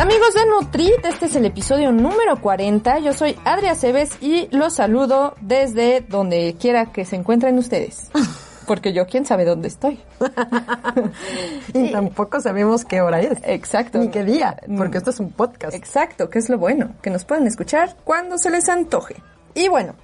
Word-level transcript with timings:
Amigos 0.00 0.32
de 0.32 0.46
Nutrit, 0.46 1.04
este 1.04 1.26
es 1.26 1.36
el 1.36 1.44
episodio 1.44 1.92
número 1.92 2.40
40. 2.40 3.00
Yo 3.00 3.12
soy 3.12 3.36
Adria 3.44 3.74
Cebes 3.74 4.16
y 4.22 4.48
los 4.50 4.72
saludo 4.72 5.34
desde 5.42 6.00
donde 6.00 6.56
quiera 6.58 6.86
que 6.90 7.04
se 7.04 7.16
encuentren 7.16 7.58
ustedes. 7.58 8.10
Porque 8.66 8.94
yo 8.94 9.06
quién 9.06 9.26
sabe 9.26 9.44
dónde 9.44 9.68
estoy. 9.68 10.00
y 11.74 11.92
tampoco 11.92 12.40
sabemos 12.40 12.86
qué 12.86 13.02
hora 13.02 13.20
es. 13.20 13.40
Exacto. 13.44 13.98
Ni 13.98 14.08
qué 14.08 14.24
día, 14.24 14.56
porque 14.78 14.96
esto 14.98 15.10
es 15.10 15.20
un 15.20 15.32
podcast. 15.32 15.74
Exacto, 15.74 16.30
que 16.30 16.38
es 16.38 16.48
lo 16.48 16.56
bueno, 16.56 16.92
que 17.02 17.10
nos 17.10 17.26
pueden 17.26 17.46
escuchar 17.46 17.96
cuando 18.04 18.38
se 18.38 18.48
les 18.48 18.70
antoje. 18.70 19.16
Y 19.54 19.68
bueno, 19.68 19.96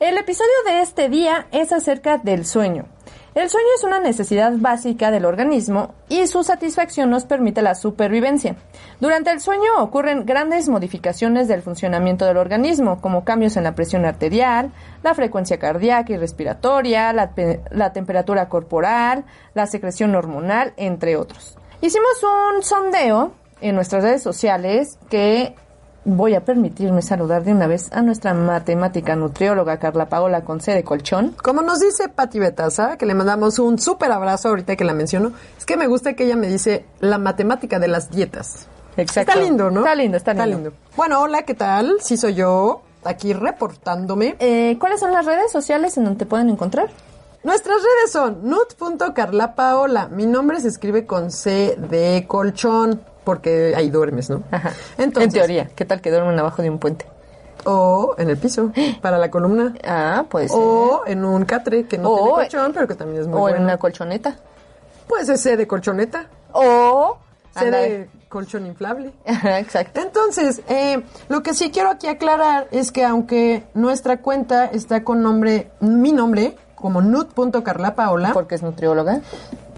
el 0.00 0.18
episodio 0.18 0.50
de 0.66 0.80
este 0.80 1.08
día 1.08 1.46
es 1.52 1.72
acerca 1.72 2.18
del 2.18 2.46
sueño. 2.46 2.86
El 3.36 3.50
sueño 3.50 3.66
es 3.76 3.84
una 3.84 4.00
necesidad 4.00 4.54
básica 4.56 5.10
del 5.10 5.26
organismo 5.26 5.92
y 6.08 6.26
su 6.26 6.42
satisfacción 6.42 7.10
nos 7.10 7.26
permite 7.26 7.60
la 7.60 7.74
supervivencia. 7.74 8.56
Durante 8.98 9.30
el 9.30 9.40
sueño 9.40 9.76
ocurren 9.76 10.24
grandes 10.24 10.70
modificaciones 10.70 11.46
del 11.46 11.60
funcionamiento 11.60 12.24
del 12.24 12.38
organismo, 12.38 12.98
como 13.02 13.24
cambios 13.24 13.58
en 13.58 13.64
la 13.64 13.74
presión 13.74 14.06
arterial, 14.06 14.72
la 15.02 15.14
frecuencia 15.14 15.58
cardíaca 15.58 16.14
y 16.14 16.16
respiratoria, 16.16 17.12
la, 17.12 17.92
temperatura 17.92 18.48
corporal, 18.48 19.26
la 19.52 19.66
secreción 19.66 20.14
hormonal, 20.14 20.72
entre 20.78 21.18
otros. 21.18 21.58
Hicimos 21.82 22.22
un 22.22 22.62
sondeo 22.62 23.34
en 23.60 23.74
nuestras 23.74 24.02
redes 24.02 24.22
sociales 24.22 24.98
que 25.10 25.54
voy 26.06 26.34
a 26.36 26.44
permitirme 26.44 27.02
saludar 27.02 27.42
de 27.42 27.52
una 27.52 27.66
vez 27.66 27.92
a 27.92 28.00
nuestra 28.00 28.32
matemática 28.32 29.16
nutrióloga 29.16 29.78
Carla 29.78 30.08
Paola 30.08 30.44
con 30.44 30.60
C 30.60 30.72
de 30.72 30.84
colchón. 30.84 31.34
Como 31.42 31.62
nos 31.62 31.80
dice 31.80 32.08
Pati 32.08 32.38
Betaza, 32.38 32.96
que 32.96 33.06
le 33.06 33.14
mandamos 33.14 33.58
un 33.58 33.78
súper 33.78 34.12
abrazo 34.12 34.48
ahorita 34.48 34.76
que 34.76 34.84
la 34.84 34.94
menciono, 34.94 35.32
es 35.58 35.66
que 35.66 35.76
me 35.76 35.88
gusta 35.88 36.14
que 36.14 36.24
ella 36.24 36.36
me 36.36 36.46
dice 36.46 36.86
la 37.00 37.18
matemática 37.18 37.80
de 37.80 37.88
las 37.88 38.10
dietas. 38.10 38.68
Exacto. 38.96 39.32
Está 39.32 39.42
lindo, 39.42 39.70
¿no? 39.70 39.80
Está 39.80 39.94
lindo, 39.96 40.16
está 40.16 40.46
lindo. 40.46 40.72
Bueno, 40.96 41.20
hola, 41.20 41.42
¿qué 41.42 41.54
tal? 41.54 41.96
Sí 42.00 42.16
soy 42.16 42.34
yo, 42.34 42.82
aquí 43.04 43.32
reportándome. 43.32 44.36
Eh, 44.38 44.76
¿Cuáles 44.78 45.00
son 45.00 45.12
las 45.12 45.26
redes 45.26 45.50
sociales 45.50 45.96
en 45.98 46.04
donde 46.04 46.20
te 46.20 46.26
pueden 46.26 46.48
encontrar? 46.48 46.88
Nuestras 47.42 47.76
redes 47.78 48.12
son 48.12 48.48
nut.carlapaola. 48.48 50.08
Mi 50.08 50.26
nombre 50.26 50.60
se 50.60 50.68
escribe 50.68 51.04
con 51.04 51.32
C 51.32 51.76
de 51.76 52.24
colchón 52.28 53.00
porque 53.26 53.74
ahí 53.76 53.90
duermes, 53.90 54.30
¿no? 54.30 54.44
Ajá. 54.52 54.72
Entonces, 54.98 55.34
en 55.34 55.40
teoría, 55.40 55.70
¿qué 55.74 55.84
tal 55.84 56.00
que 56.00 56.12
duermen 56.12 56.38
abajo 56.38 56.62
de 56.62 56.70
un 56.70 56.78
puente? 56.78 57.06
O 57.64 58.14
en 58.18 58.30
el 58.30 58.36
piso, 58.36 58.70
para 59.02 59.18
la 59.18 59.32
columna. 59.32 59.74
Ah, 59.84 60.26
pues. 60.30 60.52
O 60.54 61.02
en 61.08 61.24
un 61.24 61.44
catre 61.44 61.86
que 61.86 61.98
no 61.98 62.14
tiene 62.14 62.30
colchón, 62.30 62.72
pero 62.72 62.86
que 62.86 62.94
también 62.94 63.22
es 63.22 63.26
muy 63.26 63.36
o 63.36 63.40
bueno. 63.40 63.56
en 63.56 63.64
una 63.64 63.78
colchoneta. 63.78 64.36
Pues 65.08 65.28
ese 65.28 65.56
de 65.56 65.66
colchoneta. 65.66 66.28
O 66.52 67.18
C 67.58 67.68
de 67.68 68.08
colchón 68.28 68.64
inflable. 68.64 69.12
Exacto. 69.24 70.00
Entonces, 70.00 70.62
eh, 70.68 71.02
lo 71.28 71.42
que 71.42 71.52
sí 71.52 71.72
quiero 71.72 71.90
aquí 71.90 72.06
aclarar 72.06 72.68
es 72.70 72.92
que 72.92 73.04
aunque 73.04 73.64
nuestra 73.74 74.18
cuenta 74.18 74.66
está 74.66 75.02
con 75.02 75.20
nombre, 75.20 75.72
mi 75.80 76.12
nombre, 76.12 76.56
como 76.76 77.02
nut.carlapaola. 77.02 78.32
Porque 78.32 78.54
es 78.54 78.62
nutrióloga. 78.62 79.20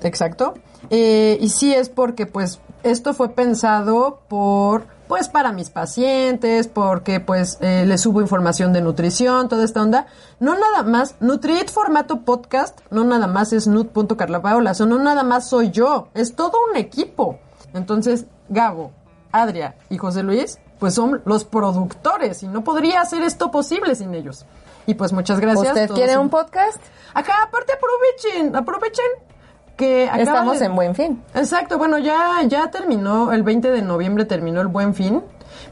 Exacto. 0.02 0.52
Eh, 0.90 1.38
y 1.40 1.48
sí 1.48 1.74
es 1.74 1.88
porque 1.88 2.26
pues 2.26 2.60
esto 2.82 3.14
fue 3.14 3.30
pensado 3.30 4.20
por 4.28 4.86
pues 5.08 5.28
para 5.28 5.52
mis 5.52 5.70
pacientes, 5.70 6.68
porque 6.68 7.18
pues 7.18 7.56
eh, 7.60 7.84
les 7.86 8.02
subo 8.02 8.20
información 8.20 8.74
de 8.74 8.82
nutrición, 8.82 9.48
toda 9.48 9.64
esta 9.64 9.82
onda. 9.82 10.06
No 10.38 10.54
nada 10.54 10.82
más, 10.82 11.16
Nutrit 11.20 11.70
formato 11.70 12.20
podcast, 12.20 12.80
no 12.90 13.04
nada 13.04 13.26
más 13.26 13.54
es 13.54 13.66
nut.carlapaola, 13.66 14.72
o 14.78 14.86
no 14.86 14.98
nada 14.98 15.22
más 15.22 15.48
soy 15.48 15.70
yo, 15.70 16.08
es 16.14 16.36
todo 16.36 16.52
un 16.70 16.76
equipo. 16.76 17.38
Entonces, 17.72 18.26
Gabo, 18.50 18.92
Adria 19.32 19.76
y 19.88 19.96
José 19.96 20.22
Luis, 20.22 20.58
pues 20.78 20.94
son 20.94 21.22
los 21.24 21.44
productores 21.44 22.42
y 22.42 22.48
no 22.48 22.62
podría 22.62 23.00
hacer 23.00 23.22
esto 23.22 23.50
posible 23.50 23.94
sin 23.94 24.14
ellos. 24.14 24.44
Y 24.86 24.94
pues 24.94 25.12
muchas 25.12 25.40
gracias. 25.40 25.68
¿Usted 25.68 25.90
quiere 25.90 26.16
un 26.16 26.28
podcast? 26.30 26.78
Acá, 27.14 27.34
aparte 27.46 27.72
aprovechen, 27.72 28.56
aprovechen 28.56 29.06
que 29.78 30.04
estamos 30.04 30.58
de... 30.58 30.66
en 30.66 30.74
Buen 30.74 30.94
Fin. 30.94 31.22
Exacto, 31.34 31.78
bueno, 31.78 31.96
ya 31.96 32.42
ya 32.46 32.70
terminó 32.70 33.32
el 33.32 33.42
20 33.42 33.70
de 33.70 33.80
noviembre 33.80 34.26
terminó 34.26 34.60
el 34.60 34.66
Buen 34.66 34.92
Fin, 34.92 35.22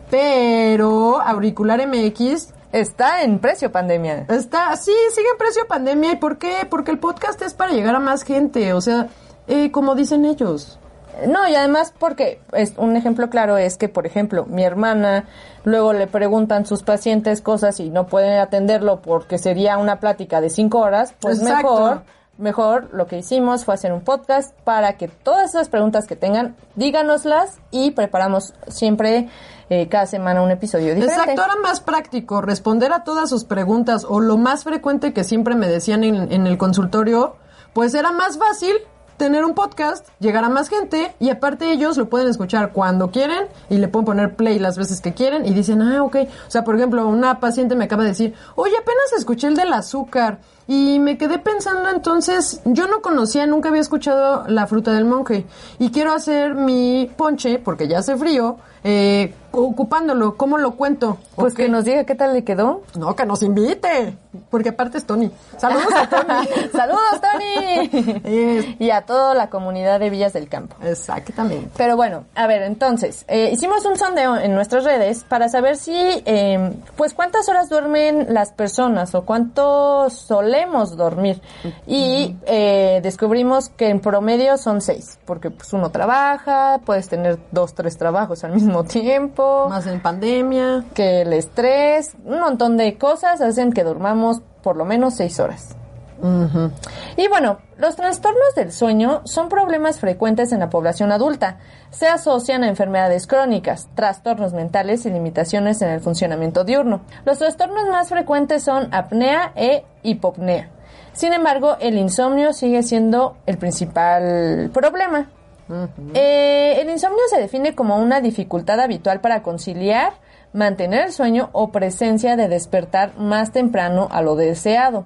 pero 0.08 1.20
Auricular 1.20 1.86
MX 1.86 2.54
está 2.72 3.22
en 3.22 3.40
precio 3.40 3.70
pandemia. 3.70 4.26
Está, 4.28 4.74
sí, 4.76 4.92
sigue 5.12 5.28
en 5.32 5.36
precio 5.36 5.66
pandemia 5.66 6.12
y 6.12 6.16
¿por 6.16 6.38
qué? 6.38 6.66
Porque 6.70 6.92
el 6.92 6.98
podcast 6.98 7.42
es 7.42 7.52
para 7.52 7.72
llegar 7.72 7.94
a 7.96 8.00
más 8.00 8.22
gente, 8.22 8.72
o 8.72 8.80
sea, 8.80 9.08
eh, 9.48 9.70
como 9.70 9.94
dicen 9.94 10.24
ellos. 10.24 10.78
No, 11.26 11.48
y 11.48 11.54
además 11.54 11.92
porque 11.98 12.40
es 12.52 12.74
un 12.76 12.94
ejemplo 12.94 13.30
claro 13.30 13.56
es 13.56 13.76
que, 13.78 13.88
por 13.88 14.06
ejemplo, 14.06 14.44
mi 14.44 14.62
hermana 14.62 15.24
luego 15.64 15.94
le 15.94 16.06
preguntan 16.06 16.66
sus 16.66 16.82
pacientes 16.82 17.40
cosas 17.40 17.80
y 17.80 17.90
no 17.90 18.06
pueden 18.06 18.38
atenderlo 18.38 19.00
porque 19.00 19.38
sería 19.38 19.78
una 19.78 19.98
plática 19.98 20.40
de 20.40 20.50
cinco 20.50 20.78
horas, 20.78 21.14
pues 21.18 21.40
Exacto. 21.40 21.72
mejor 21.72 22.02
mejor 22.38 22.88
lo 22.92 23.06
que 23.06 23.18
hicimos 23.18 23.64
fue 23.64 23.74
hacer 23.74 23.92
un 23.92 24.02
podcast 24.02 24.54
para 24.64 24.96
que 24.96 25.08
todas 25.08 25.50
esas 25.50 25.68
preguntas 25.68 26.06
que 26.06 26.16
tengan, 26.16 26.56
díganoslas 26.74 27.58
y 27.70 27.92
preparamos 27.92 28.54
siempre 28.68 29.28
eh, 29.70 29.88
cada 29.88 30.06
semana 30.06 30.42
un 30.42 30.50
episodio 30.50 30.94
diferente. 30.94 31.32
Exacto, 31.32 31.42
era 31.42 31.56
más 31.60 31.80
práctico 31.80 32.40
responder 32.40 32.92
a 32.92 33.04
todas 33.04 33.28
sus 33.30 33.44
preguntas 33.44 34.06
o 34.08 34.20
lo 34.20 34.36
más 34.36 34.64
frecuente 34.64 35.12
que 35.12 35.24
siempre 35.24 35.54
me 35.54 35.68
decían 35.68 36.04
en, 36.04 36.32
en 36.32 36.46
el 36.46 36.58
consultorio, 36.58 37.36
pues 37.72 37.94
era 37.94 38.12
más 38.12 38.38
fácil 38.38 38.76
tener 39.16 39.44
un 39.44 39.54
podcast, 39.54 40.08
llegar 40.20 40.44
a 40.44 40.48
más 40.48 40.68
gente 40.68 41.14
y 41.18 41.30
aparte 41.30 41.72
ellos 41.72 41.96
lo 41.96 42.08
pueden 42.08 42.28
escuchar 42.28 42.72
cuando 42.72 43.10
quieren 43.10 43.46
y 43.70 43.78
le 43.78 43.88
pueden 43.88 44.04
poner 44.04 44.36
play 44.36 44.58
las 44.58 44.76
veces 44.76 45.00
que 45.00 45.14
quieren 45.14 45.46
y 45.46 45.54
dicen, 45.54 45.82
ah, 45.82 46.02
ok. 46.02 46.16
O 46.46 46.50
sea, 46.50 46.64
por 46.64 46.76
ejemplo, 46.76 47.06
una 47.06 47.40
paciente 47.40 47.74
me 47.74 47.84
acaba 47.84 48.02
de 48.02 48.10
decir, 48.10 48.34
oye, 48.54 48.74
apenas 48.76 49.12
escuché 49.16 49.48
el 49.48 49.56
del 49.56 49.72
azúcar 49.72 50.38
y 50.68 50.98
me 50.98 51.16
quedé 51.16 51.38
pensando 51.38 51.90
entonces, 51.90 52.60
yo 52.64 52.88
no 52.88 53.00
conocía, 53.00 53.46
nunca 53.46 53.68
había 53.68 53.80
escuchado 53.80 54.44
la 54.48 54.66
fruta 54.66 54.92
del 54.92 55.04
monje 55.04 55.46
y 55.78 55.90
quiero 55.90 56.12
hacer 56.12 56.54
mi 56.54 57.10
ponche 57.16 57.58
porque 57.58 57.88
ya 57.88 57.98
hace 57.98 58.16
frío. 58.16 58.58
Eh, 58.88 59.34
ocupándolo, 59.50 60.36
¿cómo 60.36 60.58
lo 60.58 60.76
cuento? 60.76 61.18
Pues 61.34 61.54
okay. 61.54 61.66
que 61.66 61.72
nos 61.72 61.84
diga 61.84 62.04
qué 62.04 62.14
tal 62.14 62.34
le 62.34 62.44
quedó. 62.44 62.82
No, 62.96 63.16
que 63.16 63.24
nos 63.24 63.42
invite, 63.42 64.16
porque 64.50 64.68
aparte 64.68 64.98
es 64.98 65.06
Tony. 65.06 65.30
Saludos 65.56 65.92
a 65.94 66.08
Tony. 66.08 66.48
Saludos, 66.72 67.20
Tony. 67.20 68.76
Y 68.78 68.90
a 68.90 69.02
toda 69.02 69.34
la 69.34 69.50
comunidad 69.50 69.98
de 69.98 70.10
Villas 70.10 70.34
del 70.34 70.48
Campo. 70.48 70.76
Exactamente. 70.84 71.70
Pero 71.76 71.96
bueno, 71.96 72.26
a 72.34 72.46
ver, 72.46 72.62
entonces, 72.62 73.24
eh, 73.28 73.50
hicimos 73.52 73.84
un 73.86 73.96
sondeo 73.96 74.36
en 74.36 74.54
nuestras 74.54 74.84
redes 74.84 75.24
para 75.24 75.48
saber 75.48 75.76
si, 75.76 75.92
eh, 75.94 76.72
pues, 76.96 77.14
cuántas 77.14 77.48
horas 77.48 77.68
duermen 77.68 78.26
las 78.32 78.52
personas 78.52 79.14
o 79.14 79.24
cuánto 79.24 80.10
solemos 80.56 80.96
dormir. 80.96 81.40
Y 81.86 82.36
eh, 82.46 83.00
descubrimos 83.02 83.68
que 83.68 83.88
en 83.88 84.00
promedio 84.00 84.56
son 84.56 84.80
seis, 84.80 85.18
porque 85.24 85.50
pues 85.50 85.72
uno 85.72 85.90
trabaja, 85.90 86.80
puedes 86.84 87.08
tener 87.08 87.38
dos, 87.50 87.74
tres 87.74 87.96
trabajos 87.98 88.44
al 88.44 88.54
mismo 88.54 88.84
tiempo. 88.84 89.68
Más 89.68 89.86
en 89.86 90.00
pandemia. 90.00 90.84
Que 90.94 91.22
el 91.22 91.32
estrés, 91.32 92.14
un 92.24 92.40
montón 92.40 92.76
de 92.76 92.96
cosas 92.96 93.40
hacen 93.40 93.72
que 93.72 93.84
durmamos 93.84 94.40
por 94.62 94.76
lo 94.76 94.84
menos 94.84 95.14
seis 95.14 95.38
horas. 95.40 95.76
Uh 96.20 96.26
-huh. 96.26 96.70
Y 97.16 97.28
bueno, 97.28 97.58
los 97.78 97.96
trastornos 97.96 98.54
del 98.54 98.72
sueño 98.72 99.22
son 99.24 99.48
problemas 99.48 100.00
frecuentes 100.00 100.52
en 100.52 100.60
la 100.60 100.70
población 100.70 101.12
adulta. 101.12 101.58
Se 101.90 102.08
asocian 102.08 102.64
a 102.64 102.68
enfermedades 102.68 103.26
crónicas, 103.26 103.88
trastornos 103.94 104.52
mentales 104.52 105.06
y 105.06 105.10
limitaciones 105.10 105.82
en 105.82 105.90
el 105.90 106.00
funcionamiento 106.00 106.64
diurno. 106.64 107.02
Los 107.24 107.38
trastornos 107.38 107.88
más 107.88 108.08
frecuentes 108.08 108.62
son 108.62 108.88
apnea 108.94 109.52
e 109.56 109.84
hipopnea. 110.02 110.70
Sin 111.12 111.32
embargo, 111.32 111.76
el 111.80 111.96
insomnio 111.96 112.52
sigue 112.52 112.82
siendo 112.82 113.36
el 113.46 113.56
principal 113.56 114.70
problema. 114.72 115.30
Uh 115.68 115.72
-huh. 115.72 115.88
eh, 116.14 116.80
el 116.80 116.90
insomnio 116.90 117.22
se 117.28 117.40
define 117.40 117.74
como 117.74 117.96
una 117.96 118.20
dificultad 118.20 118.78
habitual 118.80 119.20
para 119.20 119.42
conciliar, 119.42 120.12
mantener 120.56 121.06
el 121.06 121.12
sueño 121.12 121.50
o 121.52 121.70
presencia 121.70 122.34
de 122.34 122.48
despertar 122.48 123.16
más 123.18 123.52
temprano 123.52 124.08
a 124.10 124.22
lo 124.22 124.34
deseado. 124.34 125.04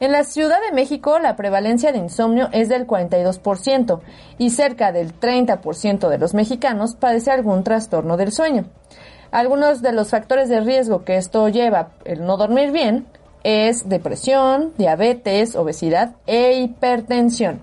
En 0.00 0.12
la 0.12 0.24
Ciudad 0.24 0.58
de 0.60 0.74
México, 0.74 1.18
la 1.18 1.36
prevalencia 1.36 1.92
de 1.92 1.98
insomnio 1.98 2.48
es 2.52 2.68
del 2.68 2.86
42% 2.86 4.00
y 4.38 4.50
cerca 4.50 4.92
del 4.92 5.18
30% 5.18 6.08
de 6.08 6.18
los 6.18 6.34
mexicanos 6.34 6.96
padece 6.96 7.30
algún 7.30 7.64
trastorno 7.64 8.16
del 8.16 8.32
sueño. 8.32 8.66
Algunos 9.30 9.82
de 9.82 9.92
los 9.92 10.10
factores 10.10 10.48
de 10.48 10.60
riesgo 10.60 11.04
que 11.04 11.16
esto 11.16 11.48
lleva, 11.48 11.90
el 12.04 12.24
no 12.26 12.36
dormir 12.36 12.72
bien, 12.72 13.06
es 13.44 13.88
depresión, 13.88 14.72
diabetes, 14.78 15.54
obesidad 15.54 16.16
e 16.26 16.54
hipertensión. 16.58 17.60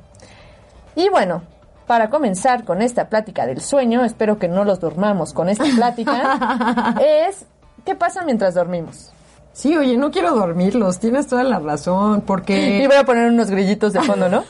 Y 0.95 1.09
bueno, 1.09 1.43
para 1.87 2.09
comenzar 2.09 2.63
con 2.65 2.81
esta 2.81 3.09
plática 3.09 3.45
del 3.45 3.61
sueño, 3.61 4.03
espero 4.03 4.39
que 4.39 4.47
no 4.47 4.63
los 4.63 4.79
dormamos 4.79 5.33
con 5.33 5.49
esta 5.49 5.65
plática, 5.75 6.95
es 7.27 7.45
¿qué 7.85 7.95
pasa 7.95 8.23
mientras 8.23 8.53
dormimos? 8.55 9.11
Sí, 9.53 9.77
oye, 9.77 9.95
no 9.95 10.11
quiero 10.11 10.35
dormirlos, 10.35 10.99
tienes 10.99 11.27
toda 11.27 11.45
la 11.45 11.59
razón, 11.59 12.19
porque... 12.27 12.79
Y 12.83 12.87
voy 12.87 12.97
a 12.97 13.05
poner 13.05 13.31
unos 13.31 13.49
grillitos 13.49 13.93
de 13.93 14.01
fondo, 14.01 14.27
¿no? 14.27 14.43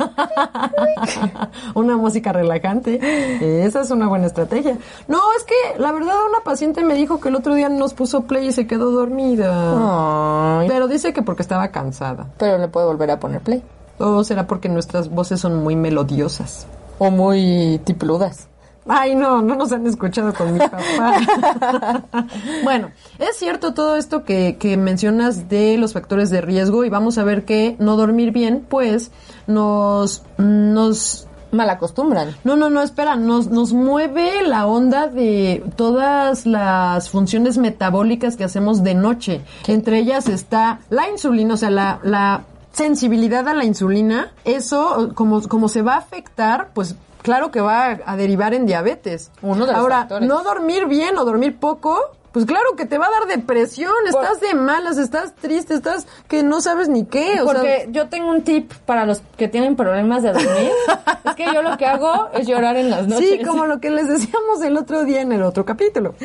una 1.76 1.96
música 1.96 2.34
relajante, 2.34 3.64
esa 3.64 3.82
es 3.82 3.92
una 3.92 4.08
buena 4.08 4.26
estrategia. 4.26 4.80
No, 5.08 5.20
es 5.38 5.44
que 5.44 5.80
la 5.80 5.92
verdad 5.92 6.16
una 6.28 6.40
paciente 6.44 6.84
me 6.84 6.96
dijo 6.96 7.20
que 7.20 7.30
el 7.30 7.36
otro 7.36 7.54
día 7.54 7.70
nos 7.70 7.94
puso 7.94 8.24
play 8.24 8.48
y 8.48 8.52
se 8.52 8.66
quedó 8.66 8.90
dormida. 8.90 10.62
Ay, 10.62 10.68
Pero 10.68 10.88
dice 10.88 11.14
que 11.14 11.22
porque 11.22 11.44
estaba 11.44 11.68
cansada. 11.68 12.26
pero 12.40 12.58
le 12.58 12.68
puedo 12.68 12.88
volver 12.88 13.12
a 13.12 13.20
poner 13.20 13.42
play. 13.42 13.62
O 14.00 14.24
será 14.24 14.48
porque 14.48 14.70
nuestras 14.70 15.10
voces 15.10 15.40
son 15.40 15.64
muy 15.64 15.76
melodiosas. 15.76 16.66
O 16.98 17.12
muy 17.12 17.80
tipludas. 17.84 18.48
Ay, 18.88 19.16
no, 19.16 19.42
no 19.42 19.56
nos 19.56 19.72
han 19.72 19.88
escuchado 19.88 20.32
con 20.34 20.54
mi 20.54 20.60
papá. 20.60 22.28
bueno, 22.64 22.92
es 23.18 23.36
cierto 23.38 23.74
todo 23.74 23.96
esto 23.96 24.24
que, 24.24 24.58
que 24.60 24.78
mencionas 24.78 25.50
de 25.50 25.78
los 25.78 25.94
factores 25.94 26.30
de 26.30 26.42
riesgo 26.42 26.86
y 26.86 26.90
vamos 26.90 27.18
a 27.18 27.24
ver 27.24 27.46
que 27.46 27.76
no 27.80 27.98
dormir 27.98 28.32
bien, 28.32 28.64
pues, 28.70 29.12
nos, 29.48 30.24
nos 30.38 31.28
Mal 31.52 31.70
acostumbran. 31.70 32.36
no, 32.44 32.58
no, 32.58 32.70
no, 32.70 32.82
espera, 32.82 33.16
nos, 33.16 33.48
nos 33.48 33.72
mueve 33.72 34.44
la 34.46 34.68
onda 34.68 35.08
de 35.08 35.64
todas 35.78 36.46
las 36.46 37.10
funciones 37.10 37.58
metabólicas 37.58 38.36
que 38.36 38.44
hacemos 38.44 38.84
de 38.84 38.94
noche. 38.94 39.42
Entre 39.68 40.00
ellas 40.00 40.28
está 40.28 40.80
la 40.90 41.10
insulina, 41.10 41.54
o 41.54 41.58
sea, 41.58 41.70
la, 41.70 42.00
la 42.04 42.44
sensibilidad 42.76 43.48
a 43.48 43.54
la 43.54 43.64
insulina. 43.66 44.32
Eso, 44.44 45.12
como, 45.16 45.42
como 45.48 45.70
se 45.70 45.82
va 45.82 45.94
a 45.96 45.98
afectar, 45.98 46.70
pues 46.74 46.96
claro 47.22 47.50
que 47.52 47.62
va 47.62 47.86
a, 47.92 48.00
a 48.06 48.16
derivar 48.18 48.54
en 48.54 48.66
diabetes. 48.66 49.32
Uno 49.42 49.66
de 49.66 49.72
los 49.72 49.82
Ahora, 49.82 50.00
factores. 50.02 50.28
no 50.28 50.44
dormir 50.44 50.86
bien 50.86 51.18
o 51.18 51.26
dormir 51.26 51.58
poco. 51.58 51.98
Pues 52.36 52.46
claro 52.46 52.76
que 52.76 52.86
te 52.86 52.98
va 52.98 53.06
a 53.08 53.12
dar 53.12 53.28
depresión, 53.30 53.94
estás 54.10 54.42
de 54.42 54.56
malas, 54.56 54.98
estás 54.98 55.34
triste, 55.36 55.74
estás 55.74 56.06
que 56.28 56.44
no 56.44 56.60
sabes 56.60 56.90
ni 56.90 57.06
qué. 57.06 57.40
O 57.42 57.46
Porque 57.46 57.84
sea, 57.84 57.86
yo 57.92 58.10
tengo 58.10 58.30
un 58.30 58.42
tip 58.42 58.74
para 58.86 59.06
los 59.06 59.22
que 59.38 59.48
tienen 59.48 59.78
problemas 59.78 60.22
de 60.22 60.34
dormir. 60.34 60.70
es 61.24 61.36
que 61.36 61.46
yo 61.46 61.62
lo 61.62 61.78
que 61.78 61.86
hago 61.86 62.28
es 62.34 62.46
llorar 62.46 62.76
en 62.76 62.90
las 62.90 63.08
noches. 63.08 63.30
Sí, 63.40 63.46
como 63.46 63.68
lo 63.68 63.80
que 63.80 63.90
les 63.90 64.10
decíamos 64.10 64.62
el 64.64 64.76
otro 64.76 65.06
día 65.06 65.22
en 65.22 65.32
el 65.32 65.44
otro 65.44 65.64
capítulo. 65.64 66.16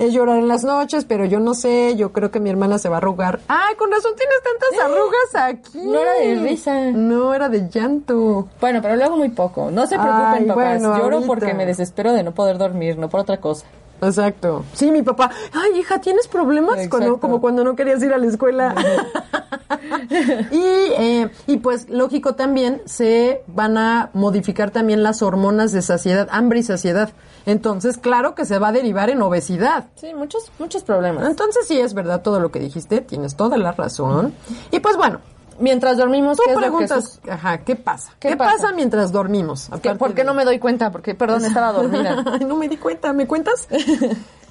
Es 0.00 0.12
llorar 0.12 0.38
en 0.38 0.48
las 0.48 0.64
noches, 0.64 1.04
pero 1.04 1.24
yo 1.24 1.38
no 1.38 1.54
sé, 1.54 1.94
yo 1.94 2.10
creo 2.10 2.32
que 2.32 2.40
mi 2.40 2.50
hermana 2.50 2.78
se 2.80 2.88
va 2.88 2.96
a 2.96 2.98
arrugar. 2.98 3.38
Ay, 3.46 3.76
con 3.76 3.92
razón 3.92 4.14
tienes 4.16 4.38
tantas 4.42 4.84
arrugas 4.90 5.54
aquí. 5.54 5.86
No 5.86 6.00
era 6.00 6.14
de 6.14 6.34
risa. 6.34 6.90
No, 6.90 7.32
era 7.32 7.48
de 7.48 7.68
llanto. 7.70 8.48
Bueno, 8.60 8.80
pero 8.82 8.96
lo 8.96 9.04
hago 9.04 9.16
muy 9.16 9.28
poco. 9.28 9.70
No 9.70 9.86
se 9.86 9.94
preocupen, 9.94 10.34
Ay, 10.34 10.46
papás. 10.46 10.54
bueno, 10.56 10.96
Lloro 10.98 11.14
ahorita. 11.18 11.26
porque 11.28 11.54
me 11.54 11.64
desespero 11.64 12.12
de 12.12 12.24
no 12.24 12.34
poder 12.34 12.58
dormir, 12.58 12.98
no 12.98 13.08
por 13.08 13.20
otra 13.20 13.36
cosa. 13.40 13.66
Exacto. 14.02 14.64
Sí, 14.72 14.90
mi 14.90 15.02
papá. 15.02 15.30
Ay, 15.52 15.78
hija, 15.78 16.00
¿tienes 16.00 16.28
problemas? 16.28 16.76
Exacto. 16.76 16.96
Cuando, 16.96 17.20
como 17.20 17.40
cuando 17.40 17.64
no 17.64 17.76
querías 17.76 18.02
ir 18.02 18.12
a 18.12 18.18
la 18.18 18.26
escuela. 18.26 18.74
y, 20.50 20.62
eh, 20.62 21.30
y 21.46 21.56
pues, 21.58 21.88
lógico 21.88 22.34
también, 22.34 22.82
se 22.86 23.42
van 23.46 23.78
a 23.78 24.10
modificar 24.12 24.70
también 24.70 25.02
las 25.02 25.22
hormonas 25.22 25.72
de 25.72 25.82
saciedad, 25.82 26.28
hambre 26.30 26.60
y 26.60 26.62
saciedad. 26.62 27.12
Entonces, 27.46 27.98
claro 27.98 28.34
que 28.34 28.44
se 28.44 28.58
va 28.58 28.68
a 28.68 28.72
derivar 28.72 29.10
en 29.10 29.22
obesidad. 29.22 29.86
Sí, 29.96 30.14
muchos, 30.14 30.50
muchos 30.58 30.82
problemas. 30.82 31.28
Entonces 31.28 31.66
sí 31.66 31.78
es 31.78 31.94
verdad 31.94 32.22
todo 32.22 32.40
lo 32.40 32.50
que 32.50 32.60
dijiste, 32.60 33.00
tienes 33.00 33.36
toda 33.36 33.56
la 33.56 33.72
razón. 33.72 34.34
Y 34.70 34.80
pues 34.80 34.96
bueno, 34.96 35.20
Mientras 35.60 35.96
dormimos, 35.98 36.36
tú 36.38 36.42
¿qué 36.44 36.50
es 36.52 36.56
lo 36.56 36.60
que 36.62 36.66
preguntas, 36.70 37.20
ajá, 37.28 37.58
¿qué 37.58 37.76
pasa? 37.76 38.12
¿Qué 38.18 38.30
¿Qué, 38.30 38.36
pasa? 38.36 38.52
pasa? 38.56 38.72
mientras 38.72 39.12
dormimos? 39.12 39.66
¿Qué- 39.68 39.74
Aparte 39.90 39.96
¿Por 39.98 40.08
qué 40.14 40.22
de- 40.22 40.24
no 40.24 40.34
me 40.34 40.44
doy 40.44 40.58
cuenta? 40.58 40.90
Porque, 40.90 41.14
perdón, 41.14 41.44
estaba 41.44 41.72
dormida. 41.74 42.22
No 42.40 42.56
me 42.56 42.68
di 42.68 42.76
cuenta, 42.78 43.12
¿me 43.12 43.26
cuentas? 43.26 43.68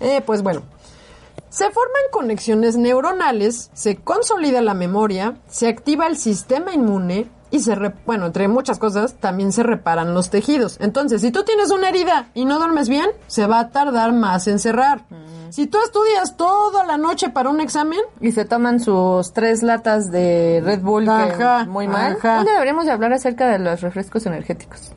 Eh, 0.01 0.21
pues 0.25 0.43
bueno, 0.43 0.61
se 1.49 1.65
forman 1.71 2.03
conexiones 2.11 2.77
neuronales, 2.77 3.69
se 3.73 3.97
consolida 3.97 4.61
la 4.61 4.73
memoria, 4.73 5.35
se 5.49 5.67
activa 5.67 6.07
el 6.07 6.15
sistema 6.17 6.73
inmune 6.73 7.27
y 7.51 7.59
se, 7.59 7.73
re- 7.75 7.93
bueno, 8.05 8.27
entre 8.27 8.47
muchas 8.47 8.77
cosas, 8.79 9.15
también 9.15 9.51
se 9.51 9.63
reparan 9.63 10.13
los 10.13 10.29
tejidos. 10.29 10.77
Entonces, 10.79 11.21
si 11.21 11.31
tú 11.31 11.43
tienes 11.43 11.71
una 11.71 11.89
herida 11.89 12.27
y 12.33 12.45
no 12.45 12.59
duermes 12.59 12.89
bien, 12.89 13.09
se 13.27 13.47
va 13.47 13.59
a 13.59 13.69
tardar 13.69 14.13
más 14.13 14.47
en 14.47 14.59
cerrar. 14.59 15.05
Si 15.49 15.65
tú 15.65 15.79
estudias 15.83 16.37
toda 16.37 16.83
la 16.85 16.97
noche 16.99 17.29
para 17.29 17.49
un 17.49 17.59
examen, 17.59 17.99
Y 18.21 18.31
se 18.33 18.45
toman 18.45 18.79
sus 18.79 19.33
tres 19.33 19.63
latas 19.63 20.11
de 20.11 20.61
Red 20.63 20.81
Bull, 20.81 21.05
que 21.05 21.09
Ajá, 21.11 21.65
muy 21.65 21.87
mal. 21.87 22.17
ajá. 22.19 22.43
Deberíamos 22.43 22.85
de 22.85 22.91
hablar 22.91 23.13
acerca 23.13 23.47
de 23.47 23.57
los 23.57 23.81
refrescos 23.81 24.25
energéticos. 24.27 24.91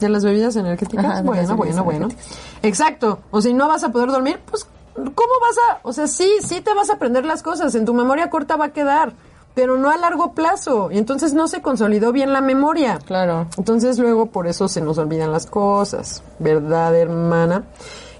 De 0.00 0.08
las 0.08 0.24
bebidas 0.24 0.56
energéticas. 0.56 1.04
Ajá, 1.04 1.22
bueno, 1.22 1.30
bebidas 1.32 1.56
bueno, 1.56 1.84
bueno. 1.84 2.06
energéticas. 2.06 2.38
Exacto. 2.62 3.20
O 3.30 3.40
si 3.40 3.54
no 3.54 3.68
vas 3.68 3.84
a 3.84 3.90
poder 3.92 4.08
dormir, 4.10 4.40
pues, 4.50 4.66
¿cómo 4.94 5.04
vas 5.14 5.56
a...? 5.70 5.80
O 5.84 5.92
sea, 5.92 6.08
sí, 6.08 6.28
sí 6.44 6.60
te 6.60 6.74
vas 6.74 6.90
a 6.90 6.94
aprender 6.94 7.24
las 7.24 7.44
cosas. 7.44 7.72
En 7.76 7.84
tu 7.84 7.94
memoria 7.94 8.28
corta 8.28 8.56
va 8.56 8.64
a 8.66 8.72
quedar, 8.72 9.12
pero 9.54 9.76
no 9.76 9.90
a 9.90 9.96
largo 9.96 10.32
plazo. 10.32 10.90
Y 10.90 10.98
entonces 10.98 11.34
no 11.34 11.48
se 11.48 11.62
consolidó 11.62 12.12
bien 12.12 12.32
la 12.32 12.40
memoria. 12.40 12.98
Claro. 13.04 13.46
Entonces 13.56 13.98
luego 13.98 14.26
por 14.26 14.46
eso 14.46 14.68
se 14.68 14.80
nos 14.80 14.98
olvidan 14.98 15.32
las 15.32 15.46
cosas. 15.46 16.22
¿Verdad, 16.38 16.94
hermana? 16.96 17.64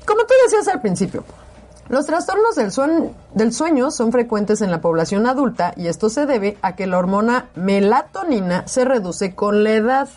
Como 0.07 0.23
tú 0.23 0.35
decías 0.45 0.69
al 0.69 0.81
principio, 0.81 1.25
los 1.89 2.07
trastornos 2.07 2.55
del, 2.57 2.73
sueño, 2.73 3.13
del 3.35 3.53
sueño 3.53 3.91
son 3.91 4.13
frecuentes 4.13 4.61
en 4.63 4.71
la 4.71 4.81
población 4.81 5.27
adulta 5.27 5.75
y 5.77 5.89
esto 5.89 6.09
se 6.09 6.27
debe 6.27 6.59
a 6.63 6.75
que 6.75 6.87
la 6.87 6.99
hormona 6.99 7.51
melatonina 7.55 8.67
se 8.67 8.85
reduce 8.85 9.35
con 9.35 9.63
la 9.63 9.73
edad. 9.73 10.09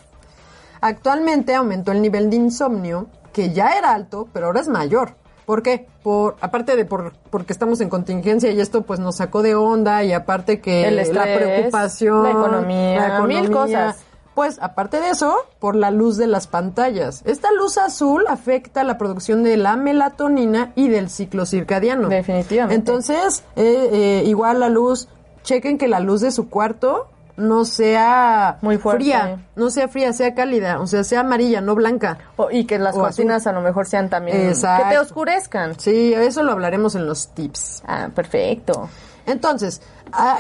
Actualmente 0.82 1.56
aumentó 1.56 1.92
el 1.92 2.02
nivel 2.02 2.30
de 2.30 2.38
insomnio, 2.38 3.08
que 3.34 3.54
ya 3.54 3.78
era 3.78 3.94
alto, 3.94 4.28
pero 4.32 4.48
ahora 4.48 4.62
es 4.62 4.68
mayor. 4.68 5.16
¿Por 5.46 5.62
qué? 5.62 5.88
Por, 6.04 6.36
aparte 6.42 6.76
de 6.76 6.86
por, 6.86 7.14
porque 7.30 7.54
estamos 7.54 7.80
en 7.82 7.90
contingencia 7.90 8.52
y 8.52 8.60
esto 8.60 8.82
pues 8.82 9.00
nos 9.00 9.18
sacó 9.18 9.44
de 9.44 9.56
onda 9.56 10.04
y 10.04 10.12
aparte 10.12 10.60
que 10.60 10.88
El 10.88 10.96
la 10.96 11.02
estrés, 11.04 11.38
preocupación, 11.38 12.24
la 12.24 12.32
economía, 12.32 13.22
mil 13.28 13.52
cosas. 13.52 14.04
Pues 14.34 14.58
aparte 14.60 15.00
de 15.00 15.12
eso, 15.12 15.34
por 15.60 15.78
la 15.78 15.92
luz 15.92 16.18
de 16.18 16.28
las 16.28 16.48
pantallas. 16.48 17.22
Esta 17.26 17.54
luz 17.54 17.78
azul 17.78 18.26
afecta 18.28 18.84
la 18.84 18.98
producción 18.98 19.44
de 19.44 19.56
la 19.56 19.78
melatonina 19.78 20.74
y 20.76 20.90
del 20.90 21.10
ciclo 21.10 21.46
circadiano. 21.46 22.10
Definitivamente. 22.10 22.76
Entonces, 22.76 23.46
eh, 23.56 23.90
eh, 23.94 24.24
igual 24.26 24.60
la 24.60 24.68
luz, 24.68 25.08
chequen 25.44 25.78
que 25.78 25.88
la 25.88 26.02
luz 26.02 26.20
de 26.20 26.32
su 26.32 26.50
cuarto 26.50 27.08
no 27.38 27.66
sea 27.66 28.58
Muy 28.62 28.78
fuerte. 28.78 29.04
fría, 29.04 29.40
no 29.56 29.70
sea 29.70 29.88
fría, 29.88 30.14
sea 30.14 30.34
cálida, 30.36 30.80
o 30.80 30.88
sea, 30.88 31.04
sea 31.04 31.22
amarilla, 31.22 31.62
no 31.62 31.76
blanca. 31.76 32.18
O- 32.38 32.50
y 32.52 32.66
que 32.66 32.80
las 32.80 32.96
cortinas 32.96 33.46
a 33.48 33.52
lo 33.52 33.62
mejor 33.62 33.86
sean 33.88 34.10
también... 34.10 34.48
Exacto. 34.50 34.86
Que 34.90 34.94
te 34.96 35.00
oscurezcan. 35.00 35.80
Sí, 35.80 36.14
eso 36.14 36.44
lo 36.44 36.52
hablaremos 36.54 36.96
en 36.96 37.06
los 37.06 37.30
tips. 37.30 37.84
Ah, 37.86 38.10
perfecto. 38.14 38.90
Entonces, 39.28 39.82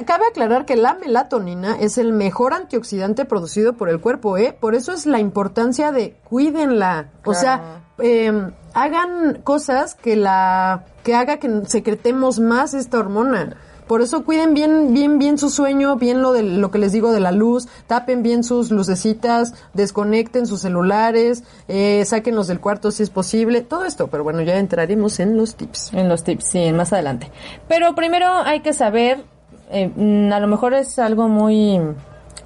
cabe 0.05 0.25
aclarar 0.29 0.65
que 0.65 0.75
la 0.75 0.93
melatonina 0.93 1.75
es 1.79 1.97
el 1.97 2.13
mejor 2.13 2.53
antioxidante 2.53 3.25
producido 3.25 3.73
por 3.73 3.89
el 3.89 3.99
cuerpo, 3.99 4.37
¿eh? 4.37 4.55
Por 4.59 4.75
eso 4.75 4.93
es 4.93 5.05
la 5.07 5.19
importancia 5.19 5.91
de 5.91 6.15
cuídenla. 6.23 7.07
O 7.25 7.33
sea, 7.33 7.81
eh, 7.97 8.31
hagan 8.73 9.41
cosas 9.43 9.95
que 9.95 10.15
la 10.15 10.83
que 11.03 11.15
haga 11.15 11.37
que 11.37 11.61
secretemos 11.65 12.39
más 12.39 12.73
esta 12.75 12.99
hormona. 12.99 13.57
Por 13.87 14.01
eso 14.01 14.23
cuiden 14.23 14.53
bien, 14.53 14.93
bien, 14.93 15.19
bien 15.19 15.37
su 15.37 15.49
sueño, 15.49 15.95
bien 15.95 16.21
lo 16.21 16.33
de 16.33 16.41
lo 16.41 16.71
que 16.71 16.79
les 16.79 16.91
digo 16.91 17.11
de 17.11 17.19
la 17.19 17.31
luz, 17.31 17.67
tapen 17.85 18.23
bien 18.23 18.43
sus 18.43 18.71
lucecitas, 18.71 19.53
desconecten 19.73 20.47
sus 20.47 20.61
celulares, 20.61 21.43
eh, 21.67 22.03
sáquenlos 22.05 22.47
del 22.47 22.59
cuarto 22.59 22.91
si 22.91 23.03
es 23.03 23.11
posible, 23.11 23.61
todo 23.61 23.85
esto. 23.85 24.07
Pero 24.07 24.23
bueno, 24.23 24.41
ya 24.41 24.57
entraremos 24.57 25.19
en 25.19 25.37
los 25.37 25.55
tips. 25.55 25.93
En 25.93 26.09
los 26.09 26.23
tips, 26.23 26.45
sí, 26.51 26.71
más 26.71 26.93
adelante. 26.93 27.31
Pero 27.67 27.93
primero 27.93 28.27
hay 28.27 28.61
que 28.61 28.73
saber, 28.73 29.23
eh, 29.69 29.91
mm, 29.95 30.33
a 30.33 30.39
lo 30.39 30.47
mejor 30.47 30.73
es 30.73 30.97
algo 30.97 31.27
muy, 31.27 31.79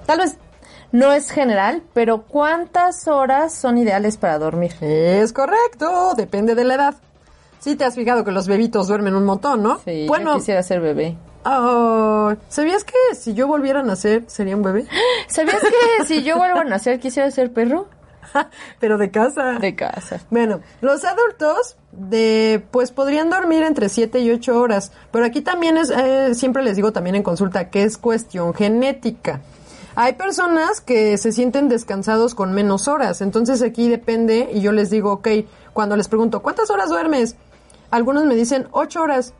tal 0.05 0.19
vez 0.19 0.37
no 0.91 1.13
es 1.13 1.29
general, 1.29 1.83
pero 1.93 2.23
¿cuántas 2.23 3.07
horas 3.07 3.53
son 3.53 3.77
ideales 3.77 4.17
para 4.17 4.39
dormir? 4.39 4.73
Es 4.81 5.31
correcto, 5.33 6.15
depende 6.17 6.55
de 6.55 6.63
la 6.63 6.75
edad. 6.75 6.95
Sí 7.59 7.75
te 7.75 7.85
has 7.85 7.95
fijado 7.95 8.23
que 8.23 8.31
los 8.31 8.47
bebitos 8.47 8.87
duermen 8.87 9.15
un 9.15 9.25
montón, 9.25 9.61
¿no? 9.61 9.79
Sí, 9.85 10.05
bueno, 10.07 10.33
yo 10.33 10.39
quisiera 10.39 10.63
ser 10.63 10.81
bebé. 10.81 11.17
Oh, 11.45 12.33
¿sabías 12.47 12.83
que 12.83 13.15
si 13.15 13.33
yo 13.33 13.47
volviera 13.47 13.79
a 13.79 13.83
nacer 13.83 14.23
sería 14.27 14.55
un 14.55 14.63
bebé? 14.63 14.85
¿Sabías 15.27 15.61
que 15.61 16.05
si 16.05 16.23
yo 16.23 16.37
vuelvo 16.37 16.59
a 16.59 16.63
nacer 16.63 16.99
quisiera 16.99 17.29
ser 17.31 17.51
perro? 17.53 17.87
Pero 18.79 18.97
de 18.97 19.11
casa. 19.11 19.53
De 19.59 19.75
casa. 19.75 20.19
Bueno, 20.29 20.61
los 20.81 21.03
adultos 21.03 21.77
de 21.91 22.63
pues 22.71 22.91
podrían 22.91 23.29
dormir 23.29 23.63
entre 23.63 23.89
7 23.89 24.19
y 24.19 24.31
8 24.31 24.59
horas, 24.59 24.91
pero 25.11 25.25
aquí 25.25 25.41
también 25.41 25.75
es 25.75 25.89
eh, 25.89 26.35
siempre 26.35 26.61
les 26.61 26.75
digo 26.75 26.91
también 26.91 27.15
en 27.15 27.23
consulta 27.23 27.69
que 27.69 27.83
es 27.83 27.97
cuestión 27.97 28.53
genética. 28.53 29.41
Hay 29.95 30.13
personas 30.13 30.81
que 30.81 31.17
se 31.17 31.31
sienten 31.31 31.67
descansados 31.67 32.35
con 32.35 32.53
menos 32.53 32.87
horas, 32.87 33.21
entonces 33.21 33.61
aquí 33.61 33.89
depende 33.89 34.49
y 34.53 34.61
yo 34.61 34.71
les 34.71 34.91
digo, 34.91 35.11
ok, 35.13 35.27
cuando 35.73 35.97
les 35.97 36.07
pregunto, 36.07 36.41
¿cuántas 36.41 36.69
horas 36.69 36.89
duermes? 36.89 37.35
Algunos 37.89 38.25
me 38.25 38.35
dicen 38.35 38.67
8 38.71 39.01
horas 39.01 39.33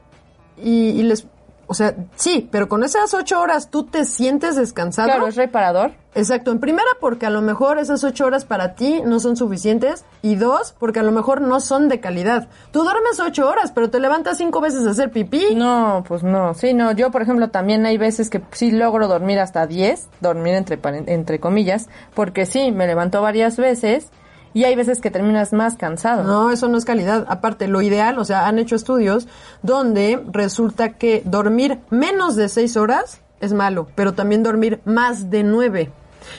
y, 0.58 0.89
y 0.89 1.03
les 1.03 1.27
o 1.69 1.75
sea, 1.75 1.95
sí, 2.15 2.49
pero 2.51 2.67
con 2.67 2.83
esas 2.83 3.13
ocho 3.13 3.39
horas 3.39 3.69
tú 3.69 3.83
te 3.83 4.03
sientes 4.03 4.55
descansado. 4.55 5.07
Claro, 5.07 5.27
es 5.27 5.35
reparador. 5.35 5.91
Exacto, 6.15 6.51
en 6.51 6.59
primera 6.59 6.89
porque 6.99 7.27
a 7.27 7.29
lo 7.29 7.43
mejor 7.43 7.77
esas 7.77 8.03
ocho 8.03 8.25
horas 8.25 8.43
para 8.43 8.73
ti 8.73 9.03
no 9.05 9.19
son 9.19 9.38
suficientes 9.38 10.03
y 10.23 10.33
dos 10.33 10.73
porque 10.79 10.99
a 10.99 11.03
lo 11.03 11.11
mejor 11.11 11.41
no 11.41 11.59
son 11.59 11.88
de 11.88 11.99
calidad. 11.99 12.47
Tú 12.71 12.83
duermes 12.83 13.19
ocho 13.19 13.47
horas 13.47 13.71
pero 13.71 13.91
te 13.91 13.99
levantas 13.99 14.39
cinco 14.39 14.61
veces 14.61 14.88
a 14.88 14.89
hacer 14.89 15.11
pipí. 15.11 15.53
No, 15.53 16.03
pues 16.07 16.23
no, 16.23 16.55
sí, 16.55 16.73
no, 16.73 16.91
yo 16.93 17.11
por 17.11 17.21
ejemplo 17.21 17.51
también 17.51 17.85
hay 17.85 17.99
veces 17.99 18.31
que 18.31 18.41
sí 18.51 18.71
logro 18.71 19.07
dormir 19.07 19.38
hasta 19.38 19.67
10, 19.67 20.09
dormir 20.21 20.55
entre, 20.55 20.79
entre 21.05 21.39
comillas, 21.39 21.88
porque 22.15 22.47
sí, 22.47 22.71
me 22.71 22.88
levanto 22.88 23.21
varias 23.21 23.57
veces 23.57 24.09
y 24.53 24.63
hay 24.63 24.75
veces 24.75 25.01
que 25.01 25.12
terminas 25.12 25.53
más 25.53 25.75
cansado. 25.75 26.24
No, 26.24 26.51
eso 26.51 26.68
no 26.68 26.77
es 26.77 26.86
calidad. 26.86 27.25
Aparte, 27.29 27.68
lo 27.68 27.82
ideal, 27.82 28.18
o 28.20 28.25
sea, 28.25 28.48
han 28.48 28.60
hecho 28.60 28.75
estudios 28.75 29.27
donde 29.62 30.22
resulta 30.32 30.94
que 30.94 31.22
dormir 31.25 31.79
menos 31.89 32.36
de 32.36 32.50
seis 32.50 32.77
horas 32.77 33.22
es 33.39 33.53
malo, 33.53 33.88
pero 33.96 34.13
también 34.13 34.44
dormir 34.44 34.82
más 34.86 35.29
de 35.29 35.44
nueve. 35.44 35.91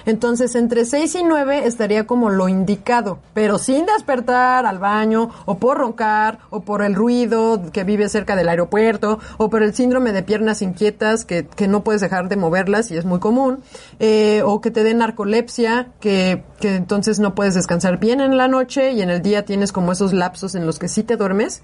Entonces, 0.06 0.54
entre 0.54 0.84
seis 0.84 1.14
y 1.14 1.22
nueve 1.22 1.66
estaría 1.66 2.06
como 2.06 2.30
lo 2.30 2.48
indicado, 2.48 3.18
pero 3.34 3.58
sin 3.58 3.86
despertar 3.86 4.66
al 4.66 4.78
baño, 4.78 5.30
o 5.46 5.58
por 5.58 5.78
roncar, 5.78 6.38
o 6.50 6.60
por 6.60 6.82
el 6.82 6.94
ruido 6.94 7.62
que 7.72 7.84
vive 7.84 8.08
cerca 8.08 8.36
del 8.36 8.48
aeropuerto, 8.48 9.18
o 9.36 9.50
por 9.50 9.62
el 9.62 9.74
síndrome 9.74 10.12
de 10.12 10.22
piernas 10.22 10.62
inquietas 10.62 11.24
que, 11.24 11.46
que 11.46 11.68
no 11.68 11.82
puedes 11.84 12.00
dejar 12.00 12.28
de 12.28 12.36
moverlas 12.36 12.90
y 12.90 12.96
es 12.96 13.04
muy 13.04 13.20
común, 13.20 13.60
eh, 13.98 14.42
o 14.44 14.60
que 14.60 14.70
te 14.70 14.84
dé 14.84 14.94
narcolepsia, 14.94 15.88
que, 16.00 16.44
que 16.60 16.76
entonces 16.76 17.20
no 17.20 17.34
puedes 17.34 17.54
descansar 17.54 17.98
bien 17.98 18.20
en 18.20 18.36
la 18.36 18.48
noche 18.48 18.92
y 18.92 19.02
en 19.02 19.10
el 19.10 19.22
día 19.22 19.44
tienes 19.44 19.72
como 19.72 19.92
esos 19.92 20.12
lapsos 20.12 20.54
en 20.54 20.66
los 20.66 20.78
que 20.78 20.88
sí 20.88 21.02
te 21.02 21.16
duermes 21.16 21.62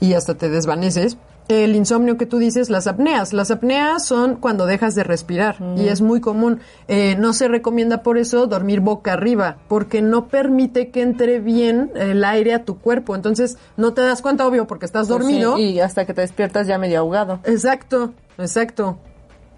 y 0.00 0.14
hasta 0.14 0.34
te 0.34 0.48
desvaneces. 0.48 1.16
El 1.48 1.76
insomnio 1.76 2.16
que 2.16 2.26
tú 2.26 2.38
dices, 2.38 2.70
las 2.70 2.88
apneas. 2.88 3.32
Las 3.32 3.52
apneas 3.52 4.04
son 4.04 4.34
cuando 4.36 4.66
dejas 4.66 4.96
de 4.96 5.04
respirar 5.04 5.56
y 5.76 5.86
es 5.88 6.00
muy 6.00 6.20
común. 6.20 6.60
Eh, 6.88 7.14
no 7.18 7.32
se 7.32 7.46
recomienda 7.46 8.02
por 8.02 8.18
eso 8.18 8.46
dormir 8.48 8.80
boca 8.80 9.12
arriba 9.12 9.56
porque 9.68 10.02
no 10.02 10.26
permite 10.26 10.90
que 10.90 11.02
entre 11.02 11.38
bien 11.38 11.92
el 11.94 12.24
aire 12.24 12.52
a 12.52 12.64
tu 12.64 12.78
cuerpo. 12.80 13.14
Entonces 13.14 13.58
no 13.76 13.92
te 13.94 14.00
das 14.00 14.22
cuenta, 14.22 14.44
obvio, 14.46 14.66
porque 14.66 14.86
estás 14.86 15.06
Pues 15.06 15.20
dormido. 15.20 15.56
sí, 15.56 15.62
y 15.74 15.80
hasta 15.80 16.04
que 16.04 16.14
te 16.14 16.22
despiertas 16.22 16.66
ya 16.66 16.78
medio 16.78 16.98
ahogado. 16.98 17.38
Exacto, 17.44 18.12
exacto. 18.38 18.98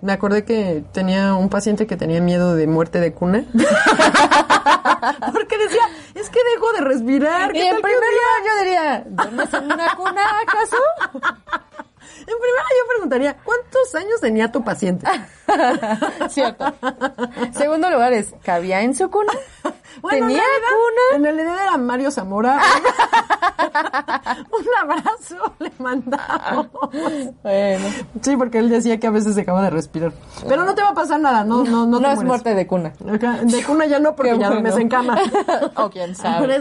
Me 0.02 0.12
acordé 0.12 0.44
que 0.44 0.84
tenía 0.92 1.34
un 1.34 1.48
paciente 1.48 1.86
que 1.86 1.96
tenía 1.96 2.20
miedo 2.20 2.54
de 2.54 2.66
muerte 2.68 3.00
de 3.00 3.12
cuna. 3.14 3.44
Porque 5.32 5.58
decía, 5.58 5.82
es 6.14 6.28
que 6.30 6.38
dejo 6.54 6.72
de 6.76 6.80
respirar. 6.82 7.50
Y 7.50 7.58
¿qué 7.60 7.68
en 7.68 7.76
primer 7.80 7.98
lugar 8.00 8.42
yo 8.46 8.64
diría, 8.64 9.04
¿duermes 9.08 9.54
en 9.54 9.64
una 9.64 9.94
cuna 9.96 10.22
acaso? 10.46 10.76
En 12.28 12.34
primera 12.38 12.64
yo 12.68 12.88
preguntaría, 12.90 13.36
¿cuántos 13.42 13.94
años 13.94 14.20
tenía 14.20 14.52
tu 14.52 14.62
paciente? 14.62 15.06
Cierto. 16.28 16.74
Segundo 17.52 17.88
lugar 17.88 18.12
es, 18.12 18.34
¿cabía 18.42 18.82
en 18.82 18.94
su 18.94 19.10
cuna? 19.10 19.32
Bueno, 20.02 20.26
¿Tenía 20.28 20.42
en 20.42 20.44
realidad- 20.44 20.68
cuna? 20.70 21.16
En 21.16 21.22
realidad 21.24 21.62
era 21.68 21.76
Mario 21.78 22.10
Zamora. 22.10 22.58
un 23.58 24.66
abrazo 24.90 25.36
le 25.58 25.72
mandamos. 25.78 26.68
Bueno, 27.42 27.84
Sí, 28.22 28.36
porque 28.36 28.58
él 28.58 28.68
decía 28.68 28.98
que 29.00 29.06
a 29.06 29.10
veces 29.10 29.34
dejaba 29.34 29.62
de 29.62 29.70
respirar. 29.70 30.12
Pero 30.46 30.64
no 30.64 30.74
te 30.74 30.82
va 30.82 30.90
a 30.90 30.94
pasar 30.94 31.20
nada, 31.20 31.44
no, 31.44 31.64
no, 31.64 31.86
no, 31.86 31.86
no, 31.86 32.00
te 32.00 32.06
es 32.08 32.14
mueres. 32.14 32.24
muerte 32.24 32.54
de 32.54 32.66
cuna. 32.66 32.92
De 33.00 33.64
cuna 33.64 33.86
ya 33.86 33.98
no, 33.98 34.14
porque 34.14 34.32
Qué 34.32 34.38
ya 34.38 34.48
bueno. 34.50 34.62
duermes 34.62 34.80
en 34.80 34.88
cama. 34.88 35.18
o 35.76 35.90
quién 35.90 36.14
sabe. 36.14 36.60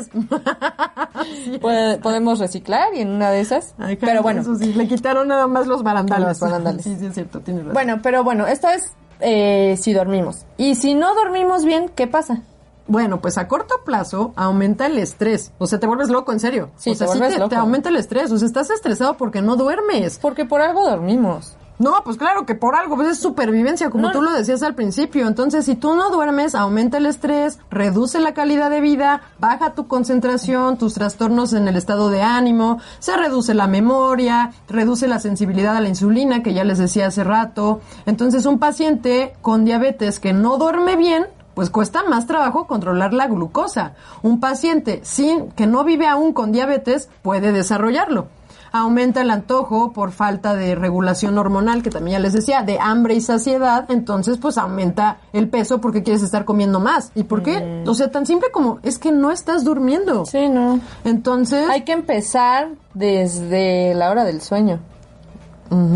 Podemos 2.02 2.40
reciclar 2.40 2.94
y 2.94 3.02
en 3.02 3.10
una 3.10 3.32
de 3.32 3.42
esas. 3.42 3.76
Pero 4.00 4.22
bueno, 4.22 4.42
Eso 4.42 4.56
sí, 4.56 4.74
le 4.74 4.88
quitaron 4.88 5.28
nada 5.28 5.48
más 5.48 5.68
los 5.68 5.84
barandales. 5.84 6.28
Los 6.28 6.40
barandales. 6.40 6.84
Sí, 6.84 6.96
sí, 7.00 7.06
es 7.08 7.14
cierto, 7.14 7.40
tienes 7.42 7.64
razón. 7.64 7.74
bueno, 7.74 8.00
pero 8.02 8.24
bueno, 8.24 8.48
esto 8.48 8.68
es 8.70 8.92
eh, 9.20 9.76
si 9.80 9.94
dormimos. 9.94 10.46
Y 10.58 10.76
si 10.76 10.94
no 10.94 11.14
dormimos 11.16 11.66
bien, 11.66 11.90
¿qué 11.96 12.08
pasa? 12.08 12.42
Bueno, 12.88 13.22
pues 13.22 13.38
a 13.38 13.48
corto 13.48 13.76
plazo 13.86 14.34
aumenta 14.36 14.86
el 14.86 14.98
estrés. 14.98 15.52
O 15.58 15.68
sea, 15.68 15.80
te 15.80 15.88
vuelves 15.88 16.10
loco, 16.10 16.32
en 16.32 16.40
serio. 16.40 16.70
Sí, 16.78 16.92
o 16.92 16.96
sea, 16.96 17.08
te 17.08 17.32
sí 17.32 17.40
te, 17.50 17.56
aumenta 17.56 17.90
el 17.90 17.98
estrés. 17.98 18.32
O 18.32 18.38
sea, 18.38 18.48
estás 18.48 18.70
estresado 18.70 19.18
porque 19.18 19.42
no 19.42 19.56
duermes. 19.56 20.20
Porque 20.20 20.46
por 20.46 20.62
algo 20.62 20.88
dormimos. 20.88 21.58
No, 21.80 21.94
pues 22.04 22.18
claro 22.18 22.46
que 22.48 22.56
por 22.56 22.76
algo, 22.76 22.96
pues 22.96 23.10
es 23.10 23.20
supervivencia, 23.20 23.92
como 23.92 24.08
No. 24.08 24.12
tú 24.12 24.24
lo 24.24 24.32
decías 24.32 24.64
al 24.64 24.74
principio. 24.74 25.28
Entonces, 25.28 25.66
si 25.66 25.76
tú 25.76 25.94
no 25.96 26.10
duermes, 26.10 26.56
aumenta 26.56 26.98
el 26.98 27.06
estrés, 27.06 27.60
reduce 27.70 28.20
la 28.20 28.34
calidad 28.34 28.72
de 28.72 28.82
vida, 28.82 29.22
baja 29.40 29.76
tu 29.76 29.88
concentración, 29.88 30.78
tus 30.80 30.96
trastornos 30.96 31.54
en 31.54 31.68
el 31.68 31.76
estado 31.76 32.10
de 32.10 32.24
ánimo, 32.24 32.80
se 32.98 33.16
reduce 33.16 33.54
la 33.54 33.68
memoria, 33.68 34.54
reduce 34.68 35.08
la 35.08 35.20
sensibilidad 35.20 35.76
a 35.76 35.82
la 35.82 35.90
insulina, 35.90 36.42
que 36.42 36.56
ya 36.56 36.64
les 36.64 36.80
decía 36.80 37.08
hace 37.08 37.24
rato. 37.24 37.80
Entonces, 38.08 38.48
un 38.48 38.58
paciente 38.58 39.36
con 39.44 39.64
diabetes 39.64 40.20
que 40.20 40.34
no 40.34 40.58
duerme 40.58 40.96
bien, 40.96 41.28
pues 41.58 41.72
cuesta 41.72 42.04
más 42.04 42.28
trabajo 42.28 42.68
controlar 42.68 43.16
la 43.16 43.26
glucosa. 43.26 43.96
Un 44.22 44.40
paciente 44.40 45.00
sin 45.02 45.50
que 45.54 45.66
no 45.66 45.84
vive 45.84 46.06
aún 46.06 46.32
con 46.32 46.52
diabetes 46.52 47.10
puede 47.24 47.52
desarrollarlo 47.52 48.28
aumenta 48.72 49.22
el 49.22 49.32
antojo 49.32 49.92
por 49.92 50.12
falta 50.12 50.54
de 50.54 50.76
regulación 50.76 51.38
hormonal, 51.38 51.82
que 51.82 51.90
también 51.90 52.18
ya 52.18 52.20
les 52.20 52.34
decía, 52.34 52.62
de 52.62 52.78
hambre 52.80 53.16
y 53.16 53.22
saciedad, 53.22 53.90
entonces 53.90 54.38
pues 54.38 54.60
aumenta 54.60 55.18
el 55.34 55.50
peso 55.50 55.82
porque 55.82 56.04
quieres 56.04 56.22
estar 56.22 56.46
comiendo 56.46 56.80
más. 56.80 57.12
¿Y 57.16 57.24
por 57.24 57.42
qué? 57.42 57.84
O 57.88 57.94
sea, 57.96 58.12
tan 58.12 58.28
simple 58.28 58.52
como 58.52 58.80
es 58.84 59.00
que 59.00 59.12
no 59.12 59.32
estás 59.32 59.64
durmiendo. 59.64 60.26
Sí, 60.26 60.50
no. 60.50 60.80
Entonces, 61.06 61.68
Hay 61.70 61.86
que 61.86 61.94
empezar 61.94 62.68
desde 62.94 63.96
la 63.96 64.12
hora 64.12 64.26
del 64.26 64.42
sueño. 64.42 64.80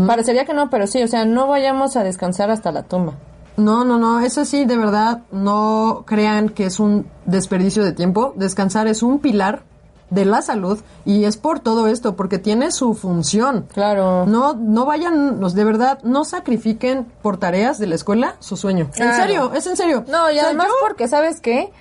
Parecería 0.08 0.44
que 0.44 0.54
no, 0.54 0.70
pero 0.70 0.88
sí, 0.88 1.02
o 1.04 1.06
sea, 1.06 1.24
no 1.24 1.46
vayamos 1.46 1.96
a 1.96 2.02
descansar 2.02 2.50
hasta 2.50 2.72
la 2.72 2.82
tumba. 2.82 3.12
No, 3.56 3.84
no, 3.84 3.98
no, 3.98 4.20
eso 4.20 4.44
sí, 4.44 4.64
de 4.64 4.76
verdad, 4.76 5.22
no 5.30 6.04
crean 6.06 6.48
que 6.48 6.66
es 6.66 6.80
un 6.80 7.06
desperdicio 7.26 7.84
de 7.84 7.92
tiempo. 7.92 8.32
Descansar 8.36 8.86
es 8.86 9.02
un 9.02 9.18
pilar 9.18 9.62
de 10.10 10.24
la 10.26 10.42
salud 10.42 10.78
y 11.06 11.24
es 11.24 11.36
por 11.38 11.60
todo 11.60 11.86
esto, 11.86 12.16
porque 12.16 12.38
tiene 12.38 12.70
su 12.70 12.92
función. 12.94 13.66
Claro. 13.72 14.26
No, 14.26 14.52
no 14.54 14.84
vayan, 14.84 15.40
los 15.40 15.54
de 15.54 15.64
verdad, 15.64 15.98
no 16.02 16.24
sacrifiquen 16.24 17.06
por 17.22 17.38
tareas 17.38 17.78
de 17.78 17.86
la 17.86 17.94
escuela 17.94 18.36
su 18.38 18.56
sueño. 18.58 18.90
En 18.96 19.14
serio, 19.14 19.52
es 19.54 19.66
en 19.66 19.76
serio. 19.76 20.04
No, 20.08 20.30
y 20.30 20.34
O 20.34 20.40
sea, 20.40 20.44
además 20.48 20.66
yo- 20.68 20.74
porque, 20.86 21.08
¿sabes 21.08 21.40
qué? 21.40 21.72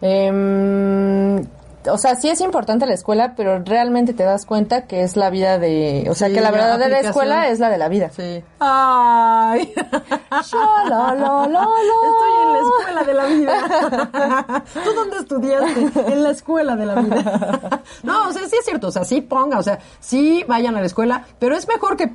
Em, 0.00 1.44
o 1.90 1.98
sea, 1.98 2.14
sí 2.16 2.28
es 2.28 2.40
importante 2.40 2.86
la 2.86 2.94
escuela, 2.94 3.34
pero 3.36 3.58
realmente 3.64 4.12
te 4.14 4.22
das 4.24 4.46
cuenta 4.46 4.86
que 4.86 5.02
es 5.02 5.16
la 5.16 5.30
vida 5.30 5.58
de... 5.58 6.06
O 6.10 6.14
sea, 6.14 6.28
Sí, 6.28 6.34
que 6.34 6.40
la 6.40 6.50
la 6.50 6.52
verdadera 6.52 6.84
aplicación. 6.98 7.10
escuela 7.10 7.48
es 7.48 7.58
la 7.60 7.68
de 7.70 7.78
la 7.78 7.88
vida. 7.88 8.10
Sí. 8.16 8.44
Ay. 8.60 9.72
Sha, 10.44 10.84
la, 10.88 11.14
la, 11.14 11.14
la, 11.14 11.46
la. 11.48 11.68
Estoy 12.08 12.32
en 12.42 12.52
la 12.52 12.58
escuela 12.60 13.02
de 13.04 13.14
la 13.14 13.24
vida. 13.26 14.62
¿Tú 14.84 14.92
dónde 14.94 15.16
estudiaste? 15.18 16.12
En 16.12 16.22
la 16.22 16.30
escuela 16.30 16.76
de 16.76 16.86
la 16.86 16.94
vida. 16.96 17.82
No, 18.02 18.28
o 18.28 18.32
sea, 18.32 18.46
sí 18.48 18.56
es 18.58 18.64
cierto. 18.64 18.88
O 18.88 18.90
sea, 18.92 19.04
sí 19.04 19.20
ponga, 19.20 19.58
o 19.58 19.62
sea, 19.62 19.78
sí 20.00 20.44
vayan 20.48 20.76
a 20.76 20.80
la 20.80 20.86
escuela, 20.86 21.24
pero 21.38 21.56
es 21.56 21.68
mejor 21.68 21.96
que 21.96 22.12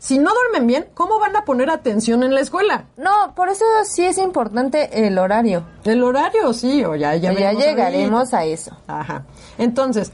si 0.00 0.18
no 0.18 0.30
duermen 0.32 0.66
bien, 0.66 0.86
¿cómo 0.94 1.18
van 1.18 1.36
a 1.36 1.44
poner 1.44 1.68
atención 1.68 2.22
en 2.22 2.32
la 2.32 2.40
escuela? 2.40 2.86
No, 2.96 3.34
por 3.36 3.50
eso 3.50 3.66
sí 3.84 4.02
es 4.02 4.16
importante 4.16 5.06
el 5.06 5.18
horario. 5.18 5.64
El 5.84 6.02
horario, 6.02 6.54
sí, 6.54 6.82
o 6.86 6.96
ya, 6.96 7.16
ya, 7.16 7.32
llegaremos 7.52 8.32
a 8.32 8.46
eso. 8.46 8.74
Ajá. 8.86 9.26
Entonces, 9.58 10.10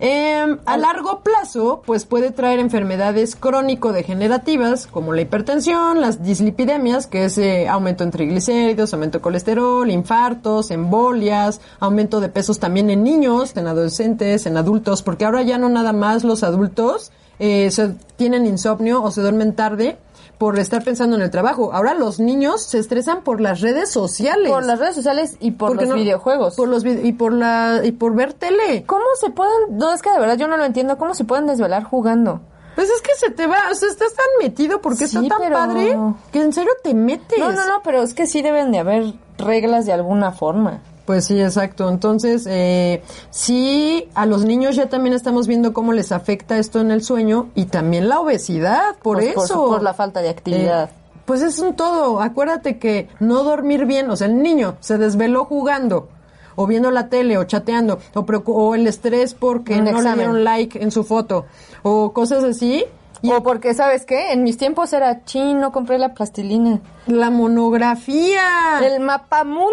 em, 0.00 0.58
a 0.66 0.76
largo 0.76 1.20
plazo, 1.20 1.80
pues 1.86 2.06
puede 2.06 2.32
traer 2.32 2.58
enfermedades 2.58 3.36
crónico-degenerativas 3.36 4.88
como 4.88 5.12
la 5.12 5.20
hipertensión, 5.20 6.00
las 6.00 6.24
dislipidemias, 6.24 7.06
que 7.06 7.26
es 7.26 7.38
eh, 7.38 7.68
aumento 7.68 8.02
en 8.02 8.10
triglicéridos, 8.10 8.92
aumento 8.94 9.18
de 9.18 9.22
colesterol, 9.22 9.88
infartos, 9.88 10.72
embolias, 10.72 11.60
aumento 11.78 12.18
de 12.20 12.30
pesos 12.30 12.58
también 12.58 12.90
en 12.90 13.04
niños, 13.04 13.56
en 13.56 13.68
adolescentes, 13.68 14.46
en 14.46 14.56
adultos, 14.56 15.04
porque 15.04 15.24
ahora 15.24 15.42
ya 15.42 15.56
no 15.56 15.68
nada 15.68 15.92
más 15.92 16.24
los 16.24 16.42
adultos 16.42 17.12
eh, 17.40 17.70
se, 17.72 17.94
tienen 18.16 18.46
insomnio 18.46 19.02
o 19.02 19.10
se 19.10 19.20
duermen 19.22 19.56
tarde 19.56 19.98
por 20.38 20.58
estar 20.58 20.82
pensando 20.84 21.16
en 21.16 21.22
el 21.22 21.30
trabajo. 21.30 21.70
Ahora 21.74 21.92
los 21.94 22.18
niños 22.20 22.62
se 22.62 22.78
estresan 22.78 23.22
por 23.22 23.40
las 23.40 23.60
redes 23.60 23.90
sociales. 23.90 24.50
Por 24.50 24.64
las 24.64 24.78
redes 24.78 24.94
sociales 24.94 25.36
y 25.40 25.50
por 25.50 25.70
Porque 25.70 25.84
los 25.86 25.90
no- 25.96 26.00
videojuegos. 26.02 26.54
Por 26.54 26.68
los 26.68 26.84
y 26.84 27.12
por 27.12 27.32
la 27.32 27.80
y 27.84 27.92
por 27.92 28.14
ver 28.14 28.32
tele. 28.34 28.84
¿Cómo 28.86 29.04
se 29.20 29.30
pueden...? 29.30 29.76
No, 29.76 29.92
es 29.92 30.00
que 30.00 30.10
de 30.10 30.18
verdad 30.20 30.38
yo 30.38 30.46
no 30.48 30.56
lo 30.56 30.64
entiendo. 30.64 30.96
¿Cómo 30.96 31.14
se 31.14 31.24
pueden 31.24 31.46
desvelar 31.46 31.82
jugando? 31.84 32.40
Pues 32.76 32.88
es 32.88 33.02
que 33.02 33.10
se 33.18 33.30
te 33.32 33.46
va, 33.46 33.58
o 33.70 33.74
sea, 33.74 33.88
estás 33.90 34.14
tan 34.14 34.24
metido 34.40 34.80
porque 34.80 35.06
Sí, 35.08 35.16
está 35.18 35.28
tan 35.28 35.38
pero- 35.40 35.54
padre 35.56 35.98
que 36.32 36.40
en 36.40 36.52
serio 36.52 36.70
te 36.82 36.94
metes. 36.94 37.38
No, 37.38 37.52
no, 37.52 37.66
no, 37.66 37.82
pero 37.82 38.02
es 38.02 38.14
que 38.14 38.26
sí 38.26 38.40
deben 38.40 38.70
de 38.72 38.78
haber 38.78 39.12
reglas 39.36 39.84
de 39.86 39.92
alguna 39.92 40.30
forma. 40.32 40.80
Pues 41.06 41.24
sí, 41.26 41.40
exacto. 41.40 41.88
Entonces, 41.88 42.46
eh, 42.48 43.02
sí, 43.30 44.08
a 44.14 44.26
los 44.26 44.44
niños 44.44 44.76
ya 44.76 44.88
también 44.88 45.14
estamos 45.14 45.46
viendo 45.46 45.72
cómo 45.72 45.92
les 45.92 46.12
afecta 46.12 46.58
esto 46.58 46.80
en 46.80 46.90
el 46.90 47.02
sueño 47.02 47.48
y 47.54 47.64
también 47.64 48.08
la 48.08 48.20
obesidad, 48.20 48.96
por 49.02 49.16
Pues 49.18 49.30
eso. 49.36 49.54
por 49.54 49.68
por 49.70 49.82
la 49.82 49.94
falta 49.94 50.20
de 50.20 50.28
actividad. 50.28 50.90
Eh, 50.90 50.94
pues 51.24 51.42
es 51.42 51.58
un 51.58 51.74
todo. 51.74 52.20
Acuérdate 52.20 52.78
que 52.78 53.08
no 53.20 53.42
dormir 53.44 53.86
bien, 53.86 54.10
o 54.10 54.16
sea, 54.16 54.26
el 54.26 54.42
niño 54.42 54.76
se 54.80 54.98
desveló 54.98 55.44
jugando 55.44 56.08
o 56.56 56.66
viendo 56.66 56.90
la 56.90 57.08
tele 57.08 57.38
o 57.38 57.44
chateando 57.44 57.98
o, 58.14 58.20
o 58.20 58.74
el 58.74 58.86
estrés 58.86 59.34
porque 59.34 59.78
Un 59.78 59.84
no 59.84 60.02
le 60.02 60.14
dieron 60.14 60.44
like 60.44 60.82
en 60.82 60.90
su 60.90 61.04
foto 61.04 61.46
o 61.82 62.12
cosas 62.12 62.44
así. 62.44 62.84
O 63.22 63.42
porque, 63.42 63.74
¿sabes 63.74 64.04
qué? 64.06 64.32
En 64.32 64.42
mis 64.44 64.56
tiempos 64.56 64.92
era 64.92 65.24
chino, 65.24 65.72
compré 65.72 65.98
la 65.98 66.14
plastilina. 66.14 66.80
La 67.06 67.30
monografía. 67.30 68.80
El 68.82 69.00
mapa 69.00 69.44
mundi. 69.44 69.70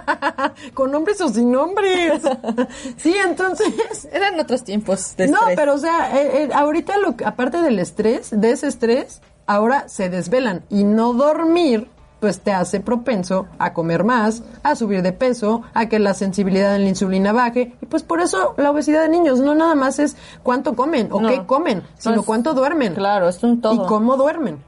Con 0.74 0.90
nombres 0.90 1.20
o 1.20 1.28
sin 1.28 1.52
nombres. 1.52 2.22
sí, 2.96 3.14
entonces... 3.24 4.08
Eran 4.12 4.38
otros 4.40 4.64
tiempos 4.64 5.14
de 5.16 5.28
No, 5.28 5.38
estrés. 5.38 5.56
pero 5.56 5.74
o 5.74 5.78
sea, 5.78 6.16
eh, 6.16 6.44
eh, 6.44 6.48
ahorita 6.52 6.98
lo, 6.98 7.14
aparte 7.24 7.60
del 7.62 7.78
estrés, 7.78 8.28
de 8.32 8.50
ese 8.50 8.66
estrés, 8.68 9.20
ahora 9.46 9.88
se 9.88 10.08
desvelan 10.08 10.64
y 10.68 10.84
no 10.84 11.12
dormir 11.12 11.88
pues 12.20 12.40
te 12.40 12.52
hace 12.52 12.80
propenso 12.80 13.46
a 13.58 13.72
comer 13.72 14.04
más, 14.04 14.42
a 14.62 14.74
subir 14.74 15.02
de 15.02 15.12
peso, 15.12 15.62
a 15.74 15.86
que 15.88 15.98
la 15.98 16.14
sensibilidad 16.14 16.74
en 16.74 16.82
la 16.82 16.88
insulina 16.88 17.32
baje 17.32 17.74
y 17.80 17.86
pues 17.86 18.02
por 18.02 18.20
eso 18.20 18.54
la 18.56 18.70
obesidad 18.70 19.02
de 19.02 19.08
niños 19.08 19.38
no 19.40 19.54
nada 19.54 19.74
más 19.74 19.98
es 19.98 20.16
cuánto 20.42 20.74
comen 20.74 21.08
o 21.12 21.20
No. 21.20 21.28
qué 21.28 21.44
comen, 21.46 21.82
sino 21.98 22.22
cuánto 22.24 22.54
duermen 22.54 22.94
Claro, 22.94 23.28
es 23.28 23.42
un 23.42 23.60
todo. 23.60 23.74
y 23.74 23.86
cómo 23.86 24.16
duermen. 24.16 24.58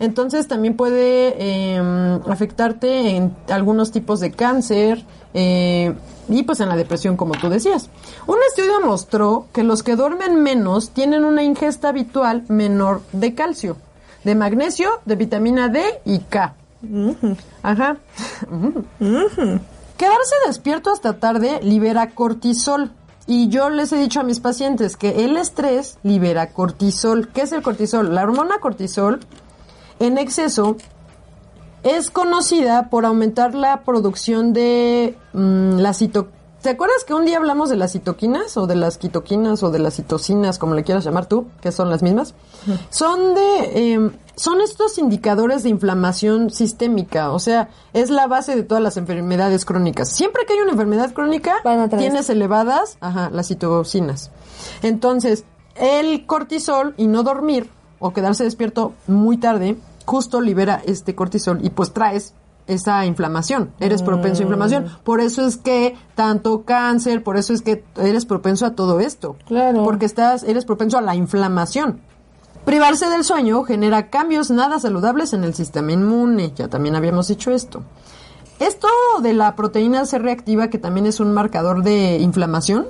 Entonces 0.00 0.48
también 0.48 0.76
puede 0.76 1.34
eh, 1.38 2.18
afectarte 2.28 3.10
en 3.16 3.34
algunos 3.48 3.92
tipos 3.92 4.18
de 4.20 4.32
cáncer 4.32 5.04
eh, 5.34 5.94
y 6.28 6.42
pues 6.42 6.58
en 6.60 6.68
la 6.68 6.76
depresión 6.76 7.16
como 7.16 7.34
tú 7.34 7.48
decías. 7.48 7.90
Un 8.26 8.38
estudio 8.48 8.80
mostró 8.84 9.46
que 9.52 9.62
los 9.62 9.82
que 9.82 9.94
duermen 9.94 10.42
menos 10.42 10.90
tienen 10.90 11.24
una 11.24 11.42
ingesta 11.44 11.90
habitual 11.90 12.42
menor 12.48 13.02
de 13.12 13.34
calcio, 13.34 13.76
de 14.24 14.34
magnesio, 14.34 14.88
de 15.04 15.14
vitamina 15.16 15.68
D 15.68 15.82
y 16.04 16.18
K. 16.20 16.54
Ajá. 17.62 17.96
Quedarse 19.96 20.34
despierto 20.46 20.90
hasta 20.90 21.18
tarde 21.18 21.60
libera 21.62 22.10
cortisol. 22.10 22.92
Y 23.26 23.48
yo 23.48 23.70
les 23.70 23.92
he 23.92 23.98
dicho 23.98 24.20
a 24.20 24.22
mis 24.22 24.40
pacientes 24.40 24.96
que 24.96 25.24
el 25.24 25.36
estrés 25.36 25.98
libera 26.02 26.52
cortisol. 26.52 27.28
¿Qué 27.28 27.42
es 27.42 27.52
el 27.52 27.62
cortisol? 27.62 28.14
La 28.14 28.22
hormona 28.22 28.58
cortisol 28.58 29.20
en 29.98 30.18
exceso 30.18 30.76
es 31.82 32.10
conocida 32.10 32.90
por 32.90 33.06
aumentar 33.06 33.54
la 33.54 33.82
producción 33.82 34.52
de 34.52 35.16
mm, 35.32 35.78
la 35.78 35.94
cito 35.94 36.28
¿Te 36.64 36.70
acuerdas 36.70 37.04
que 37.04 37.12
un 37.12 37.26
día 37.26 37.36
hablamos 37.36 37.68
de 37.68 37.76
las 37.76 37.92
citoquinas 37.92 38.56
o 38.56 38.66
de 38.66 38.74
las 38.74 38.96
quitoquinas 38.96 39.62
o 39.62 39.70
de 39.70 39.78
las 39.78 39.96
citocinas, 39.96 40.58
como 40.58 40.74
le 40.74 40.82
quieras 40.82 41.04
llamar 41.04 41.26
tú, 41.26 41.46
que 41.60 41.70
son 41.70 41.90
las 41.90 42.02
mismas? 42.02 42.32
Son 42.88 43.34
de 43.34 43.58
eh, 43.74 44.10
son 44.36 44.60
estos 44.60 44.98
indicadores 44.98 45.62
de 45.62 45.68
inflamación 45.68 46.50
sistémica, 46.50 47.30
o 47.30 47.38
sea, 47.38 47.68
es 47.92 48.10
la 48.10 48.26
base 48.26 48.56
de 48.56 48.62
todas 48.62 48.82
las 48.82 48.96
enfermedades 48.96 49.64
crónicas. 49.64 50.08
Siempre 50.10 50.44
que 50.46 50.54
hay 50.54 50.60
una 50.60 50.72
enfermedad 50.72 51.12
crónica, 51.12 51.54
tienes 51.96 52.28
elevadas, 52.30 52.98
ajá, 53.00 53.30
las 53.30 53.48
citocinas. 53.48 54.30
Entonces, 54.82 55.44
el 55.76 56.26
cortisol 56.26 56.94
y 56.96 57.06
no 57.06 57.22
dormir 57.22 57.70
o 57.98 58.12
quedarse 58.12 58.44
despierto 58.44 58.94
muy 59.06 59.38
tarde, 59.38 59.76
justo 60.04 60.40
libera 60.40 60.82
este 60.84 61.14
cortisol 61.14 61.64
y 61.64 61.70
pues 61.70 61.92
traes 61.92 62.34
esa 62.66 63.04
inflamación, 63.04 63.72
eres 63.78 64.02
propenso 64.02 64.40
a 64.40 64.44
inflamación. 64.44 64.86
Por 65.04 65.20
eso 65.20 65.46
es 65.46 65.56
que 65.58 65.96
tanto 66.14 66.64
cáncer, 66.64 67.22
por 67.22 67.36
eso 67.36 67.52
es 67.52 67.62
que 67.62 67.84
eres 67.96 68.24
propenso 68.24 68.64
a 68.66 68.74
todo 68.74 69.00
esto. 69.00 69.36
Claro. 69.46 69.84
Porque 69.84 70.06
estás, 70.06 70.44
eres 70.44 70.64
propenso 70.64 70.96
a 70.96 71.02
la 71.02 71.14
inflamación. 71.14 72.00
Privarse 72.64 73.10
del 73.10 73.24
sueño 73.24 73.62
genera 73.64 74.08
cambios 74.08 74.50
nada 74.50 74.78
saludables 74.78 75.34
en 75.34 75.44
el 75.44 75.54
sistema 75.54 75.92
inmune, 75.92 76.52
ya 76.54 76.68
también 76.68 76.96
habíamos 76.96 77.28
dicho 77.28 77.50
esto. 77.50 77.82
Esto 78.58 78.88
de 79.20 79.34
la 79.34 79.54
proteína 79.54 80.06
C 80.06 80.18
reactiva, 80.18 80.68
que 80.68 80.78
también 80.78 81.06
es 81.06 81.20
un 81.20 81.32
marcador 81.32 81.82
de 81.82 82.18
inflamación, 82.18 82.86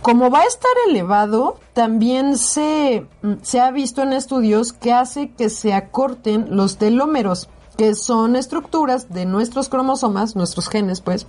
como 0.00 0.30
va 0.30 0.40
a 0.40 0.44
estar 0.44 0.70
elevado, 0.88 1.58
también 1.74 2.38
se, 2.38 3.06
se 3.42 3.60
ha 3.60 3.70
visto 3.70 4.02
en 4.02 4.12
estudios 4.12 4.72
que 4.72 4.92
hace 4.92 5.32
que 5.32 5.50
se 5.50 5.74
acorten 5.74 6.56
los 6.56 6.78
telómeros, 6.78 7.48
que 7.76 7.94
son 7.94 8.36
estructuras 8.36 9.12
de 9.12 9.26
nuestros 9.26 9.68
cromosomas, 9.68 10.36
nuestros 10.36 10.68
genes, 10.68 11.00
pues, 11.00 11.26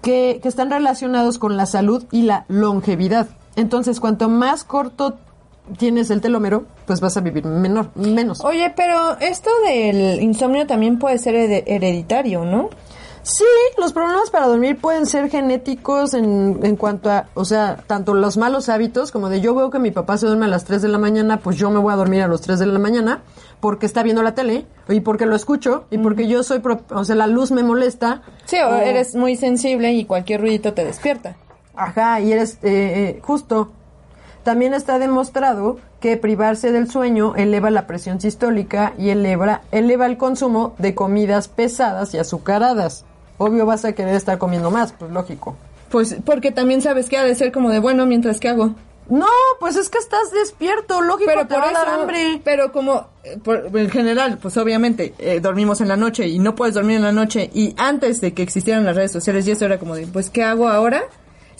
que, 0.00 0.38
que 0.40 0.48
están 0.48 0.70
relacionados 0.70 1.38
con 1.38 1.56
la 1.56 1.66
salud 1.66 2.04
y 2.10 2.22
la 2.22 2.46
longevidad. 2.48 3.28
Entonces, 3.56 4.00
cuanto 4.00 4.28
más 4.28 4.64
corto 4.64 5.18
tienes 5.78 6.10
el 6.10 6.20
telómero, 6.20 6.64
pues 6.86 7.00
vas 7.00 7.16
a 7.16 7.20
vivir 7.20 7.44
menor, 7.46 7.90
menos. 7.94 8.40
Oye, 8.44 8.72
pero 8.76 9.16
esto 9.20 9.50
del 9.66 10.20
insomnio 10.22 10.66
también 10.66 10.98
puede 10.98 11.18
ser 11.18 11.34
hered- 11.34 11.64
hereditario, 11.66 12.44
¿no? 12.44 12.70
Sí, 13.24 13.44
los 13.78 13.92
problemas 13.92 14.30
para 14.30 14.48
dormir 14.48 14.76
pueden 14.80 15.06
ser 15.06 15.30
genéticos 15.30 16.12
en, 16.14 16.58
en 16.64 16.74
cuanto 16.74 17.08
a, 17.08 17.26
o 17.34 17.44
sea, 17.44 17.76
tanto 17.86 18.14
los 18.14 18.36
malos 18.36 18.68
hábitos, 18.68 19.12
como 19.12 19.28
de 19.28 19.40
yo 19.40 19.54
veo 19.54 19.70
que 19.70 19.78
mi 19.78 19.92
papá 19.92 20.16
se 20.18 20.26
duerme 20.26 20.46
a 20.46 20.48
las 20.48 20.64
3 20.64 20.82
de 20.82 20.88
la 20.88 20.98
mañana, 20.98 21.38
pues 21.38 21.56
yo 21.56 21.70
me 21.70 21.78
voy 21.78 21.92
a 21.92 21.96
dormir 21.96 22.22
a 22.22 22.26
las 22.26 22.40
3 22.40 22.58
de 22.58 22.66
la 22.66 22.80
mañana, 22.80 23.22
porque 23.60 23.86
está 23.86 24.02
viendo 24.02 24.24
la 24.24 24.34
tele, 24.34 24.66
y 24.88 24.98
porque 25.00 25.26
lo 25.26 25.36
escucho, 25.36 25.84
y 25.92 25.98
porque 25.98 26.26
yo 26.26 26.42
soy, 26.42 26.58
pro- 26.58 26.80
o 26.90 27.04
sea, 27.04 27.14
la 27.14 27.28
luz 27.28 27.52
me 27.52 27.62
molesta. 27.62 28.22
Sí, 28.44 28.56
o 28.56 28.74
eres 28.74 29.14
muy 29.14 29.36
sensible 29.36 29.92
y 29.92 30.04
cualquier 30.04 30.40
ruidito 30.40 30.72
te 30.74 30.84
despierta. 30.84 31.36
Ajá, 31.76 32.20
y 32.20 32.32
eres 32.32 32.54
eh, 32.54 32.58
eh, 32.64 33.20
justo. 33.22 33.70
También 34.44 34.74
está 34.74 34.98
demostrado 34.98 35.78
que 36.00 36.16
privarse 36.16 36.72
del 36.72 36.90
sueño 36.90 37.34
eleva 37.36 37.70
la 37.70 37.86
presión 37.86 38.20
sistólica 38.20 38.92
y 38.98 39.10
eleva, 39.10 39.60
eleva 39.70 40.06
el 40.06 40.16
consumo 40.16 40.74
de 40.78 40.94
comidas 40.94 41.46
pesadas 41.48 42.12
y 42.14 42.18
azucaradas. 42.18 43.04
Obvio 43.38 43.66
vas 43.66 43.84
a 43.84 43.92
querer 43.92 44.14
estar 44.16 44.38
comiendo 44.38 44.70
más, 44.70 44.92
pues 44.92 45.10
lógico. 45.12 45.54
Pues 45.90 46.16
porque 46.24 46.50
también 46.50 46.82
sabes 46.82 47.08
que 47.08 47.18
ha 47.18 47.22
de 47.24 47.34
ser 47.34 47.52
como 47.52 47.70
de 47.70 47.78
bueno 47.78 48.04
mientras 48.06 48.40
que 48.40 48.48
hago. 48.48 48.74
No, 49.08 49.26
pues 49.60 49.76
es 49.76 49.88
que 49.90 49.98
estás 49.98 50.30
despierto, 50.32 51.00
lógico, 51.02 51.28
Pero 51.34 51.46
te 51.46 51.54
por 51.54 51.64
va 51.64 51.68
a 51.68 51.72
dar 51.72 51.88
eso, 51.88 52.00
hambre. 52.00 52.40
pero 52.44 52.72
como 52.72 53.06
eh, 53.24 53.36
por- 53.42 53.66
en 53.76 53.90
general, 53.90 54.38
pues 54.40 54.56
obviamente 54.56 55.12
eh, 55.18 55.40
dormimos 55.40 55.80
en 55.80 55.88
la 55.88 55.96
noche 55.96 56.28
y 56.28 56.38
no 56.38 56.54
puedes 56.54 56.74
dormir 56.74 56.96
en 56.96 57.02
la 57.02 57.12
noche 57.12 57.50
y 57.52 57.74
antes 57.76 58.20
de 58.20 58.32
que 58.32 58.42
existieran 58.42 58.84
las 58.84 58.94
redes 58.96 59.10
sociales 59.12 59.46
y 59.46 59.50
eso 59.50 59.64
era 59.66 59.78
como 59.78 59.96
de, 59.96 60.06
pues 60.06 60.30
¿qué 60.30 60.44
hago 60.44 60.68
ahora? 60.68 61.02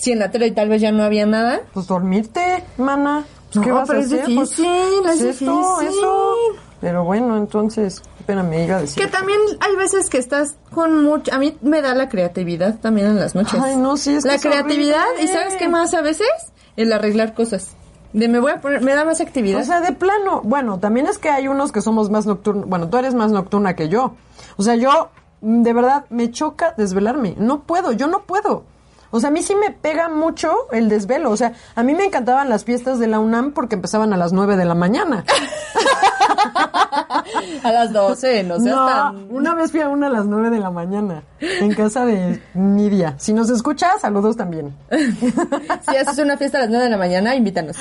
Si 0.02 0.10
en 0.10 0.18
la 0.18 0.32
tele 0.32 0.50
tal 0.50 0.68
vez 0.68 0.82
ya 0.82 0.90
no 0.90 1.04
había 1.04 1.26
nada. 1.26 1.60
Pues 1.72 1.86
dormirte, 1.86 2.64
mana. 2.76 3.24
Pues, 3.52 3.64
¿Qué 3.64 3.70
No, 3.70 3.76
vas 3.76 3.88
a 3.88 3.92
pero 3.92 4.00
es 4.00 4.06
hacer? 4.06 4.34
Pues, 4.34 4.50
difícil, 4.50 5.06
es 5.08 5.20
esto, 5.20 5.80
eso. 5.80 6.34
Pero 6.80 7.04
bueno, 7.04 7.36
entonces, 7.36 8.02
espérame, 8.18 8.64
iba 8.64 8.78
a 8.78 8.80
decir. 8.80 9.00
Que 9.00 9.08
también 9.08 9.38
hay 9.60 9.76
veces 9.76 10.10
que 10.10 10.18
estás 10.18 10.56
con 10.74 11.04
mucho... 11.04 11.32
A 11.32 11.38
mí 11.38 11.56
me 11.62 11.82
da 11.82 11.94
la 11.94 12.08
creatividad 12.08 12.80
también 12.80 13.06
en 13.06 13.20
las 13.20 13.36
noches. 13.36 13.60
Ay, 13.62 13.76
no, 13.76 13.96
sí, 13.96 14.16
es 14.16 14.24
que 14.24 14.30
La 14.30 14.38
creatividad. 14.38 15.04
¿y 15.22 15.28
sabes 15.28 15.54
qué 15.54 15.68
más 15.68 15.94
a 15.94 16.02
veces? 16.02 16.26
El 16.76 16.92
arreglar 16.92 17.32
cosas. 17.34 17.76
De 18.12 18.26
me 18.26 18.40
voy 18.40 18.50
a 18.50 18.60
poner... 18.60 18.82
Me 18.82 18.96
da 18.96 19.04
más 19.04 19.20
actividad. 19.20 19.60
O 19.60 19.64
sea, 19.64 19.82
de 19.82 19.92
plano, 19.92 20.40
bueno, 20.42 20.80
también 20.80 21.06
es 21.06 21.18
que 21.18 21.30
hay 21.30 21.46
unos 21.46 21.70
que 21.70 21.80
somos 21.80 22.10
más 22.10 22.26
nocturnos. 22.26 22.68
Bueno, 22.68 22.88
tú 22.88 22.96
eres 22.96 23.14
más 23.14 23.30
nocturna 23.30 23.76
que 23.76 23.88
yo. 23.88 24.16
O 24.56 24.64
sea, 24.64 24.74
yo, 24.74 25.10
de 25.42 25.72
verdad, 25.72 26.06
me 26.10 26.28
choca 26.32 26.74
desvelarme. 26.76 27.36
No 27.38 27.62
puedo, 27.62 27.92
yo 27.92 28.08
no 28.08 28.24
puedo. 28.24 28.64
O 29.12 29.20
sea, 29.20 29.28
a 29.28 29.32
mí 29.32 29.42
sí 29.42 29.54
me 29.54 29.70
pega 29.70 30.08
mucho 30.08 30.68
el 30.72 30.88
desvelo. 30.88 31.30
O 31.30 31.36
sea, 31.36 31.52
a 31.76 31.82
mí 31.82 31.94
me 31.94 32.06
encantaban 32.06 32.48
las 32.48 32.64
fiestas 32.64 32.98
de 32.98 33.06
la 33.06 33.20
UNAM 33.20 33.52
porque 33.52 33.74
empezaban 33.74 34.12
a 34.12 34.16
las 34.16 34.32
9 34.32 34.56
de 34.56 34.64
la 34.64 34.74
mañana. 34.74 35.24
a 37.62 37.72
las 37.72 37.92
12, 37.92 38.44
no 38.44 38.58
seas 38.58 38.74
no, 38.74 38.86
tan... 38.86 39.26
una 39.30 39.54
vez 39.54 39.70
fui 39.70 39.80
a 39.80 39.88
una 39.88 40.06
a 40.06 40.10
las 40.10 40.26
9 40.26 40.50
de 40.50 40.58
la 40.58 40.70
mañana 40.70 41.22
en 41.40 41.74
casa 41.74 42.06
de 42.06 42.40
Nidia. 42.54 43.14
Si 43.18 43.34
nos 43.34 43.50
escucha, 43.50 43.98
saludos 44.00 44.36
también. 44.36 44.74
Si 45.88 45.96
haces 45.96 46.18
una 46.18 46.36
fiesta 46.36 46.58
a 46.58 46.62
las 46.62 46.70
9 46.70 46.84
de 46.84 46.90
la 46.90 46.96
mañana, 46.96 47.34
invítanos. 47.34 47.76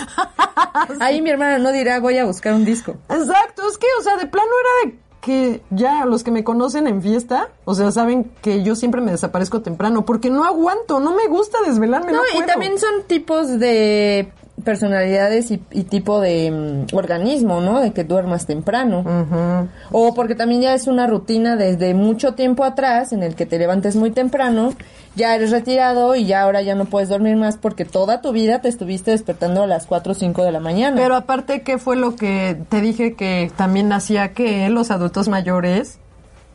Ahí 1.00 1.22
mi 1.22 1.30
hermana 1.30 1.60
no 1.60 1.72
dirá, 1.72 2.00
voy 2.00 2.18
a 2.18 2.26
buscar 2.26 2.54
un 2.54 2.66
disco. 2.66 2.96
Exacto, 3.10 3.64
es 3.70 3.78
que, 3.78 3.88
o 4.00 4.04
sea, 4.04 4.18
de 4.18 4.28
plano 4.28 4.50
era 4.84 4.92
de 4.92 5.00
que 5.22 5.62
ya 5.70 6.06
los 6.06 6.24
que 6.24 6.32
me 6.32 6.44
conocen 6.44 6.88
en 6.88 7.02
fiesta, 7.02 7.50
o 7.64 7.76
sea, 7.76 7.92
saben 7.92 8.32
que 8.42 8.64
yo 8.64 8.76
siempre 8.76 9.02
me 9.02 9.12
desaparezco 9.12 9.62
temprano 9.62 10.04
porque 10.04 10.32
no 10.32 10.44
aguanto, 10.44 11.00
no 11.00 11.16
me 11.16 11.28
gusta 11.28 11.60
desvelarme. 11.66 12.12
No, 12.12 12.18
No, 12.18 12.40
y 12.40 12.46
también 12.46 12.80
son 12.80 13.04
tipos 13.08 13.60
de 13.60 14.32
personalidades 14.64 15.52
y, 15.52 15.62
y 15.72 15.84
tipo 15.84 16.20
de 16.20 16.52
mm, 16.52 16.96
organismo, 16.96 17.62
¿no? 17.62 17.80
De 17.80 17.92
que 17.92 18.04
duermas 18.04 18.46
temprano. 18.46 19.00
Ujú. 19.00 19.70
O 19.92 20.14
porque 20.14 20.36
también 20.36 20.62
ya 20.62 20.74
es 20.74 20.88
una 20.88 21.08
rutina 21.08 21.56
desde 21.56 21.94
mucho 21.94 22.34
tiempo 22.34 22.64
atrás 22.64 23.14
en 23.14 23.24
el 23.24 23.36
que 23.36 23.46
te 23.46 23.60
levantes 23.60 23.96
muy 23.96 24.12
temprano, 24.12 24.74
ya 25.16 25.36
eres 25.36 25.52
retirado 25.52 26.16
y 26.16 26.26
ya 26.26 26.42
ahora 26.44 26.62
ya 26.62 26.76
no 26.76 26.86
puedes 26.86 27.10
dormir 27.10 27.36
más 27.36 27.58
porque 27.58 27.86
toda 27.86 28.22
tu 28.22 28.32
vida 28.32 28.62
te 28.62 28.70
estuviste 28.70 29.12
despertando 29.12 29.64
a 29.64 29.68
las 29.68 29.86
4 29.86 30.12
o 30.14 30.16
5 30.16 30.44
de 30.44 30.52
la 30.52 30.60
mañana. 30.60 30.96
Pero 30.96 31.16
aparte, 31.16 31.62
¿qué 31.64 31.78
fue 31.78 31.96
lo 31.96 32.16
que 32.16 32.58
te 32.70 32.82
dije 32.82 33.16
que 33.16 33.52
también 33.56 33.92
hacía 33.94 34.34
que 34.34 34.70
los 34.70 34.90
adultos 34.92 35.28
mayores 35.28 36.00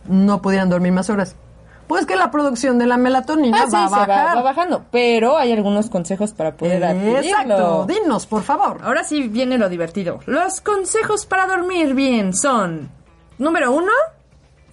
no 0.08 0.40
pudieran 0.42 0.70
dormir 0.70 0.92
más 0.92 1.10
horas? 1.10 1.36
Pues 1.86 2.04
que 2.04 2.16
la 2.16 2.32
producción 2.32 2.78
de 2.78 2.86
la 2.86 2.96
melatonina 2.96 3.58
Ah, 3.62 3.66
sí, 3.66 3.72
va 3.76 3.84
a 3.84 3.88
se 3.88 3.94
va- 3.94 4.06
bajar. 4.06 4.36
va 4.38 4.42
bajando, 4.42 4.84
pero 4.90 5.36
hay 5.36 5.52
algunos 5.52 5.88
consejos 5.88 6.32
para 6.32 6.56
poder 6.56 6.82
adquirirlo. 6.84 7.18
Exacto, 7.20 7.86
dinos, 7.86 8.26
por 8.26 8.42
favor. 8.42 8.78
Ahora 8.82 9.04
sí 9.04 9.28
viene 9.28 9.56
lo 9.56 9.68
divertido. 9.68 10.18
Los 10.26 10.60
consejos 10.60 11.26
para 11.26 11.46
dormir 11.46 11.94
bien 11.94 12.34
son, 12.34 12.90
número 13.38 13.70
uno, 13.70 13.92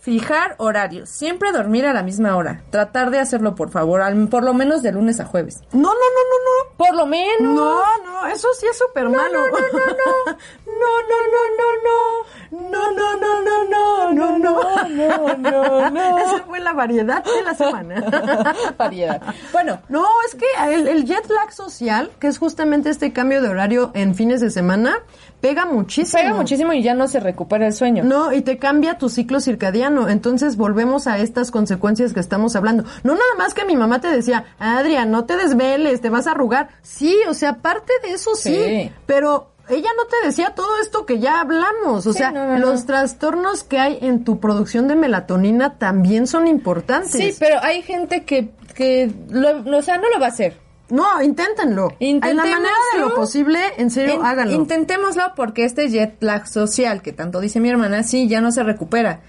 Fijar 0.04 0.56
horarios. 0.58 1.08
Siempre 1.08 1.54
dormir 1.54 1.86
a 1.86 1.94
la 1.94 2.04
misma 2.04 2.36
hora. 2.36 2.62
Tratar 2.72 3.10
de 3.10 3.20
hacerlo, 3.20 3.56
por 3.56 3.70
favor, 3.72 4.02
al- 4.02 4.28
por 4.28 4.44
lo 4.44 4.54
menos 4.54 4.84
de 4.84 4.92
lunes 4.92 5.22
a 5.22 5.26
jueves. 5.26 5.62
No, 5.72 5.80
no, 5.80 5.94
no, 5.94 5.94
no, 5.94 6.76
Por 6.78 6.94
lo 6.94 7.06
menos. 7.06 7.39
no. 7.56 7.76
No, 7.76 8.04
no, 8.04 8.28
eso 8.28 8.50
sí 8.60 8.66
es 8.70 8.78
súper 8.78 9.08
malo. 9.08 9.39
no, 9.48 9.58
no, 9.60 9.80
no. 9.80 10.32
No, 10.34 10.38
no, 10.84 11.10
no, 11.12 12.60
no, 12.60 12.91
no, 12.91 12.91
no, 12.91 12.91
no, 12.91 13.17
no, 13.17 13.41
no, 13.41 14.10
no, 14.10 14.89
no, 14.89 15.38
no, 15.38 15.89
no. 15.89 16.17
Esa 16.19 16.43
fue 16.46 16.60
la 16.60 16.74
variedad 16.74 17.24
de 17.24 17.43
la 17.43 17.54
semana. 17.56 18.54
Variedad. 18.78 19.22
Bueno, 19.52 19.80
No, 19.89 20.06
es 20.28 20.36
que 20.36 20.46
el, 20.74 20.88
el 20.88 21.06
jet 21.06 21.28
lag 21.30 21.52
social, 21.54 22.12
que 22.19 22.28
es 22.28 22.38
justamente 22.38 22.89
este 22.89 23.12
cambio 23.13 23.41
de 23.41 23.50
horario 23.50 23.91
en 23.93 24.15
fines 24.15 24.41
de 24.41 24.50
semana, 24.50 25.00
pega 25.41 25.65
muchísimo. 25.65 26.22
pega 26.22 26.34
muchísimo 26.36 26.74
y 26.74 26.84
ya 26.84 26.93
no 26.93 27.08
se 27.08 27.19
recupera 27.19 27.65
el 27.67 27.74
sueño. 27.74 28.04
No, 28.04 28.32
y 28.34 28.41
te 28.41 28.58
cambia 28.58 28.98
tu 28.98 29.10
ciclo 29.10 29.39
circadiano. 29.39 30.10
Entonces 30.10 30.56
volvemos 30.58 31.08
a 31.08 31.17
estas 31.19 31.52
consecuencias 31.52 32.13
que 32.13 32.19
estamos 32.19 32.56
hablando. 32.56 32.84
No 33.04 33.13
nada 33.13 33.26
más 33.38 33.54
que 33.54 33.65
mi 33.65 33.76
mamá 33.76 34.00
te 34.02 34.08
decía, 34.10 34.46
Adrián, 34.60 35.12
no 35.12 35.26
te 35.26 35.36
desveles, 35.38 36.02
te 36.02 36.10
vas 36.10 36.28
a 36.28 36.32
arrugar. 36.32 36.69
Sí, 36.82 37.17
o 37.28 37.34
sea, 37.34 37.58
parte 37.58 37.91
de 38.04 38.13
eso 38.13 38.36
sí, 38.36 38.54
Sí. 38.56 38.91
pero 39.06 39.53
ella 39.69 39.89
no 39.97 40.06
te 40.06 40.26
decía 40.28 40.54
todo 40.56 40.67
esto 40.82 41.06
que 41.06 41.19
ya 41.19 41.39
hablamos. 41.41 42.06
O 42.06 42.12
Sí, 42.13 42.19
sea, 42.19 42.32
no, 42.32 42.45
no, 42.47 42.60
los 42.60 42.82
no. 42.82 42.86
trastornos 42.88 43.63
que 43.63 43.80
hay 43.80 43.97
en 44.02 44.23
tu 44.23 44.39
producción 44.39 44.88
de 44.88 44.95
melatonina 44.95 45.78
también 45.78 46.28
son 46.28 46.47
importantes. 46.47 47.12
Sí, 47.12 47.34
pero 47.39 47.60
hay 47.62 47.82
gente 47.82 48.23
que, 48.26 48.49
que 48.76 49.12
lo, 49.30 49.62
no, 49.63 49.78
o 49.78 49.82
sea, 49.82 49.97
no 49.97 50.10
lo 50.10 50.19
va 50.19 50.26
a 50.28 50.30
hacer. 50.30 50.62
No, 50.89 51.21
inténtenlo. 51.23 51.88
En 51.99 52.19
la 52.19 52.34
manera 52.36 52.69
de 52.93 52.99
lo 52.99 53.15
posible, 53.15 53.58
en 53.78 53.89
serio, 53.89 54.21
háganlo. 54.23 54.54
Intentémoslo 54.54 55.23
porque 55.36 55.63
este 55.63 55.89
jet 55.89 56.21
lag 56.21 56.47
social 56.47 57.02
que 57.02 57.13
tanto 57.13 57.39
dice 57.39 57.60
mi 57.60 57.69
hermana, 57.69 58.04
sí, 58.04 58.28
ya 58.28 58.41
no 58.41 58.52
se 58.52 58.62
recupera. 58.63 59.21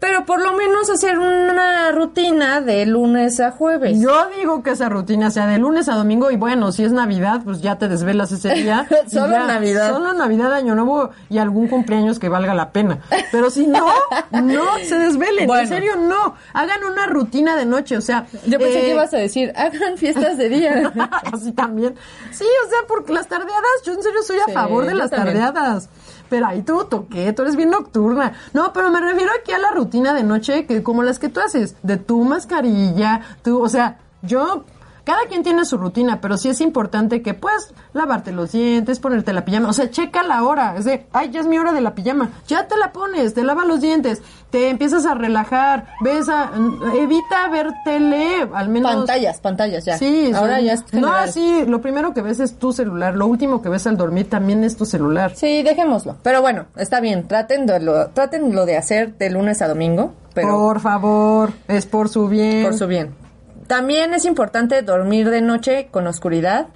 Pero 0.00 0.24
por 0.24 0.40
lo 0.40 0.52
menos 0.52 0.88
hacer 0.90 1.18
una 1.18 1.90
rutina 1.90 2.60
de 2.60 2.86
lunes 2.86 3.40
a 3.40 3.50
jueves. 3.50 3.98
Yo 4.00 4.28
digo 4.38 4.62
que 4.62 4.70
esa 4.70 4.88
rutina 4.88 5.30
sea 5.30 5.46
de 5.48 5.58
lunes 5.58 5.88
a 5.88 5.94
domingo 5.96 6.30
y 6.30 6.36
bueno, 6.36 6.70
si 6.70 6.84
es 6.84 6.92
Navidad, 6.92 7.40
pues 7.44 7.60
ya 7.62 7.78
te 7.78 7.88
desvelas 7.88 8.30
ese 8.30 8.54
día. 8.54 8.86
Solo 9.10 9.32
ya. 9.32 9.46
Navidad. 9.46 9.90
Solo 9.90 10.12
Navidad, 10.12 10.52
Año 10.52 10.76
Nuevo 10.76 11.10
y 11.28 11.38
algún 11.38 11.66
cumpleaños 11.66 12.20
que 12.20 12.28
valga 12.28 12.54
la 12.54 12.70
pena. 12.70 13.00
Pero 13.32 13.50
si 13.50 13.66
no, 13.66 13.86
no 14.30 14.64
se 14.84 14.98
desvelen. 15.00 15.48
Bueno. 15.48 15.62
En 15.62 15.68
serio, 15.68 15.96
no. 15.96 16.36
Hagan 16.52 16.84
una 16.84 17.06
rutina 17.06 17.56
de 17.56 17.66
noche, 17.66 17.96
o 17.96 18.00
sea. 18.00 18.26
Yo 18.46 18.58
pensé 18.58 18.78
eh, 18.78 18.82
que 18.82 18.90
ibas 18.92 19.12
a 19.14 19.18
decir, 19.18 19.52
hagan 19.56 19.98
fiestas 19.98 20.38
de 20.38 20.48
día. 20.48 20.92
Así 21.32 21.50
también. 21.52 21.96
Sí, 22.30 22.44
o 22.44 22.68
sea, 22.70 22.78
porque 22.86 23.12
las 23.12 23.26
tardeadas, 23.26 23.82
yo 23.84 23.94
en 23.94 24.02
serio 24.04 24.22
soy 24.22 24.38
a 24.38 24.44
Sí, 24.46 24.52
favor 24.52 24.86
de 24.86 24.94
las 24.94 25.10
también. 25.10 25.38
tardeadas. 25.38 25.88
Pero 26.28 26.46
ahí 26.46 26.62
tú 26.62 26.84
toqué, 26.84 27.32
tú 27.32 27.42
eres 27.42 27.56
bien 27.56 27.70
nocturna. 27.70 28.32
No, 28.52 28.72
pero 28.72 28.90
me 28.90 29.00
refiero 29.00 29.30
aquí 29.40 29.52
a 29.52 29.58
la 29.58 29.70
rutina 29.70 30.14
de 30.14 30.22
noche, 30.22 30.66
que 30.66 30.82
como 30.82 31.02
las 31.02 31.18
que 31.18 31.28
tú 31.28 31.40
haces, 31.40 31.76
de 31.82 31.96
tu 31.96 32.24
mascarilla, 32.24 33.22
tú, 33.42 33.62
o 33.62 33.68
sea, 33.68 33.98
yo, 34.22 34.64
cada 35.08 35.24
quien 35.26 35.42
tiene 35.42 35.64
su 35.64 35.78
rutina, 35.78 36.20
pero 36.20 36.36
sí 36.36 36.50
es 36.50 36.60
importante 36.60 37.22
que 37.22 37.32
puedas 37.32 37.72
lavarte 37.94 38.30
los 38.30 38.52
dientes, 38.52 39.00
ponerte 39.00 39.32
la 39.32 39.42
pijama, 39.42 39.70
o 39.70 39.72
sea, 39.72 39.90
checa 39.90 40.22
la 40.22 40.44
hora, 40.44 40.74
es 40.76 40.84
de, 40.84 41.06
ay, 41.14 41.30
ya 41.30 41.40
es 41.40 41.46
mi 41.46 41.58
hora 41.58 41.72
de 41.72 41.80
la 41.80 41.94
pijama, 41.94 42.28
ya 42.46 42.68
te 42.68 42.76
la 42.76 42.92
pones, 42.92 43.32
te 43.32 43.42
lavas 43.42 43.66
los 43.66 43.80
dientes, 43.80 44.20
te 44.50 44.68
empiezas 44.68 45.06
a 45.06 45.14
relajar, 45.14 45.86
ves 46.02 46.28
a, 46.28 46.50
evita 46.94 47.48
ver 47.48 47.68
tele, 47.86 48.46
al 48.52 48.68
menos... 48.68 48.94
pantallas, 48.94 49.40
pantallas 49.40 49.86
ya. 49.86 49.96
Sí, 49.96 50.30
ahora 50.34 50.60
ya 50.60 50.74
es 50.74 50.84
No, 50.92 51.10
sí, 51.28 51.64
lo 51.66 51.80
primero 51.80 52.12
que 52.12 52.20
ves 52.20 52.38
es 52.38 52.58
tu 52.58 52.74
celular, 52.74 53.14
lo 53.14 53.26
último 53.28 53.62
que 53.62 53.70
ves 53.70 53.86
al 53.86 53.96
dormir 53.96 54.28
también 54.28 54.62
es 54.62 54.76
tu 54.76 54.84
celular. 54.84 55.32
Sí, 55.34 55.62
dejémoslo. 55.62 56.16
Pero 56.22 56.42
bueno, 56.42 56.66
está 56.76 57.00
bien. 57.00 57.26
Trátenlo, 57.26 58.08
trátenlo 58.08 58.66
de 58.66 58.76
hacer 58.76 59.16
de 59.16 59.30
lunes 59.30 59.62
a 59.62 59.68
domingo, 59.68 60.12
pero 60.34 60.50
Por 60.50 60.80
favor, 60.80 61.52
es 61.66 61.86
por 61.86 62.10
su 62.10 62.28
bien. 62.28 62.64
por 62.64 62.74
su 62.74 62.86
bien. 62.86 63.27
También 63.68 64.12
es 64.14 64.24
importante 64.24 64.82
dormir 64.82 65.30
de 65.30 65.40
noche 65.42 65.86
con 65.92 66.06
oscuridad. 66.08 66.66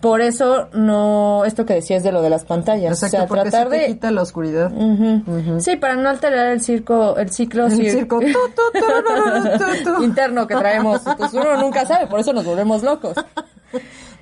Por 0.00 0.20
eso 0.20 0.68
no, 0.72 1.44
esto 1.44 1.64
que 1.66 1.74
decías 1.74 2.02
de 2.04 2.12
lo 2.12 2.22
de 2.22 2.30
las 2.30 2.44
pantallas, 2.44 2.92
Exacto, 3.02 3.16
o 3.16 3.20
sea, 3.20 3.26
porque 3.26 3.50
tratar 3.50 3.64
se 3.70 3.70
te 3.70 3.78
de 3.82 3.86
quita 3.88 4.10
la 4.12 4.22
oscuridad. 4.22 4.70
Sí, 5.58 5.76
para 5.76 5.96
no 5.96 6.08
alterar 6.10 6.48
el 6.48 6.60
circo, 6.60 7.16
el 7.16 7.30
ciclo 7.30 7.66
El 7.66 7.72
cir- 7.72 7.90
circo. 7.92 8.20
Interno 10.02 10.46
que 10.46 10.54
traemos. 10.54 11.04
Entonces 11.06 11.40
uno 11.40 11.56
nunca 11.56 11.86
sabe, 11.86 12.06
por 12.06 12.20
eso 12.20 12.32
nos 12.32 12.44
volvemos 12.44 12.82
locos. 12.82 13.14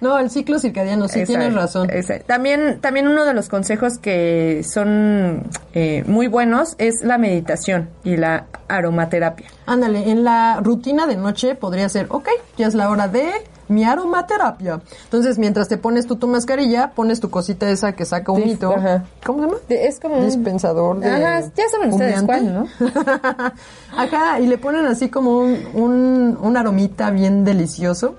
No, 0.00 0.18
el 0.18 0.30
ciclo 0.30 0.58
circadiano, 0.58 1.08
sí 1.08 1.20
Exacto, 1.20 1.38
tienes 1.40 1.54
razón. 1.54 1.90
exacto. 1.90 2.24
También, 2.26 2.80
también 2.80 3.08
uno 3.08 3.24
de 3.24 3.34
los 3.34 3.48
consejos 3.48 3.98
que 3.98 4.62
son 4.64 5.44
eh, 5.74 6.04
muy 6.06 6.26
buenos 6.28 6.74
es 6.78 7.02
la 7.02 7.18
meditación 7.18 7.88
y 8.04 8.16
la 8.16 8.46
aromaterapia. 8.68 9.46
Ándale, 9.66 10.10
en 10.10 10.24
la 10.24 10.60
rutina 10.62 11.06
de 11.06 11.16
noche 11.16 11.54
podría 11.54 11.88
ser, 11.88 12.06
ok, 12.10 12.28
ya 12.56 12.66
es 12.68 12.74
la 12.74 12.90
hora 12.90 13.08
de 13.08 13.30
mi 13.68 13.84
aromaterapia. 13.84 14.80
Entonces, 15.04 15.38
mientras 15.38 15.68
te 15.68 15.76
pones 15.76 16.06
tú 16.06 16.16
tu 16.16 16.26
mascarilla, 16.26 16.92
pones 16.94 17.20
tu 17.20 17.28
cosita 17.28 17.68
esa 17.68 17.92
que 17.92 18.04
saca 18.06 18.32
un 18.32 18.42
ajá. 18.42 19.04
¿Cómo 19.26 19.40
se 19.40 19.44
llama? 19.46 19.58
De- 19.68 19.86
es 19.88 20.00
como 20.00 20.16
un- 20.18 20.24
Dispensador 20.26 21.00
de 21.00 21.10
Ajá, 21.10 21.40
ya 21.54 21.68
saben 21.70 21.92
ustedes 21.92 22.22
cuál, 22.22 22.54
¿no? 22.54 22.66
Ajá, 23.96 24.40
y 24.40 24.46
le 24.46 24.58
ponen 24.58 24.86
así 24.86 25.08
como 25.08 25.38
un, 25.40 25.58
un, 25.74 26.38
un 26.40 26.56
aromita 26.56 27.10
bien 27.10 27.44
delicioso. 27.44 28.16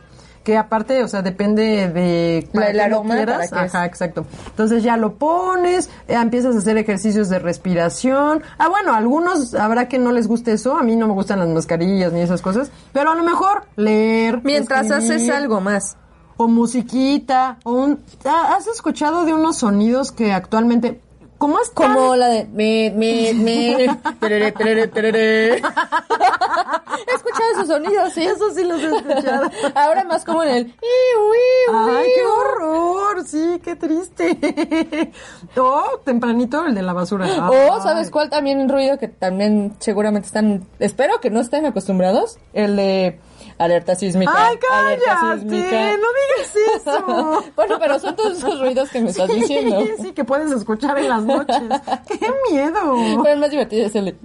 Que 0.50 0.58
aparte, 0.58 1.04
o 1.04 1.08
sea, 1.08 1.22
depende 1.22 1.90
de 1.90 2.50
La- 2.54 2.60
para 2.62 2.72
el 2.72 2.72
qué 2.72 2.78
lo 2.90 2.96
aroma, 2.96 3.16
quieras. 3.18 3.36
para 3.50 3.62
qué 3.62 3.68
es. 3.68 3.76
Ajá, 3.76 3.86
exacto. 3.86 4.26
Entonces 4.48 4.82
ya 4.82 4.98
lo 4.98 5.14
pones, 5.14 5.92
eh, 6.08 6.16
empiezas 6.16 6.56
a 6.56 6.58
hacer 6.58 6.76
ejercicios 6.76 7.30
de 7.30 7.38
respiración. 7.38 8.42
Ah, 8.58 8.68
bueno, 8.68 8.96
algunos 8.96 9.54
habrá 9.54 9.88
que 9.88 10.00
no 10.00 10.12
les 10.12 10.28
guste 10.28 10.54
eso. 10.54 10.76
A 10.76 10.82
mí 10.82 10.96
no 10.96 11.06
me 11.08 11.14
gustan 11.14 11.38
las 11.38 11.50
mascarillas 11.50 12.12
ni 12.14 12.22
esas 12.22 12.42
cosas. 12.42 12.72
Pero 12.94 13.12
a 13.12 13.16
lo 13.16 13.22
mejor 13.24 13.66
leer. 13.76 14.42
Mientras 14.44 14.90
haces 14.90 15.30
algo 15.30 15.62
más. 15.62 15.98
O 16.38 16.48
musiquita. 16.48 17.60
O 17.64 17.74
un, 17.74 18.00
¿Has 18.26 18.66
escuchado 18.66 19.26
de 19.26 19.34
unos 19.36 19.58
sonidos 19.58 20.12
que 20.12 20.32
actualmente... 20.34 21.00
¿Cómo 21.40 21.58
es 21.62 21.70
Como 21.70 22.18
la 22.18 22.28
de 22.28 22.46
me, 22.52 22.92
me, 22.94 23.34
me, 23.34 23.98
tereré, 24.20 24.52
tereré, 24.52 24.88
tereré. 24.90 25.54
He 25.56 27.16
escuchado 27.16 27.52
esos 27.54 27.68
sonidos, 27.68 28.14
sí. 28.14 28.24
Eso 28.24 28.52
sí 28.54 28.66
los 28.66 28.82
he 28.82 28.94
escuchado. 28.94 29.50
Ahora 29.74 30.04
más 30.04 30.26
como 30.26 30.44
en 30.44 30.50
el 30.50 30.66
iu, 30.68 30.74
iu, 30.74 31.78
¡Ay, 31.78 32.08
qué 32.14 32.26
horror! 32.26 33.26
Sí, 33.26 33.62
qué 33.64 33.78
triste. 33.78 35.14
oh, 35.58 36.02
tempranito 36.04 36.66
el 36.66 36.76
de 36.76 36.82
la 36.82 36.92
basura. 36.92 37.26
O, 37.50 37.54
Ay. 37.54 37.82
¿sabes 37.84 38.12
cuál 38.12 38.30
también 38.30 38.68
ruido 38.68 38.98
que 38.98 39.08
también 39.08 39.78
seguramente 39.80 40.28
están, 40.28 40.68
espero 40.80 41.22
que 41.22 41.30
no 41.30 41.40
estén 41.40 41.66
acostumbrados? 41.66 42.38
El 42.52 42.76
de 42.76 43.18
alerta 43.60 43.94
sísmica. 43.94 44.32
¡Ay, 44.36 44.58
cállate! 44.58 45.42
sísmica. 45.42 45.98
¡No 45.98 46.08
digas 46.20 46.56
eso! 46.76 47.44
Bueno, 47.56 47.78
pero 47.78 48.00
son 48.00 48.16
todos 48.16 48.38
esos 48.38 48.60
ruidos 48.60 48.90
que 48.90 49.02
me 49.02 49.10
estás 49.10 49.28
diciendo. 49.28 49.82
Sí, 49.82 49.92
sí, 50.02 50.12
que 50.14 50.24
puedes 50.24 50.50
escuchar 50.52 50.98
en 50.98 51.10
las 51.10 51.24
noches. 51.24 51.58
¡Qué 52.08 52.32
miedo! 52.50 52.96
Pero 53.22 53.34
el 53.34 53.40
más 53.40 53.52
divertido 53.52 53.86
es 53.86 53.96
el. 53.96 54.16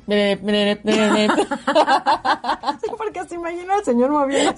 Sí, 2.80 2.90
porque 2.96 3.24
se 3.24 3.34
imagina 3.34 3.74
al 3.74 3.84
señor 3.84 4.10
moviendo. 4.10 4.54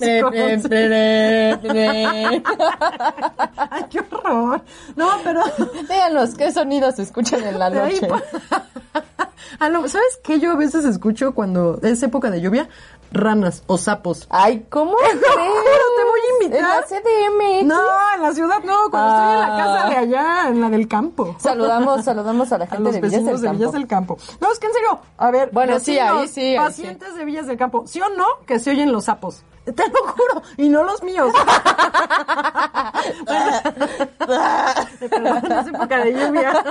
¡Ay, 3.70 3.84
qué 3.90 4.00
horror! 4.00 4.62
No, 4.94 5.10
pero... 5.24 5.42
Díganos, 5.88 6.34
¿qué 6.34 6.52
sonidos 6.52 6.96
se 6.96 7.02
escuchan 7.02 7.42
en 7.44 7.58
la 7.58 7.70
noche? 7.70 8.08
¿Sabes 9.58 10.20
qué 10.22 10.38
yo 10.38 10.52
a 10.52 10.56
veces 10.56 10.84
escucho 10.84 11.34
cuando 11.34 11.78
es 11.82 12.02
época 12.02 12.30
de 12.30 12.40
lluvia? 12.40 12.68
Ranas 13.12 13.62
o 13.66 13.78
sapos. 13.78 14.26
Ay, 14.30 14.66
¿cómo 14.68 14.96
Te 14.98 15.04
juro, 15.04 15.20
te 15.96 16.04
voy 16.04 16.20
a 16.20 16.28
En 16.28 16.42
invitar. 16.44 16.80
la 16.80 16.82
CDM. 16.86 17.66
No, 17.66 17.80
en 18.16 18.22
la 18.22 18.32
ciudad 18.34 18.58
no, 18.64 18.90
cuando 18.90 19.16
estoy 19.16 19.32
en 19.34 19.40
la 19.40 19.46
Ah. 19.46 19.56
casa 19.58 19.88
de 19.88 19.96
allá, 19.96 20.48
en 20.48 20.60
la 20.60 20.68
del 20.70 20.88
campo. 20.88 21.36
Saludamos, 21.38 22.04
saludamos 22.04 22.52
a 22.52 22.58
la 22.58 22.64
A 22.66 22.68
gente 22.68 22.82
los 22.84 22.92
de 22.94 23.00
Villas 23.00 23.24
del 23.24 23.40
de 23.40 23.50
Villas 23.50 23.72
del 23.72 23.86
Campo. 23.86 24.18
No, 24.40 24.52
es 24.52 24.58
que 24.58 24.66
en 24.66 24.72
serio, 24.72 24.98
a 25.18 25.30
ver, 25.30 25.50
Bueno, 25.52 25.78
sí, 25.80 25.98
ahí 25.98 26.26
sí, 26.28 26.40
ahí 26.40 26.56
pacientes 26.58 27.14
de 27.14 27.24
Villas 27.24 27.46
del 27.46 27.56
Campo, 27.56 27.84
¿sí 27.86 28.00
o 28.00 28.08
no 28.10 28.26
que 28.46 28.58
se 28.58 28.70
oyen 28.70 28.92
los 28.92 29.04
sapos? 29.04 29.42
Te 29.64 29.72
lo 29.88 30.12
juro, 30.12 30.42
y 30.58 30.68
no 30.68 30.84
los 30.84 31.02
míos. 31.02 31.32
Perdón, 35.10 35.52
es 35.52 35.66
época 35.66 35.98
de 36.04 36.12
lluvia. 36.12 36.62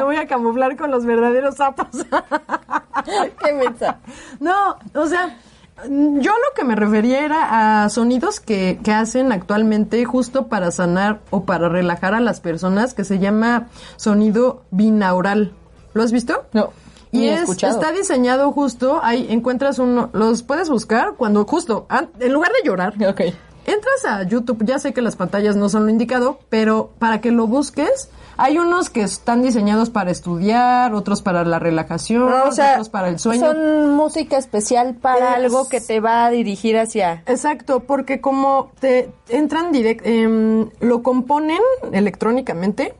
Me 0.00 0.04
voy 0.06 0.16
a 0.16 0.26
camuflar 0.26 0.78
con 0.78 0.90
los 0.90 1.04
verdaderos 1.04 1.56
sapos. 1.56 1.88
Qué 3.44 3.52
mensa. 3.52 3.98
No, 4.40 4.76
o 4.94 5.06
sea, 5.06 5.36
yo 5.84 6.32
lo 6.32 6.54
que 6.56 6.64
me 6.64 6.74
refería 6.74 7.22
era 7.22 7.84
a 7.84 7.88
sonidos 7.90 8.40
que, 8.40 8.80
que 8.82 8.92
hacen 8.92 9.30
actualmente 9.30 10.02
justo 10.06 10.46
para 10.48 10.70
sanar 10.70 11.20
o 11.28 11.44
para 11.44 11.68
relajar 11.68 12.14
a 12.14 12.20
las 12.20 12.40
personas 12.40 12.94
que 12.94 13.04
se 13.04 13.18
llama 13.18 13.68
sonido 13.96 14.62
binaural. 14.70 15.52
¿Lo 15.92 16.02
has 16.02 16.12
visto? 16.12 16.46
No, 16.54 16.70
Y 17.10 17.26
es, 17.28 17.40
escuchado. 17.42 17.78
está 17.78 17.92
diseñado 17.92 18.52
justo, 18.52 19.00
ahí 19.02 19.26
encuentras 19.28 19.78
uno, 19.78 20.08
los 20.14 20.42
puedes 20.42 20.70
buscar 20.70 21.12
cuando 21.18 21.44
justo, 21.44 21.86
en 22.20 22.32
lugar 22.32 22.52
de 22.52 22.66
llorar, 22.66 22.94
Ok. 23.06 23.20
Entras 23.66 24.04
a 24.06 24.22
YouTube, 24.22 24.64
ya 24.64 24.78
sé 24.78 24.94
que 24.94 25.02
las 25.02 25.16
pantallas 25.16 25.54
no 25.54 25.68
son 25.68 25.84
lo 25.84 25.90
indicado, 25.90 26.40
pero 26.48 26.92
para 26.98 27.20
que 27.20 27.30
lo 27.30 27.46
busques, 27.46 28.08
Hay 28.42 28.56
unos 28.58 28.88
que 28.88 29.02
están 29.02 29.42
diseñados 29.42 29.90
para 29.90 30.10
estudiar, 30.10 30.94
otros 30.94 31.20
para 31.20 31.44
la 31.44 31.58
relajación, 31.58 32.30
No, 32.30 32.44
o 32.44 32.52
sea, 32.52 32.72
otros 32.72 32.88
para 32.88 33.08
el 33.08 33.18
sueño. 33.18 33.44
son 33.44 33.90
música 33.90 34.38
especial 34.38 34.94
para 34.94 35.32
Es- 35.32 35.44
algo 35.44 35.68
que 35.68 35.80
te 35.82 36.00
va 36.00 36.24
a 36.24 36.30
dirigir 36.30 36.78
hacia... 36.78 37.22
Exacto, 37.26 37.80
porque 37.80 38.20
como 38.22 38.70
te 38.80 39.10
entran 39.28 39.72
direct, 39.72 40.06
em, 40.06 40.70
lo 40.80 41.02
componen 41.02 41.60
electrónicamente 41.92 42.94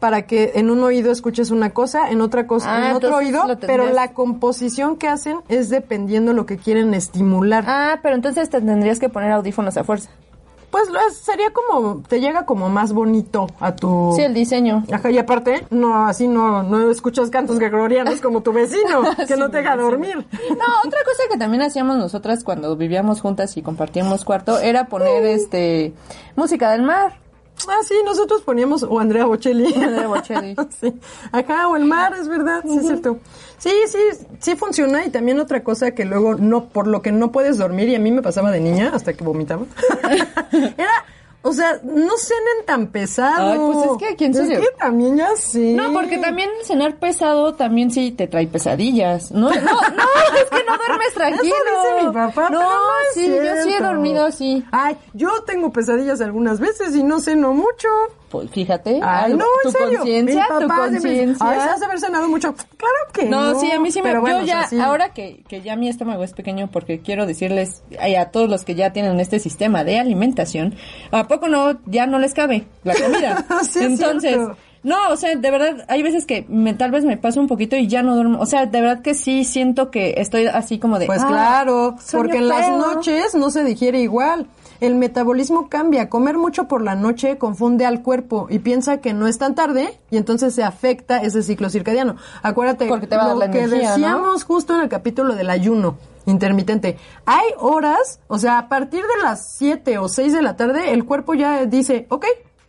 para 0.00 0.22
que 0.22 0.52
en 0.56 0.70
un 0.70 0.82
oído 0.82 1.10
escuches 1.10 1.50
una 1.50 1.70
cosa, 1.70 2.10
en 2.10 2.20
otra 2.20 2.46
cosa, 2.46 2.74
Ah, 2.76 2.90
en 2.90 2.96
otro 2.96 3.16
oído, 3.16 3.42
pero 3.66 3.86
la 3.90 4.12
composición 4.12 4.96
que 4.96 5.08
hacen 5.08 5.38
es 5.48 5.70
dependiendo 5.70 6.32
lo 6.34 6.44
que 6.44 6.58
quieren 6.58 6.92
estimular. 6.94 7.64
Ah, 7.66 7.98
pero 8.02 8.14
entonces 8.14 8.50
te 8.50 8.60
tendrías 8.60 8.98
que 8.98 9.08
poner 9.08 9.32
audífonos 9.32 9.76
a 9.78 9.84
fuerza. 9.84 10.10
Pues 10.76 10.90
lo 10.90 11.00
es- 11.08 11.16
sería 11.16 11.46
como, 11.54 12.02
te 12.06 12.20
llega 12.20 12.44
como 12.44 12.68
más 12.68 12.92
bonito 12.92 13.46
a 13.60 13.74
tu... 13.74 14.12
Sí, 14.14 14.20
el 14.20 14.34
diseño. 14.34 14.84
Ajá, 14.92 15.10
y 15.10 15.16
aparte, 15.16 15.66
no, 15.70 16.06
así 16.06 16.28
no, 16.28 16.62
no 16.62 16.90
escuchas 16.90 17.30
cantos 17.30 17.58
gregorianos 17.58 18.20
como 18.20 18.42
tu 18.42 18.52
vecino, 18.52 19.00
que 19.26 19.36
no 19.38 19.50
te 19.50 19.58
deja 19.58 19.74
dormir. 19.74 20.16
No, 20.16 20.64
otra 20.84 21.00
cosa 21.02 21.22
que 21.32 21.38
también 21.38 21.62
hacíamos 21.62 21.96
nosotras 21.96 22.44
cuando 22.44 22.76
vivíamos 22.76 23.22
juntas 23.22 23.56
y 23.56 23.62
compartíamos 23.62 24.22
cuarto 24.26 24.58
era 24.58 24.84
poner 24.88 25.24
este 25.24 25.94
música 26.36 26.70
del 26.72 26.82
mar. 26.82 27.20
Ah, 27.68 27.80
sí, 27.86 27.94
nosotros 28.04 28.42
poníamos, 28.42 28.82
o 28.82 28.98
Andrea 28.98 29.24
Bocelli. 29.24 29.72
Andrea 29.74 30.06
Bocelli. 30.06 30.54
sí. 30.80 30.94
Acá, 31.32 31.68
o 31.68 31.76
el 31.76 31.84
mar, 31.84 32.14
es 32.18 32.28
verdad, 32.28 32.62
sí, 32.62 32.76
es 32.76 32.86
cierto. 32.86 33.18
Sí, 33.58 33.70
sí, 33.86 33.98
sí 34.38 34.56
funciona. 34.56 35.04
Y 35.06 35.10
también 35.10 35.40
otra 35.40 35.64
cosa 35.64 35.92
que 35.92 36.04
luego, 36.04 36.34
no, 36.34 36.68
por 36.68 36.86
lo 36.86 37.02
que 37.02 37.12
no 37.12 37.32
puedes 37.32 37.58
dormir, 37.58 37.88
y 37.88 37.94
a 37.94 37.98
mí 37.98 38.10
me 38.10 38.22
pasaba 38.22 38.50
de 38.50 38.60
niña 38.60 38.90
hasta 38.94 39.14
que 39.14 39.24
vomitaba, 39.24 39.64
era, 40.52 41.04
o 41.48 41.52
sea, 41.52 41.80
no 41.84 42.16
cenen 42.16 42.64
tan 42.66 42.88
pesado. 42.88 43.52
Ay, 43.52 43.58
pues 43.72 43.86
es 43.92 43.98
que 43.98 44.08
aquí 44.14 44.24
en 44.26 44.30
Es 44.32 44.36
serio. 44.38 44.60
que 44.60 44.66
también 44.78 45.16
ya 45.16 45.36
sí. 45.36 45.74
No, 45.74 45.92
porque 45.92 46.18
también 46.18 46.50
cenar 46.64 46.96
pesado 46.98 47.54
también 47.54 47.90
sí 47.90 48.10
te 48.12 48.26
trae 48.26 48.46
pesadillas. 48.46 49.30
No, 49.30 49.48
no, 49.50 49.60
no, 49.60 49.72
es 50.36 50.44
que 50.50 50.64
no 50.64 50.76
duermes 50.76 51.14
tranquilo. 51.14 51.54
Eso 51.54 51.94
dice 51.94 52.06
mi 52.08 52.12
papá, 52.14 52.42
No, 52.50 52.58
pero 52.58 52.60
no 52.60 52.90
es 53.08 53.14
sí, 53.14 53.26
yo 53.28 53.34
sí 53.42 53.46
he 53.48 53.62
cierto. 53.62 53.84
dormido 53.86 54.24
así. 54.26 54.64
Ay, 54.72 54.96
yo 55.14 55.30
tengo 55.46 55.72
pesadillas 55.72 56.20
algunas 56.20 56.58
veces 56.60 56.94
y 56.94 57.02
no 57.02 57.20
ceno 57.20 57.52
mucho. 57.52 57.88
Pues 58.28 58.50
fíjate, 58.50 59.00
Ay, 59.02 59.32
algo- 59.32 59.38
no, 59.38 59.44
tu 59.62 59.68
en 59.68 59.72
serio. 59.72 59.98
conciencia, 59.98 60.46
tu 60.58 60.68
conciencia. 60.68 61.48
Ay, 61.48 61.58
has 61.58 61.80
de 61.80 61.86
haber 61.86 62.00
cenado 62.00 62.28
mucho. 62.28 62.54
Claro 62.54 62.96
que 63.12 63.24
no. 63.26 63.52
No, 63.52 63.60
sí, 63.60 63.70
a 63.70 63.78
mí 63.78 63.90
sí 63.92 64.02
me... 64.02 64.08
Pero 64.08 64.20
bueno, 64.20 64.38
yo 64.38 64.44
o 64.44 64.46
sea, 64.46 64.62
ya, 64.62 64.68
sí. 64.68 64.80
ahora 64.80 65.10
que, 65.10 65.44
que 65.48 65.60
ya 65.60 65.76
mi 65.76 65.88
estómago 65.88 66.24
es 66.24 66.32
pequeño, 66.32 66.68
porque 66.70 67.00
quiero 67.00 67.24
decirles 67.26 67.82
ay, 68.00 68.16
a 68.16 68.30
todos 68.32 68.48
los 68.48 68.64
que 68.64 68.74
ya 68.74 68.92
tienen 68.92 69.20
este 69.20 69.38
sistema 69.38 69.84
de 69.84 70.00
alimentación, 70.00 70.74
¿a 71.12 71.28
poco 71.28 71.46
no, 71.48 71.78
ya 71.86 72.06
no 72.06 72.18
les 72.18 72.34
cabe 72.34 72.66
la 72.82 72.94
comida? 72.94 73.44
Sí, 73.62 73.78
es 73.78 73.84
Entonces... 74.00 74.38
No, 74.82 75.08
o 75.10 75.16
sea, 75.16 75.34
de 75.34 75.50
verdad, 75.50 75.84
hay 75.88 76.04
veces 76.04 76.26
que 76.26 76.46
me, 76.48 76.72
tal 76.72 76.92
vez 76.92 77.04
me 77.04 77.16
paso 77.16 77.40
un 77.40 77.48
poquito 77.48 77.74
y 77.74 77.88
ya 77.88 78.04
no 78.04 78.14
duermo. 78.14 78.38
O 78.40 78.46
sea, 78.46 78.66
de 78.66 78.80
verdad 78.80 79.02
que 79.02 79.14
sí 79.14 79.42
siento 79.42 79.90
que 79.90 80.14
estoy 80.18 80.46
así 80.46 80.78
como 80.78 81.00
de... 81.00 81.06
Pues 81.06 81.22
ah, 81.22 81.26
claro, 81.26 81.96
porque 82.12 82.36
en 82.36 82.46
las 82.46 82.70
noches 82.70 83.34
no 83.34 83.50
se 83.50 83.64
digiere 83.64 84.00
igual. 84.00 84.46
El 84.80 84.94
metabolismo 84.94 85.68
cambia. 85.68 86.08
Comer 86.08 86.36
mucho 86.38 86.68
por 86.68 86.82
la 86.82 86.94
noche 86.94 87.38
confunde 87.38 87.86
al 87.86 88.02
cuerpo 88.02 88.46
y 88.50 88.58
piensa 88.58 88.98
que 88.98 89.12
no 89.12 89.26
es 89.26 89.38
tan 89.38 89.54
tarde 89.54 89.98
y 90.10 90.16
entonces 90.16 90.54
se 90.54 90.62
afecta 90.62 91.18
ese 91.18 91.42
ciclo 91.42 91.70
circadiano. 91.70 92.16
Acuérdate 92.42 92.86
Porque 92.86 93.06
te 93.06 93.16
va 93.16 93.24
a 93.24 93.28
dar 93.28 93.36
lo 93.36 93.40
la 93.40 93.50
que 93.50 93.60
energía, 93.60 93.88
¿no? 93.88 93.94
decíamos 93.94 94.44
justo 94.44 94.74
en 94.74 94.80
el 94.82 94.88
capítulo 94.88 95.34
del 95.34 95.50
ayuno 95.50 95.96
intermitente. 96.26 96.98
Hay 97.24 97.46
horas, 97.58 98.20
o 98.26 98.38
sea, 98.38 98.58
a 98.58 98.68
partir 98.68 99.02
de 99.02 99.22
las 99.22 99.54
7 99.56 99.98
o 99.98 100.08
6 100.08 100.32
de 100.32 100.42
la 100.42 100.56
tarde, 100.56 100.92
el 100.92 101.04
cuerpo 101.04 101.34
ya 101.34 101.64
dice, 101.64 102.06
ok, 102.10 102.26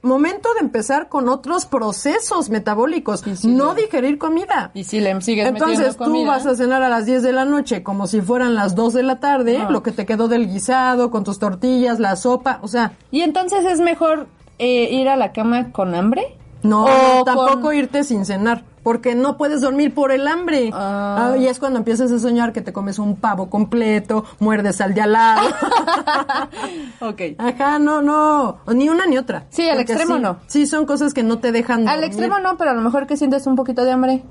momento 0.07 0.49
de 0.55 0.61
empezar 0.65 1.09
con 1.09 1.29
otros 1.29 1.65
procesos 1.65 2.49
metabólicos, 2.49 3.23
no 3.45 3.73
le- 3.73 3.83
digerir 3.83 4.17
comida. 4.17 4.71
Y 4.73 4.83
si 4.83 4.99
le 4.99 5.19
sigues 5.21 5.47
Entonces 5.47 5.97
tú 5.97 6.05
comida, 6.05 6.27
vas 6.31 6.45
a 6.45 6.55
cenar 6.55 6.83
a 6.83 6.89
las 6.89 7.05
10 7.05 7.23
de 7.23 7.31
la 7.33 7.45
noche 7.45 7.83
como 7.83 8.07
si 8.07 8.21
fueran 8.21 8.55
las 8.55 8.75
2 8.75 8.93
de 8.93 9.03
la 9.03 9.19
tarde, 9.19 9.59
No. 9.59 9.71
lo 9.71 9.83
que 9.83 9.91
te 9.91 10.05
quedó 10.05 10.27
del 10.27 10.47
guisado, 10.47 11.11
con 11.11 11.23
tus 11.23 11.39
tortillas, 11.39 11.99
la 11.99 12.15
sopa, 12.15 12.59
o 12.61 12.67
sea, 12.67 12.93
Y 13.11 13.21
entonces 13.21 13.65
es 13.65 13.79
mejor 13.79 14.27
eh, 14.59 14.89
ir 14.91 15.07
a 15.09 15.15
la 15.15 15.31
cama 15.33 15.71
con 15.71 15.93
hambre. 15.93 16.35
no, 16.63 16.85
O 16.85 17.23
tampoco 17.23 17.61
con- 17.61 17.75
irte 17.75 18.03
sin 18.03 18.25
cenar, 18.25 18.63
porque 18.87 19.15
no 19.15 19.35
puedes 19.35 19.59
dormir 19.59 19.93
por 19.93 20.13
el 20.13 20.25
hambre. 20.29 20.69
Ah. 20.71 21.31
Ah, 21.33 21.37
y 21.37 21.47
es 21.47 21.59
cuando 21.59 21.77
empiezas 21.77 22.09
a 22.09 22.19
soñar 22.19 22.53
que 22.53 22.61
te 22.61 22.71
comes 22.71 22.99
un 22.99 23.17
pavo 23.17 23.49
completo, 23.49 24.23
muerdes 24.39 24.79
al 24.79 24.93
de 24.93 25.01
al 25.01 25.11
lado. 25.11 25.45
ok. 27.01 27.21
Ajá, 27.37 27.79
no, 27.79 28.01
no, 28.01 28.59
ni 28.73 28.87
una 28.87 29.05
ni 29.05 29.17
otra. 29.17 29.43
Sí, 29.49 29.67
al 29.67 29.75
Porque 29.79 29.91
extremo 29.91 30.15
sí, 30.15 30.21
no. 30.21 30.37
Sí, 30.47 30.67
son 30.67 30.85
cosas 30.85 31.13
que 31.13 31.21
no 31.21 31.39
te 31.39 31.51
dejan 31.51 31.79
Al 31.79 31.95
dormir. 31.95 32.05
extremo 32.05 32.39
no, 32.39 32.55
pero 32.55 32.71
a 32.71 32.75
lo 32.75 32.81
mejor 32.81 33.07
que 33.07 33.17
sientes 33.17 33.45
un 33.45 33.57
poquito 33.57 33.83
de 33.83 33.91
hambre. 33.91 34.23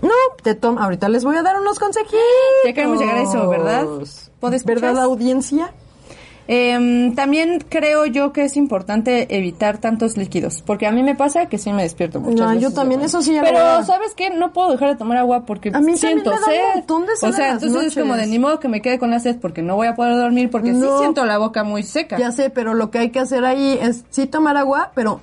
No, 0.00 0.10
te 0.44 0.54
tom 0.54 0.78
ahorita 0.78 1.08
les 1.08 1.24
voy 1.24 1.34
a 1.36 1.42
dar 1.42 1.58
unos 1.60 1.80
consejitos. 1.80 2.20
Ya 2.64 2.72
queremos 2.72 3.00
llegar 3.00 3.16
a 3.16 3.22
eso, 3.22 3.48
¿verdad? 3.48 3.84
¿Puedes 4.38 4.64
¿Verdad, 4.64 4.90
escuchar? 4.90 5.04
audiencia? 5.04 5.74
Em, 6.46 7.14
también 7.14 7.64
creo 7.68 8.04
yo 8.04 8.32
que 8.32 8.44
es 8.44 8.56
importante 8.56 9.34
evitar 9.34 9.78
tantos 9.78 10.18
líquidos, 10.18 10.62
porque 10.66 10.86
a 10.86 10.92
mí 10.92 11.02
me 11.02 11.14
pasa 11.14 11.46
que 11.46 11.56
sí 11.56 11.72
me 11.72 11.82
despierto 11.82 12.20
muchas 12.20 12.54
No, 12.54 12.60
yo 12.60 12.70
también, 12.72 13.00
eso 13.00 13.22
sí 13.22 13.32
ya 13.32 13.42
Pero. 13.42 13.82
¿sabes 13.84 14.14
qué? 14.14 14.30
No 14.30 14.52
puedo 14.52 14.70
dejar 14.70 14.90
de 14.90 14.96
tomar 14.96 15.16
agua 15.16 15.46
porque 15.46 15.70
A 15.72 15.80
mí 15.80 15.96
siento 15.96 16.32
me 16.32 16.40
da 16.40 16.46
un 16.46 16.74
montón 16.74 17.06
de 17.06 17.16
sed 17.16 17.28
o 17.28 17.32
sea, 17.32 17.52
entonces 17.52 17.84
es 17.84 17.94
como 17.94 18.16
de 18.16 18.26
ni 18.26 18.38
modo 18.38 18.60
que 18.60 18.68
me 18.68 18.82
quede 18.82 18.98
con 18.98 19.10
la 19.10 19.20
sed 19.20 19.36
porque 19.40 19.62
no 19.62 19.76
voy 19.76 19.86
a 19.86 19.94
poder 19.94 20.16
dormir 20.16 20.50
porque 20.50 20.74
sí 20.74 20.84
siento 20.98 21.24
la 21.24 21.38
boca 21.38 21.64
muy 21.64 21.82
seca. 21.82 22.18
Ya 22.18 22.30
sé, 22.30 22.50
pero 22.50 22.74
lo 22.74 22.90
que 22.90 22.98
hay 22.98 23.10
que 23.10 23.20
hacer 23.20 23.44
ahí 23.44 23.78
es 23.80 24.04
sí 24.10 24.26
tomar 24.26 24.56
agua, 24.56 24.92
pero 24.94 25.20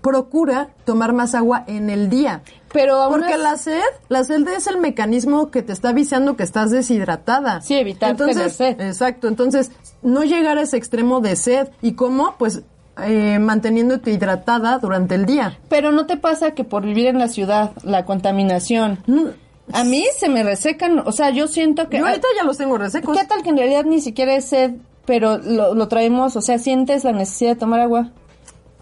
procura 0.00 0.68
tomar 0.84 1.12
más 1.12 1.34
agua 1.34 1.64
en 1.66 1.90
el 1.90 2.08
día. 2.08 2.42
Pero 2.72 2.96
aún 2.96 3.20
Porque 3.20 3.38
la 3.38 3.56
sed, 3.56 3.80
la 4.08 4.24
sed 4.24 4.46
es 4.48 4.66
el 4.66 4.78
mecanismo 4.78 5.50
que 5.50 5.62
te 5.62 5.72
está 5.72 5.90
avisando 5.90 6.36
que 6.36 6.42
estás 6.42 6.70
deshidratada. 6.70 7.60
Sí, 7.62 7.74
evitar 7.74 8.10
entonces, 8.10 8.56
tener 8.56 8.76
sed. 8.76 8.86
Exacto, 8.86 9.28
entonces 9.28 9.70
no 10.02 10.24
llegar 10.24 10.58
a 10.58 10.62
ese 10.62 10.76
extremo 10.76 11.20
de 11.20 11.36
sed. 11.36 11.68
¿Y 11.80 11.92
cómo? 11.92 12.34
Pues 12.38 12.62
eh, 13.02 13.38
manteniéndote 13.38 14.10
hidratada 14.10 14.78
durante 14.78 15.14
el 15.14 15.26
día. 15.26 15.58
Pero 15.68 15.92
no 15.92 16.06
te 16.06 16.16
pasa 16.16 16.52
que 16.52 16.64
por 16.64 16.84
vivir 16.84 17.06
en 17.06 17.18
la 17.18 17.28
ciudad, 17.28 17.72
la 17.82 18.04
contaminación, 18.04 18.98
Mm, 19.06 19.26
a 19.72 19.84
mí 19.84 20.04
se 20.16 20.28
me 20.28 20.42
resecan, 20.42 21.00
o 21.00 21.12
sea, 21.12 21.30
yo 21.30 21.48
siento 21.48 21.88
que... 21.88 21.98
Yo 21.98 22.06
ahorita 22.06 22.28
ya 22.36 22.44
los 22.44 22.56
tengo 22.56 22.78
resecos. 22.78 23.16
¿Qué 23.18 23.24
tal 23.26 23.42
que 23.42 23.50
en 23.50 23.56
realidad 23.56 23.84
ni 23.84 24.00
siquiera 24.00 24.34
es 24.34 24.46
sed, 24.46 24.72
pero 25.04 25.38
lo, 25.38 25.74
lo 25.74 25.88
traemos, 25.88 26.36
o 26.36 26.40
sea, 26.40 26.58
sientes 26.58 27.04
la 27.04 27.12
necesidad 27.12 27.50
de 27.50 27.56
tomar 27.56 27.80
agua? 27.80 28.10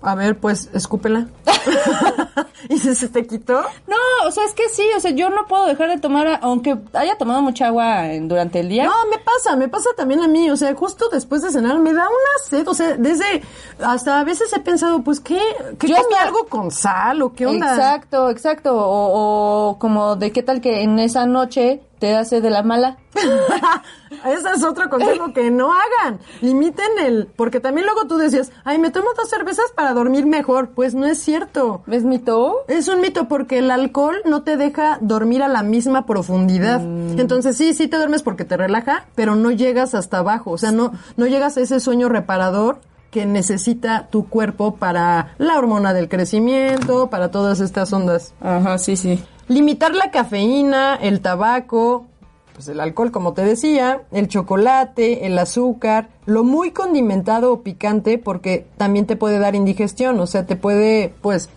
A 0.04 0.14
ver, 0.14 0.38
pues, 0.38 0.68
escúpela. 0.74 1.26
¿Y 2.68 2.78
se 2.78 3.08
te 3.08 3.26
quitó? 3.26 3.60
No, 3.86 3.96
o 4.26 4.30
sea, 4.30 4.44
es 4.44 4.52
que 4.54 4.68
sí, 4.70 4.82
o 4.96 5.00
sea, 5.00 5.10
yo 5.10 5.28
no 5.30 5.46
puedo 5.46 5.66
dejar 5.66 5.88
de 5.90 5.98
tomar, 5.98 6.38
aunque 6.42 6.76
haya 6.94 7.16
tomado 7.18 7.42
mucha 7.42 7.66
agua 7.66 8.10
en- 8.12 8.28
durante 8.28 8.60
el 8.60 8.68
día. 8.68 8.84
No, 8.84 8.92
me 9.10 9.18
pasa, 9.18 9.56
me 9.56 9.68
pasa 9.68 9.90
también 9.96 10.20
a 10.22 10.28
mí, 10.28 10.50
o 10.50 10.56
sea, 10.56 10.74
justo 10.74 11.08
después 11.10 11.42
de 11.42 11.50
cenar 11.50 11.78
me 11.78 11.92
da 11.92 12.02
una 12.02 12.48
sed, 12.48 12.66
o 12.68 12.74
sea, 12.74 12.96
desde, 12.96 13.42
hasta 13.82 14.20
a 14.20 14.24
veces 14.24 14.52
he 14.52 14.60
pensado, 14.60 15.02
pues, 15.02 15.20
¿qué? 15.20 15.40
¿Qué 15.78 15.88
Yo 15.88 15.96
comí 15.96 16.14
hasta- 16.14 16.22
algo 16.28 16.46
con 16.48 16.70
sal 16.70 17.22
o 17.22 17.32
qué 17.32 17.46
onda? 17.46 17.74
Exacto, 17.74 18.30
exacto. 18.30 18.74
O, 18.76 19.70
o 19.70 19.78
como 19.78 20.16
de 20.16 20.32
qué 20.32 20.42
tal 20.42 20.60
que 20.60 20.82
en 20.82 20.98
esa 20.98 21.26
noche 21.26 21.80
te 21.98 22.14
hace 22.14 22.40
de 22.40 22.50
la 22.50 22.62
mala. 22.62 22.98
Ese 24.24 24.50
es 24.54 24.64
otro 24.64 24.88
consejo 24.88 25.32
que 25.32 25.50
no 25.50 25.72
hagan. 25.72 26.18
Limiten 26.40 26.98
el, 27.02 27.28
porque 27.36 27.60
también 27.60 27.86
luego 27.86 28.06
tú 28.06 28.16
decías, 28.16 28.52
ay, 28.64 28.78
me 28.78 28.90
tomo 28.90 29.08
dos 29.16 29.28
cervezas 29.28 29.66
para 29.74 29.92
dormir 29.92 30.26
mejor. 30.26 30.70
Pues 30.70 30.94
no 30.94 31.06
es 31.06 31.18
cierto. 31.18 31.82
¿Ves 31.86 32.04
mi 32.04 32.18
toe? 32.18 32.64
Es 32.68 32.88
un 32.88 33.00
mito 33.00 33.28
porque 33.28 33.58
el 33.58 33.70
alcohol 33.70 34.16
no 34.24 34.42
te 34.42 34.56
deja 34.56 34.98
dormir 35.00 35.42
a 35.42 35.48
la 35.48 35.62
misma 35.62 36.06
profundidad. 36.06 36.80
Mm. 36.80 37.18
Entonces 37.18 37.56
sí, 37.56 37.74
sí 37.74 37.88
te 37.88 37.96
duermes 37.96 38.22
porque 38.22 38.44
te 38.44 38.56
relaja, 38.56 39.06
pero 39.14 39.34
no 39.36 39.50
llegas 39.50 39.94
hasta 39.94 40.18
abajo. 40.18 40.52
O 40.52 40.58
sea, 40.58 40.72
no, 40.72 40.92
no 41.16 41.26
llegas 41.26 41.56
a 41.56 41.60
ese 41.60 41.80
sueño 41.80 42.08
reparador 42.08 42.80
que 43.14 43.26
necesita 43.26 44.08
tu 44.10 44.28
cuerpo 44.28 44.74
para 44.74 45.34
la 45.38 45.56
hormona 45.56 45.94
del 45.94 46.08
crecimiento, 46.08 47.10
para 47.10 47.30
todas 47.30 47.60
estas 47.60 47.92
ondas. 47.92 48.34
Ajá, 48.40 48.76
sí, 48.78 48.96
sí. 48.96 49.22
Limitar 49.48 49.94
la 49.94 50.10
cafeína, 50.10 50.94
el 50.96 51.20
tabaco, 51.20 52.06
pues 52.54 52.68
el 52.68 52.80
alcohol, 52.80 53.10
como 53.10 53.32
te 53.34 53.42
decía, 53.42 54.02
el 54.12 54.28
chocolate, 54.28 55.26
el 55.26 55.38
azúcar, 55.38 56.08
lo 56.24 56.44
muy 56.44 56.70
condimentado 56.70 57.52
o 57.52 57.62
picante, 57.62 58.16
porque 58.18 58.66
también 58.76 59.06
te 59.06 59.16
puede 59.16 59.38
dar 59.38 59.54
indigestión, 59.54 60.18
o 60.20 60.26
sea, 60.26 60.46
te 60.46 60.56
puede, 60.56 61.12
pues, 61.20 61.48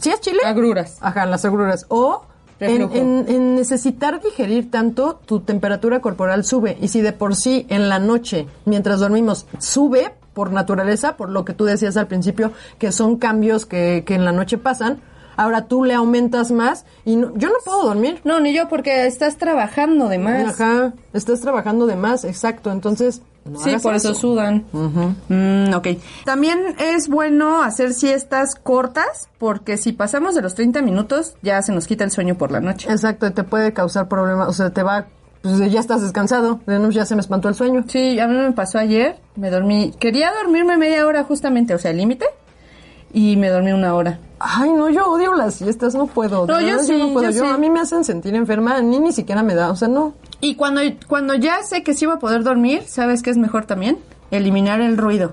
si 0.00 0.10
es 0.10 0.20
chile, 0.20 0.38
Agruras. 0.44 0.98
ajá, 1.00 1.26
las 1.26 1.44
agruras, 1.44 1.86
o 1.88 2.22
en, 2.60 2.82
en- 2.92 3.24
en 3.28 3.54
necesitar 3.56 4.22
digerir 4.22 4.70
tanto, 4.70 5.20
tu 5.26 5.40
temperatura 5.40 6.00
corporal 6.00 6.44
sube, 6.44 6.78
y 6.80 6.88
si 6.88 7.00
de 7.00 7.12
por 7.12 7.34
sí 7.36 7.66
en 7.68 7.88
la 7.88 7.98
noche, 7.98 8.46
mientras 8.64 9.00
dormimos, 9.00 9.46
sube 9.58 10.14
por 10.32 10.50
naturaleza, 10.52 11.16
por 11.16 11.30
lo 11.30 11.44
que 11.44 11.52
tú 11.52 11.64
decías 11.64 11.96
al 11.96 12.06
principio, 12.06 12.52
que 12.78 12.90
son 12.92 13.16
cambios 13.18 13.66
que, 13.66 14.02
que 14.06 14.14
en 14.14 14.24
la 14.24 14.32
noche 14.32 14.56
pasan, 14.56 15.00
ahora 15.36 15.66
tú 15.66 15.84
le 15.84 15.94
aumentas 15.94 16.50
más 16.50 16.84
y 17.04 17.16
no- 17.16 17.32
yo 17.36 17.48
no 17.48 17.54
puedo 17.64 17.84
dormir. 17.84 18.20
No, 18.24 18.40
ni 18.40 18.54
yo, 18.54 18.68
porque 18.68 19.06
estás 19.06 19.36
trabajando 19.36 20.08
de 20.08 20.18
más. 20.18 20.60
Ajá, 20.60 20.92
estás 21.12 21.40
trabajando 21.40 21.86
de 21.86 21.96
más, 21.96 22.24
exacto. 22.24 22.70
Entonces, 22.72 23.22
no 23.44 23.58
sí, 23.58 23.76
por 23.82 23.94
eso, 23.94 24.12
eso. 24.12 24.20
sudan. 24.20 24.64
Mm, 24.72 25.74
ok. 25.74 25.88
También 26.24 26.58
es 26.78 27.08
bueno 27.08 27.62
hacer 27.62 27.92
siestas 27.92 28.54
cortas 28.54 29.28
porque 29.38 29.76
si 29.76 29.92
pasamos 29.92 30.34
de 30.34 30.42
los 30.42 30.54
30 30.54 30.80
minutos 30.82 31.34
ya 31.42 31.60
se 31.62 31.72
nos 31.72 31.86
quita 31.86 32.04
el 32.04 32.10
sueño 32.10 32.36
por 32.36 32.50
la 32.50 32.60
noche. 32.60 32.90
Exacto, 32.90 33.30
te 33.32 33.44
puede 33.44 33.72
causar 33.72 34.08
problemas, 34.08 34.48
o 34.48 34.52
sea, 34.54 34.70
te 34.70 34.82
va, 34.82 35.06
pues 35.42 35.58
ya 35.70 35.78
estás 35.80 36.00
descansado, 36.00 36.60
ya 36.90 37.04
se 37.04 37.14
me 37.16 37.20
espantó 37.20 37.50
el 37.50 37.54
sueño. 37.54 37.84
Sí, 37.86 38.18
a 38.18 38.26
mí 38.26 38.34
me 38.34 38.52
pasó 38.52 38.78
ayer, 38.78 39.16
me 39.36 39.50
dormí, 39.50 39.92
quería 40.00 40.32
dormirme 40.42 40.78
media 40.78 41.06
hora 41.06 41.22
justamente, 41.24 41.74
o 41.74 41.78
sea, 41.78 41.90
el 41.90 41.98
límite, 41.98 42.24
y 43.12 43.36
me 43.36 43.48
dormí 43.50 43.72
una 43.72 43.94
hora. 43.94 44.18
Ay, 44.46 44.72
no, 44.74 44.90
yo 44.90 45.10
odio 45.10 45.32
las 45.34 45.54
siestas, 45.54 45.94
no 45.94 46.06
puedo. 46.06 46.46
No, 46.46 46.60
yo 46.60 46.78
sí, 46.80 46.98
no 46.98 47.14
puedo. 47.14 47.30
yo 47.30 47.44
sí. 47.44 47.50
A 47.50 47.56
mí 47.56 47.70
me 47.70 47.80
hacen 47.80 48.04
sentir 48.04 48.34
enferma, 48.34 48.78
ni 48.82 48.98
ni 49.00 49.10
siquiera 49.10 49.42
me 49.42 49.54
da, 49.54 49.70
o 49.70 49.76
sea, 49.76 49.88
no. 49.88 50.12
Y 50.42 50.54
cuando, 50.54 50.82
cuando 51.08 51.34
ya 51.34 51.62
sé 51.62 51.82
que 51.82 51.94
sí 51.94 52.04
voy 52.04 52.16
a 52.16 52.18
poder 52.18 52.44
dormir, 52.44 52.82
¿sabes 52.86 53.22
qué 53.22 53.30
es 53.30 53.38
mejor 53.38 53.64
también? 53.64 53.98
Eliminar 54.30 54.82
el 54.82 54.98
ruido. 54.98 55.32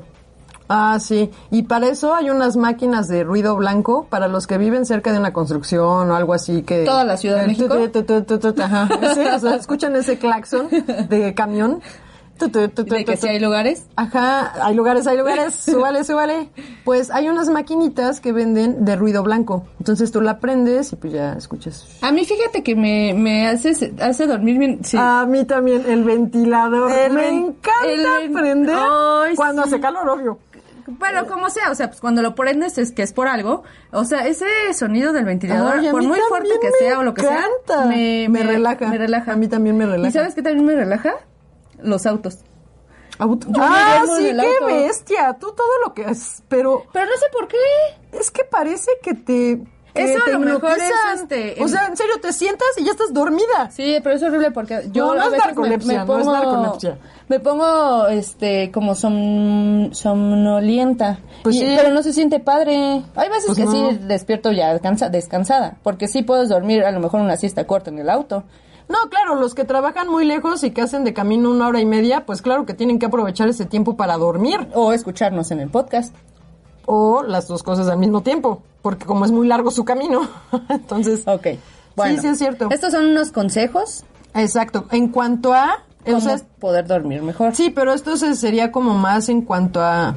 Ah, 0.69 0.97
sí. 1.01 1.29
Y 1.51 1.63
para 1.63 1.89
eso 1.89 2.15
hay 2.15 2.29
unas 2.29 2.55
máquinas 2.55 3.09
de 3.09 3.25
ruido 3.25 3.57
blanco 3.57 4.07
para 4.09 4.29
los 4.29 4.47
que 4.47 4.57
viven 4.57 4.85
cerca 4.85 5.11
de 5.11 5.19
una 5.19 5.33
construcción 5.33 6.09
o 6.09 6.15
algo 6.15 6.33
así 6.33 6.61
que... 6.61 6.85
¿Toda 6.85 7.03
la 7.03 7.17
Ciudad 7.17 7.41
de 7.41 7.47
México? 7.47 7.75
Ajá. 8.63 8.87
Sí, 9.13 9.19
o 9.19 9.39
sea, 9.39 9.55
escuchan 9.55 9.93
ese 9.97 10.17
claxon 10.17 10.69
de 11.09 11.33
camión. 11.33 11.81
De 12.47 13.05
que 13.05 13.17
si 13.17 13.27
hay 13.27 13.39
lugares. 13.39 13.85
Ajá, 13.95 14.53
hay 14.65 14.75
lugares, 14.75 15.07
hay 15.07 15.17
lugares, 15.17 15.53
súbale, 15.65 16.03
súbale. 16.03 16.49
Pues 16.83 17.11
hay 17.11 17.29
unas 17.29 17.49
maquinitas 17.49 18.19
que 18.19 18.31
venden 18.31 18.85
de 18.85 18.95
ruido 18.95 19.23
blanco. 19.23 19.65
Entonces 19.79 20.11
tú 20.11 20.21
la 20.21 20.39
prendes 20.39 20.93
y 20.93 20.95
pues 20.95 21.13
ya 21.13 21.33
escuchas. 21.33 21.85
A 22.01 22.11
mí 22.11 22.25
fíjate 22.25 22.63
que 22.63 22.75
me, 22.75 23.13
me 23.13 23.47
hace, 23.47 23.93
hace 24.01 24.27
dormir 24.27 24.57
bien. 24.57 24.79
Sí. 24.83 24.97
A 24.99 25.25
mí 25.25 25.45
también 25.45 25.83
el 25.87 26.03
ventilador. 26.03 26.91
El 26.91 27.13
me 27.13 27.29
encanta 27.29 28.21
el 28.21 28.31
prender 28.31 28.75
Ay, 28.77 29.35
cuando 29.35 29.63
sí. 29.63 29.69
hace 29.69 29.79
calor, 29.79 30.09
obvio. 30.09 30.39
Bueno, 30.87 31.25
como 31.27 31.49
sea, 31.49 31.71
o 31.71 31.75
sea, 31.75 31.87
pues 31.87 32.01
cuando 32.01 32.21
lo 32.21 32.35
prendes 32.35 32.77
es 32.77 32.91
que 32.91 33.03
es 33.03 33.13
por 33.13 33.27
algo. 33.27 33.63
O 33.91 34.03
sea, 34.03 34.27
ese 34.27 34.45
sonido 34.73 35.13
del 35.13 35.25
ventilador, 35.25 35.75
Ay, 35.79 35.89
por 35.89 36.03
muy 36.03 36.19
fuerte 36.27 36.49
que 36.59 36.67
me 36.69 36.77
sea 36.79 36.99
o 36.99 37.03
lo 37.03 37.13
que 37.13 37.21
encanta. 37.21 37.47
sea, 37.67 37.85
me, 37.85 38.27
Me 38.29 38.43
relaja. 38.43 38.87
Me 38.87 38.97
relaja. 38.97 39.33
A 39.33 39.35
mí 39.35 39.47
también 39.47 39.77
me 39.77 39.85
relaja. 39.85 40.09
¿Y 40.09 40.11
sabes 40.11 40.33
qué 40.35 40.41
también 40.41 40.65
me 40.65 40.75
relaja? 40.75 41.13
Los 41.81 42.05
autos. 42.05 42.39
Auto. 43.19 43.47
Yo 43.49 43.59
me 43.59 43.65
ah, 43.67 44.01
duermo 44.05 44.17
en 44.17 44.23
sí, 44.23 44.35
qué 44.41 44.47
auto. 44.63 44.65
bestia. 44.65 45.37
Tú 45.39 45.47
todo 45.55 45.67
lo 45.85 45.93
que 45.93 46.03
es, 46.03 46.41
pero 46.47 46.83
Pero 46.91 47.05
no 47.05 47.11
sé 47.17 47.25
por 47.31 47.47
qué. 47.47 47.57
es 48.13 48.31
que 48.31 48.43
parece 48.45 48.89
que 49.03 49.13
te 49.13 49.61
que 49.93 50.03
Eso 50.13 50.23
a 50.25 50.29
lo 50.29 50.39
mejor 50.39 50.71
es, 50.77 51.21
este, 51.21 51.61
O 51.61 51.67
sea, 51.67 51.87
en 51.87 51.97
serio 51.97 52.13
te 52.21 52.31
sientas 52.31 52.65
y 52.77 52.85
ya 52.85 52.91
estás 52.91 53.13
dormida. 53.13 53.69
Sí, 53.71 53.97
pero 54.01 54.15
es 54.15 54.23
horrible 54.23 54.49
porque 54.51 54.87
yo 54.93 55.07
No, 55.07 55.15
no 55.15 55.21
a 55.21 55.25
es 55.25 55.31
me- 55.31 55.37
narcolepsia, 55.37 55.91
me, 55.93 55.99
no 55.99 56.05
pongo, 56.05 56.19
es 56.21 56.25
narcolepsia. 56.27 56.97
me 57.27 57.39
pongo, 57.41 58.07
este, 58.07 58.71
como 58.71 58.93
som- 58.95 59.93
somnolienta. 59.93 61.19
Pues 61.43 61.57
Y- 61.57 61.59
sí. 61.59 61.73
Pero 61.77 61.93
no 61.93 62.03
se 62.03 62.13
siente 62.13 62.39
padre. 62.39 63.01
Hay 63.15 63.29
veces 63.29 63.47
Pues 63.47 63.57
que 63.57 63.65
no. 63.65 63.71
sí 63.71 63.97
despierto 64.03 64.53
ya 64.53 64.79
cansa- 64.79 65.09
descansada, 65.09 65.77
porque 65.83 66.07
sí 66.07 66.23
puedes 66.23 66.47
dormir 66.49 66.83
a 66.85 66.91
lo 66.91 67.01
mejor 67.01 67.19
una 67.19 67.35
siesta 67.35 67.67
corta 67.67 67.89
en 67.89 67.99
el 67.99 68.09
auto. 68.09 68.43
No, 68.91 69.09
claro, 69.09 69.35
los 69.35 69.55
que 69.55 69.63
trabajan 69.63 70.09
muy 70.09 70.25
lejos 70.25 70.63
y 70.63 70.71
que 70.71 70.81
hacen 70.81 71.03
de 71.03 71.13
camino 71.13 71.49
una 71.49 71.67
hora 71.67 71.79
y 71.79 71.85
media, 71.85 72.25
pues 72.25 72.41
claro 72.41 72.65
que 72.65 72.73
tienen 72.73 72.99
que 72.99 73.05
aprovechar 73.05 73.47
ese 73.47 73.65
tiempo 73.65 73.95
para 73.95 74.17
dormir. 74.17 74.67
O 74.73 74.91
escucharnos 74.93 75.49
en 75.51 75.59
el 75.61 75.69
podcast. 75.69 76.13
O 76.85 77.23
las 77.23 77.47
dos 77.47 77.63
cosas 77.63 77.87
al 77.87 77.97
mismo 77.97 78.21
tiempo, 78.21 78.61
porque 78.81 79.05
como 79.05 79.23
es 79.25 79.31
muy 79.31 79.47
largo 79.47 79.71
su 79.71 79.85
camino. 79.85 80.27
Entonces, 80.69 81.23
Ok. 81.25 81.47
Bueno, 81.95 82.21
sí 82.21 82.27
es 82.27 82.37
cierto. 82.37 82.69
Estos 82.71 82.91
son 82.93 83.05
unos 83.07 83.31
consejos 83.31 84.03
exacto. 84.33 84.85
En 84.91 85.09
cuanto 85.09 85.53
a... 85.53 85.83
o 86.07 86.19
sea, 86.21 86.37
poder 86.59 86.87
dormir 86.87 87.21
mejor. 87.21 87.53
Sí, 87.55 87.69
pero 87.69 87.93
esto 87.93 88.15
se- 88.17 88.35
sería 88.35 88.71
como 88.71 88.93
más 88.93 89.27
en 89.29 89.41
cuanto 89.41 89.81
a. 89.81 90.15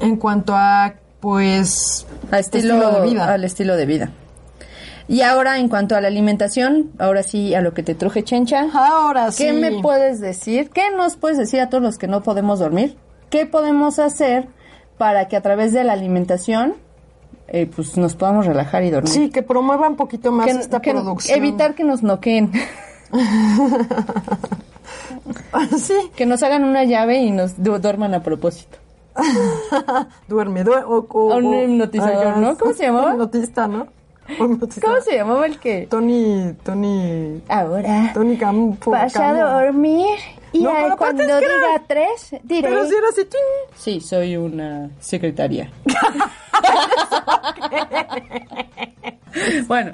En 0.00 0.16
cuanto 0.16 0.54
a, 0.56 0.94
pues. 1.20 2.06
a 2.30 2.38
estilo, 2.38 2.92
de 2.92 3.08
vida. 3.08 3.32
al 3.32 3.44
estilo 3.44 3.76
de 3.76 3.86
vida. 3.86 4.10
Y 5.08 5.22
ahora, 5.22 5.58
en 5.58 5.68
cuanto 5.68 5.96
a 5.96 6.00
la 6.02 6.08
alimentación, 6.08 6.90
ahora 6.98 7.22
sí, 7.22 7.54
a 7.54 7.62
lo 7.62 7.72
que 7.72 7.82
te 7.82 7.94
truje, 7.94 8.24
Chencha. 8.24 8.66
Ahora 8.74 9.32
sí. 9.32 9.44
¿Qué 9.46 9.52
me 9.54 9.80
puedes 9.80 10.20
decir? 10.20 10.68
¿Qué 10.70 10.90
nos 10.94 11.16
puedes 11.16 11.38
decir 11.38 11.60
a 11.60 11.70
todos 11.70 11.82
los 11.82 11.96
que 11.96 12.08
no 12.08 12.22
podemos 12.22 12.58
dormir? 12.58 12.96
¿Qué 13.30 13.46
podemos 13.46 13.98
hacer 13.98 14.48
para 14.98 15.28
que 15.28 15.36
a 15.36 15.40
través 15.40 15.72
de 15.72 15.84
la 15.84 15.94
alimentación 15.94 16.74
eh, 17.48 17.70
pues 17.74 17.96
nos 17.96 18.16
podamos 18.16 18.44
relajar 18.44 18.82
y 18.84 18.90
dormir? 18.90 19.10
Sí, 19.12 19.30
que 19.30 19.42
promueva 19.42 19.88
un 19.88 19.96
poquito 19.96 20.30
más 20.30 20.44
Que- 20.46 20.52
esta 20.52 20.80
que- 20.80 20.90
producción. 20.92 21.38
Evitar 21.38 21.74
que 21.74 21.84
nos 21.84 22.02
noqueen, 22.02 22.52
sí. 25.78 25.94
que 26.16 26.26
nos 26.26 26.42
hagan 26.42 26.64
una 26.64 26.84
llave 26.84 27.18
y 27.18 27.30
nos 27.30 27.62
du- 27.62 27.78
duerman 27.78 28.14
a 28.14 28.22
propósito. 28.22 28.78
Duerme, 30.28 30.62
duerme. 30.64 30.84
O, 30.86 31.06
o- 31.10 31.32
A 31.32 31.36
un 31.38 31.46
o- 31.46 31.62
hipnotizador, 31.62 32.26
ah, 32.28 32.36
¿no? 32.38 32.56
¿Cómo 32.58 32.72
se 32.72 32.84
llamaba? 32.84 33.12
Hipnotista, 33.12 33.66
¿no? 33.66 33.86
¿Cómo 34.36 35.00
se 35.02 35.16
llamaba 35.16 35.46
el 35.46 35.58
que? 35.58 35.86
Tony, 35.88 36.54
Tony, 36.62 37.40
Ahora 37.48 38.10
Tony 38.12 38.36
Campo. 38.36 38.90
vas 38.90 39.16
a 39.16 39.32
dormir 39.62 40.18
y 40.52 40.62
No, 40.62 40.70
cuando 40.98 41.22
es 41.22 41.28
que 41.28 41.34
era- 41.34 41.40
diga 41.40 41.82
tres, 41.86 42.36
diré. 42.42 42.68
Pero 42.68 42.84
si 42.86 42.94
era 42.94 43.08
así, 43.08 43.24
¡ting! 43.24 43.40
Sí, 43.76 44.00
soy 44.00 44.36
una 44.36 44.90
secretaria. 45.00 45.70
bueno, 49.66 49.92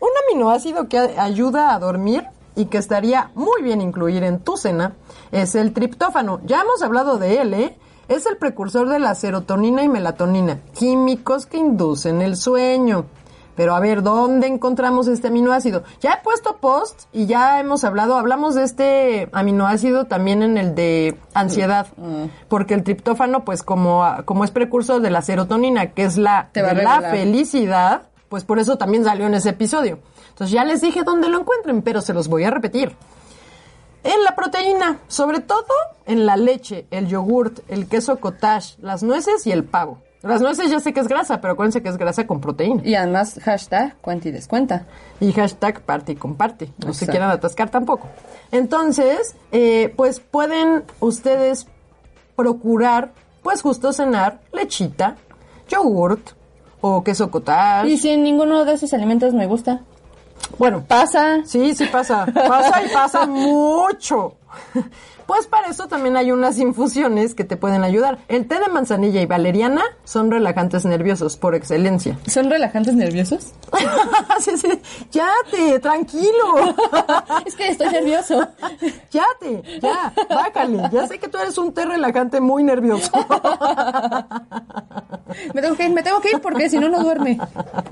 Un 0.00 0.08
aminoácido 0.28 0.88
que 0.88 0.98
ayuda 0.98 1.74
a 1.74 1.78
dormir 1.78 2.24
y 2.56 2.66
que 2.66 2.78
estaría 2.78 3.30
muy 3.34 3.62
bien 3.62 3.80
incluir 3.80 4.24
en 4.24 4.40
tu 4.40 4.56
cena 4.56 4.94
es 5.30 5.54
el 5.54 5.72
triptófano. 5.72 6.40
Ya 6.44 6.62
hemos 6.62 6.82
hablado 6.82 7.18
de 7.18 7.40
él, 7.40 7.54
¿eh? 7.54 7.76
Es 8.08 8.26
el 8.26 8.36
precursor 8.36 8.88
de 8.88 8.98
la 8.98 9.14
serotonina 9.14 9.82
y 9.84 9.88
melatonina, 9.88 10.58
químicos 10.74 11.46
que 11.46 11.58
inducen 11.58 12.20
el 12.20 12.36
sueño. 12.36 13.06
Pero 13.54 13.74
a 13.74 13.80
ver, 13.80 14.02
¿dónde 14.02 14.46
encontramos 14.46 15.08
este 15.08 15.28
aminoácido? 15.28 15.82
Ya 16.00 16.14
he 16.14 16.22
puesto 16.22 16.56
post 16.56 17.02
y 17.12 17.26
ya 17.26 17.60
hemos 17.60 17.84
hablado, 17.84 18.16
hablamos 18.16 18.54
de 18.54 18.64
este 18.64 19.28
aminoácido 19.32 20.06
también 20.06 20.42
en 20.42 20.56
el 20.56 20.74
de 20.74 21.18
ansiedad, 21.34 21.86
porque 22.48 22.74
el 22.74 22.82
triptófano, 22.82 23.44
pues 23.44 23.62
como, 23.62 24.04
como 24.24 24.44
es 24.44 24.50
precursor 24.50 25.02
de 25.02 25.10
la 25.10 25.22
serotonina, 25.22 25.92
que 25.92 26.04
es 26.04 26.16
la 26.16 26.48
Te 26.52 26.62
de 26.62 26.74
la 26.74 27.00
felicidad, 27.02 28.02
pues 28.28 28.44
por 28.44 28.58
eso 28.58 28.78
también 28.78 29.04
salió 29.04 29.26
en 29.26 29.34
ese 29.34 29.50
episodio. 29.50 29.98
Entonces 30.30 30.54
ya 30.54 30.64
les 30.64 30.80
dije 30.80 31.02
dónde 31.04 31.28
lo 31.28 31.40
encuentren, 31.40 31.82
pero 31.82 32.00
se 32.00 32.14
los 32.14 32.28
voy 32.28 32.44
a 32.44 32.50
repetir. 32.50 32.96
En 34.04 34.24
la 34.24 34.34
proteína, 34.34 34.98
sobre 35.06 35.40
todo 35.40 35.66
en 36.06 36.26
la 36.26 36.36
leche, 36.36 36.86
el 36.90 37.06
yogurt, 37.06 37.60
el 37.68 37.86
queso 37.86 38.18
cottage, 38.18 38.76
las 38.80 39.02
nueces 39.02 39.46
y 39.46 39.52
el 39.52 39.64
pavo. 39.64 39.98
Las 40.22 40.40
nueces 40.40 40.70
ya 40.70 40.78
sé 40.80 40.92
que 40.92 41.00
es 41.00 41.08
grasa, 41.08 41.40
pero 41.40 41.54
acuérdense 41.54 41.82
que 41.82 41.88
es 41.88 41.96
grasa 41.98 42.26
con 42.26 42.40
proteína. 42.40 42.80
y 42.84 42.94
además 42.94 43.40
hashtag 43.42 43.96
cuenta 44.00 44.28
y 44.28 44.32
descuenta. 44.32 44.86
Y 45.20 45.32
hashtag 45.32 45.80
parte 45.82 46.12
y 46.12 46.16
comparte. 46.16 46.70
No 46.84 46.94
se 46.94 47.06
quieran 47.06 47.30
atascar 47.30 47.70
tampoco. 47.70 48.08
Entonces, 48.52 49.34
eh, 49.50 49.92
pues 49.96 50.20
pueden 50.20 50.84
ustedes 51.00 51.66
procurar, 52.36 53.12
pues 53.42 53.62
justo 53.62 53.92
cenar 53.92 54.40
lechita, 54.52 55.16
yogurt 55.68 56.30
o 56.80 57.02
queso 57.02 57.30
cottage. 57.30 57.88
Y 57.88 57.98
si 57.98 58.16
ninguno 58.16 58.64
de 58.64 58.74
esos 58.74 58.92
alimentos 58.92 59.34
me 59.34 59.46
gusta, 59.46 59.80
Bueno, 60.58 60.84
pasa. 60.86 61.38
Sí, 61.44 61.74
sí 61.74 61.86
pasa. 61.86 62.26
Pasa 62.26 62.82
y 62.84 62.88
pasa 62.92 63.26
mucho. 63.26 64.34
Pues 65.26 65.46
para 65.46 65.68
eso 65.68 65.86
también 65.88 66.16
hay 66.16 66.30
unas 66.30 66.58
infusiones 66.58 67.34
que 67.34 67.44
te 67.44 67.56
pueden 67.56 67.84
ayudar. 67.84 68.18
El 68.28 68.46
té 68.48 68.58
de 68.58 68.68
manzanilla 68.68 69.22
y 69.22 69.26
valeriana 69.26 69.82
son 70.04 70.30
relajantes 70.30 70.84
nerviosos 70.84 71.36
por 71.36 71.54
excelencia. 71.54 72.18
¿Son 72.26 72.50
relajantes 72.50 72.94
nerviosos? 72.94 73.52
sí, 74.40 74.58
sí. 74.58 74.68
Yate, 75.12 75.78
tranquilo. 75.78 76.74
es 77.46 77.54
que 77.54 77.68
estoy 77.68 77.88
nervioso. 77.90 78.46
Yate, 79.10 79.80
ya, 79.80 80.12
bájale. 80.28 80.90
Ya 80.92 81.06
sé 81.06 81.18
que 81.18 81.28
tú 81.28 81.38
eres 81.38 81.56
un 81.56 81.72
té 81.72 81.86
relajante 81.86 82.40
muy 82.40 82.62
nervioso. 82.62 83.10
me 85.54 85.62
tengo 85.62 85.76
que 85.76 85.84
ir, 85.84 85.92
me 85.92 86.02
tengo 86.02 86.20
que 86.20 86.30
ir 86.30 86.40
porque 86.40 86.68
si 86.68 86.78
no, 86.78 86.88
no 86.88 87.02
duerme. 87.02 87.38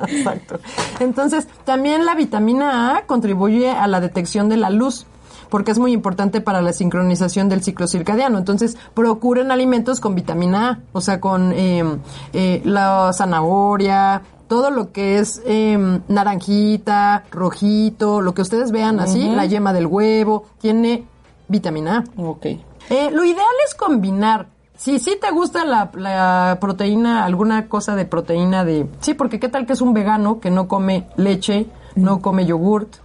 Exacto. 0.08 0.58
Entonces, 0.98 1.46
también 1.64 2.04
la 2.04 2.14
vitamina 2.14 2.96
A 2.96 3.06
contribuye 3.06 3.70
a 3.70 3.86
la 3.86 4.00
detección 4.00 4.48
de 4.48 4.56
la 4.56 4.70
luz 4.70 5.06
porque 5.50 5.72
es 5.72 5.78
muy 5.78 5.92
importante 5.92 6.40
para 6.40 6.62
la 6.62 6.72
sincronización 6.72 7.48
del 7.48 7.62
ciclo 7.62 7.86
circadiano. 7.86 8.38
Entonces, 8.38 8.76
procuren 8.94 9.50
alimentos 9.50 10.00
con 10.00 10.14
vitamina 10.14 10.70
A, 10.70 10.78
o 10.92 11.00
sea, 11.00 11.20
con 11.20 11.52
eh, 11.52 11.84
eh, 12.32 12.62
la 12.64 13.12
zanahoria, 13.12 14.22
todo 14.50 14.70
lo 14.70 14.90
que 14.90 15.18
es 15.18 15.40
eh, 15.46 16.00
naranjita, 16.08 17.24
rojito, 17.30 18.20
lo 18.20 18.34
que 18.34 18.42
ustedes 18.42 18.72
vean 18.72 18.98
así, 18.98 19.28
la 19.28 19.46
yema 19.46 19.72
del 19.72 19.86
huevo, 19.86 20.46
tiene 20.60 21.04
vitamina 21.46 21.98
A. 21.98 22.20
Ok. 22.20 22.46
Eh, 22.46 23.10
lo 23.12 23.24
ideal 23.24 23.46
es 23.64 23.74
combinar. 23.76 24.48
Si 24.76 24.98
sí 24.98 25.16
te 25.20 25.30
gusta 25.30 25.64
la, 25.64 25.90
la 25.94 26.58
proteína, 26.60 27.24
alguna 27.24 27.68
cosa 27.68 27.94
de 27.94 28.06
proteína 28.06 28.64
de... 28.64 28.88
Sí, 29.00 29.14
porque 29.14 29.38
qué 29.38 29.48
tal 29.48 29.66
que 29.66 29.74
es 29.74 29.82
un 29.82 29.94
vegano 29.94 30.40
que 30.40 30.50
no 30.50 30.66
come 30.66 31.06
leche, 31.16 31.66
no 31.94 32.20
come 32.20 32.44
yogurt, 32.44 32.96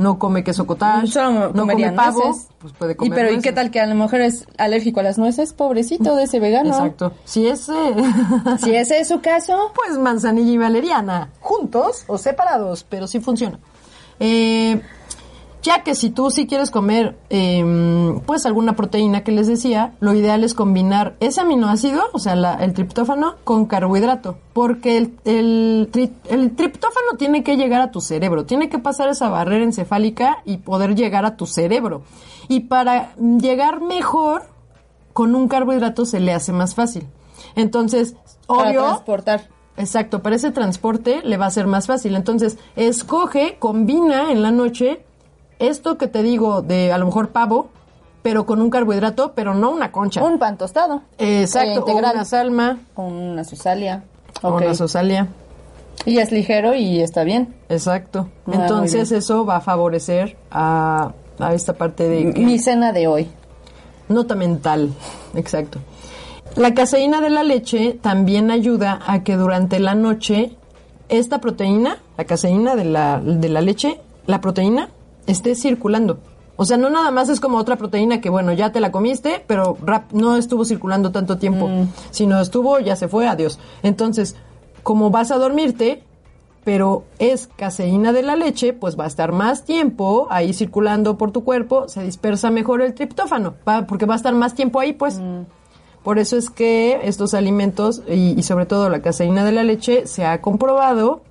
no 0.00 0.18
come 0.18 0.42
queso 0.42 0.66
cottage, 0.66 1.08
Solo 1.08 1.52
no 1.52 1.66
come 1.66 1.92
pavo, 1.92 2.24
nueces. 2.24 2.48
pues 2.58 2.72
puede 2.72 2.92
y 2.92 2.96
comer 2.96 3.14
pero 3.14 3.32
¿y 3.32 3.40
qué 3.40 3.52
tal 3.52 3.70
que 3.70 3.80
a 3.80 3.86
lo 3.86 3.94
mejor 3.94 4.22
es 4.22 4.46
alérgico 4.56 5.00
a 5.00 5.02
las 5.02 5.18
nueces? 5.18 5.52
Pobrecito 5.52 6.16
de 6.16 6.24
ese 6.24 6.40
vegano. 6.40 6.70
Exacto. 6.70 7.12
Si 7.24 7.46
es, 7.46 7.68
eh, 7.68 7.94
Si 8.62 8.74
ese 8.74 9.00
es 9.00 9.08
su 9.08 9.20
caso, 9.20 9.72
pues 9.74 9.98
manzanilla 9.98 10.52
y 10.52 10.56
valeriana, 10.58 11.30
juntos 11.40 12.04
o 12.06 12.16
separados, 12.16 12.84
pero 12.88 13.06
sí 13.06 13.20
funciona. 13.20 13.58
Eh, 14.18 14.80
ya 15.62 15.82
que 15.82 15.94
si 15.94 16.10
tú 16.10 16.30
sí 16.30 16.46
quieres 16.46 16.70
comer, 16.70 17.18
eh, 17.28 18.18
pues 18.26 18.46
alguna 18.46 18.76
proteína 18.76 19.22
que 19.24 19.32
les 19.32 19.46
decía, 19.46 19.92
lo 20.00 20.14
ideal 20.14 20.42
es 20.44 20.54
combinar 20.54 21.16
ese 21.20 21.40
aminoácido, 21.42 22.02
o 22.12 22.18
sea, 22.18 22.34
la- 22.34 22.54
el 22.54 22.72
triptófano, 22.72 23.34
con 23.44 23.66
carbohidrato, 23.66 24.38
porque 24.52 24.96
el, 24.96 25.14
el, 25.24 25.88
tri- 25.92 26.12
el 26.28 26.56
triptófano 26.56 27.16
tiene 27.18 27.42
que 27.44 27.56
llegar 27.56 27.80
a 27.82 27.90
tu 27.90 28.00
cerebro, 28.00 28.44
tiene 28.46 28.68
que 28.68 28.78
pasar 28.78 29.08
esa 29.08 29.28
barrera 29.28 29.64
encefálica 29.64 30.38
y 30.44 30.58
poder 30.58 30.94
llegar 30.94 31.24
a 31.26 31.36
tu 31.36 31.46
cerebro. 31.46 32.02
Y 32.48 32.60
para 32.60 33.14
llegar 33.16 33.80
mejor, 33.80 34.42
con 35.12 35.34
un 35.34 35.48
carbohidrato 35.48 36.04
se 36.06 36.20
le 36.20 36.32
hace 36.32 36.52
más 36.52 36.74
fácil. 36.74 37.06
Entonces, 37.54 38.14
para 38.46 38.70
obvio, 38.70 38.82
transportar. 38.84 39.48
Exacto, 39.76 40.20
para 40.22 40.36
ese 40.36 40.50
transporte 40.50 41.20
le 41.24 41.36
va 41.36 41.46
a 41.46 41.50
ser 41.50 41.66
más 41.66 41.86
fácil. 41.86 42.14
Entonces, 42.14 42.58
escoge, 42.76 43.56
combina 43.58 44.30
en 44.32 44.42
la 44.42 44.50
noche 44.50 45.04
esto 45.60 45.96
que 45.98 46.08
te 46.08 46.22
digo 46.22 46.62
de 46.62 46.92
a 46.92 46.98
lo 46.98 47.06
mejor 47.06 47.28
pavo, 47.30 47.68
pero 48.22 48.44
con 48.46 48.60
un 48.60 48.68
carbohidrato, 48.70 49.32
pero 49.34 49.54
no 49.54 49.70
una 49.70 49.92
concha. 49.92 50.22
Un 50.24 50.38
pan 50.38 50.58
tostado. 50.58 51.02
Exacto, 51.18 51.70
Eh, 51.70 51.74
integral. 51.90 52.10
o 52.12 52.14
una 52.16 52.24
salma, 52.24 52.78
Con 52.94 53.12
una 53.12 53.44
susalia. 53.44 54.02
o 54.42 54.48
Ok. 54.48 54.62
una. 54.74 55.28
Y 56.06 56.18
es 56.18 56.32
ligero 56.32 56.74
y 56.74 57.00
está 57.00 57.24
bien. 57.24 57.54
Exacto. 57.68 58.28
Ah, 58.46 58.52
Entonces, 58.54 59.12
eso 59.12 59.44
va 59.44 59.56
a 59.56 59.60
favorecer 59.60 60.36
a, 60.50 61.12
a 61.38 61.54
esta 61.54 61.74
parte 61.74 62.08
de 62.08 62.24
Mi 62.24 62.58
cena 62.58 62.92
de 62.92 63.06
hoy. 63.06 63.28
Nota 64.08 64.34
mental, 64.34 64.90
exacto. 65.34 65.78
La 66.56 66.74
caseína 66.74 67.20
de 67.20 67.30
la 67.30 67.42
leche 67.44 67.96
también 68.02 68.50
ayuda 68.50 69.00
a 69.06 69.22
que 69.22 69.36
durante 69.36 69.78
la 69.78 69.94
noche 69.94 70.56
esta 71.08 71.38
proteína, 71.40 71.98
la 72.18 72.24
caseína 72.24 72.74
de 72.76 72.84
la, 72.86 73.20
de 73.20 73.48
la 73.48 73.60
leche, 73.60 74.00
la 74.26 74.40
proteína, 74.40 74.88
esté 75.30 75.54
circulando. 75.54 76.18
O 76.56 76.64
sea, 76.66 76.76
no 76.76 76.90
nada 76.90 77.10
más 77.10 77.28
es 77.30 77.40
como 77.40 77.56
otra 77.56 77.76
proteína 77.76 78.20
que, 78.20 78.28
bueno, 78.28 78.52
ya 78.52 78.70
te 78.70 78.80
la 78.80 78.92
comiste, 78.92 79.42
pero 79.46 79.78
rap- 79.82 80.12
no 80.12 80.36
estuvo 80.36 80.64
circulando 80.66 81.10
tanto 81.10 81.38
tiempo, 81.38 81.70
sino 82.10 82.38
estuvo, 82.40 82.78
ya 82.80 82.96
se 82.96 83.08
fue, 83.08 83.26
adiós. 83.26 83.58
Entonces, 83.82 84.36
como 84.82 85.10
vas 85.10 85.30
a 85.30 85.38
dormirte, 85.38 86.02
pero 86.62 87.04
es 87.18 87.48
caseína 87.56 88.12
de 88.12 88.22
la 88.22 88.36
leche, 88.36 88.74
pues 88.74 88.98
va 89.00 89.04
a 89.04 89.06
estar 89.06 89.32
más 89.32 89.64
tiempo 89.64 90.26
ahí 90.28 90.52
circulando 90.52 91.16
por 91.16 91.30
tu 91.32 91.44
cuerpo, 91.44 91.88
se 91.88 92.02
dispersa 92.02 92.50
mejor 92.50 92.82
el 92.82 92.92
triptófano, 92.92 93.54
va- 93.66 93.86
porque 93.86 94.04
va 94.04 94.12
a 94.12 94.16
estar 94.18 94.34
más 94.34 94.54
tiempo 94.54 94.80
ahí, 94.80 94.92
pues. 94.92 95.18
Por 96.02 96.18
eso 96.18 96.36
es 96.36 96.48
que 96.50 97.00
estos 97.04 97.32
alimentos 97.34 98.02
y, 98.08 98.38
y 98.38 98.42
sobre 98.42 98.66
todo 98.66 98.88
la 98.90 99.00
caseína 99.00 99.44
de 99.44 99.52
la 99.52 99.64
leche 99.64 100.06
se 100.06 100.24
ha 100.26 100.40
comprobado 100.42 101.22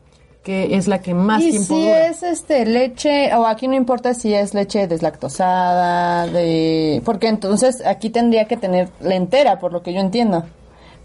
que 0.50 0.76
es 0.76 0.88
la 0.88 1.00
que 1.00 1.14
más 1.14 1.44
y 1.44 1.52
tiempo 1.52 1.76
si 1.76 1.82
dura. 1.84 2.08
es 2.08 2.24
este 2.24 2.66
leche, 2.66 3.32
o 3.36 3.46
aquí 3.46 3.68
no 3.68 3.76
importa 3.76 4.16
si 4.16 4.34
es 4.34 4.56
leche 4.56 4.88
deslactosada, 4.88 6.26
de 6.26 7.04
porque 7.06 7.28
entonces 7.28 7.86
aquí 7.86 8.10
tendría 8.10 8.46
que 8.46 8.58
tener 8.58 8.90
la 9.00 9.14
entera, 9.14 9.60
por 9.60 9.72
lo 9.72 9.84
que 9.84 9.94
yo 9.94 10.00
entiendo. 10.00 10.46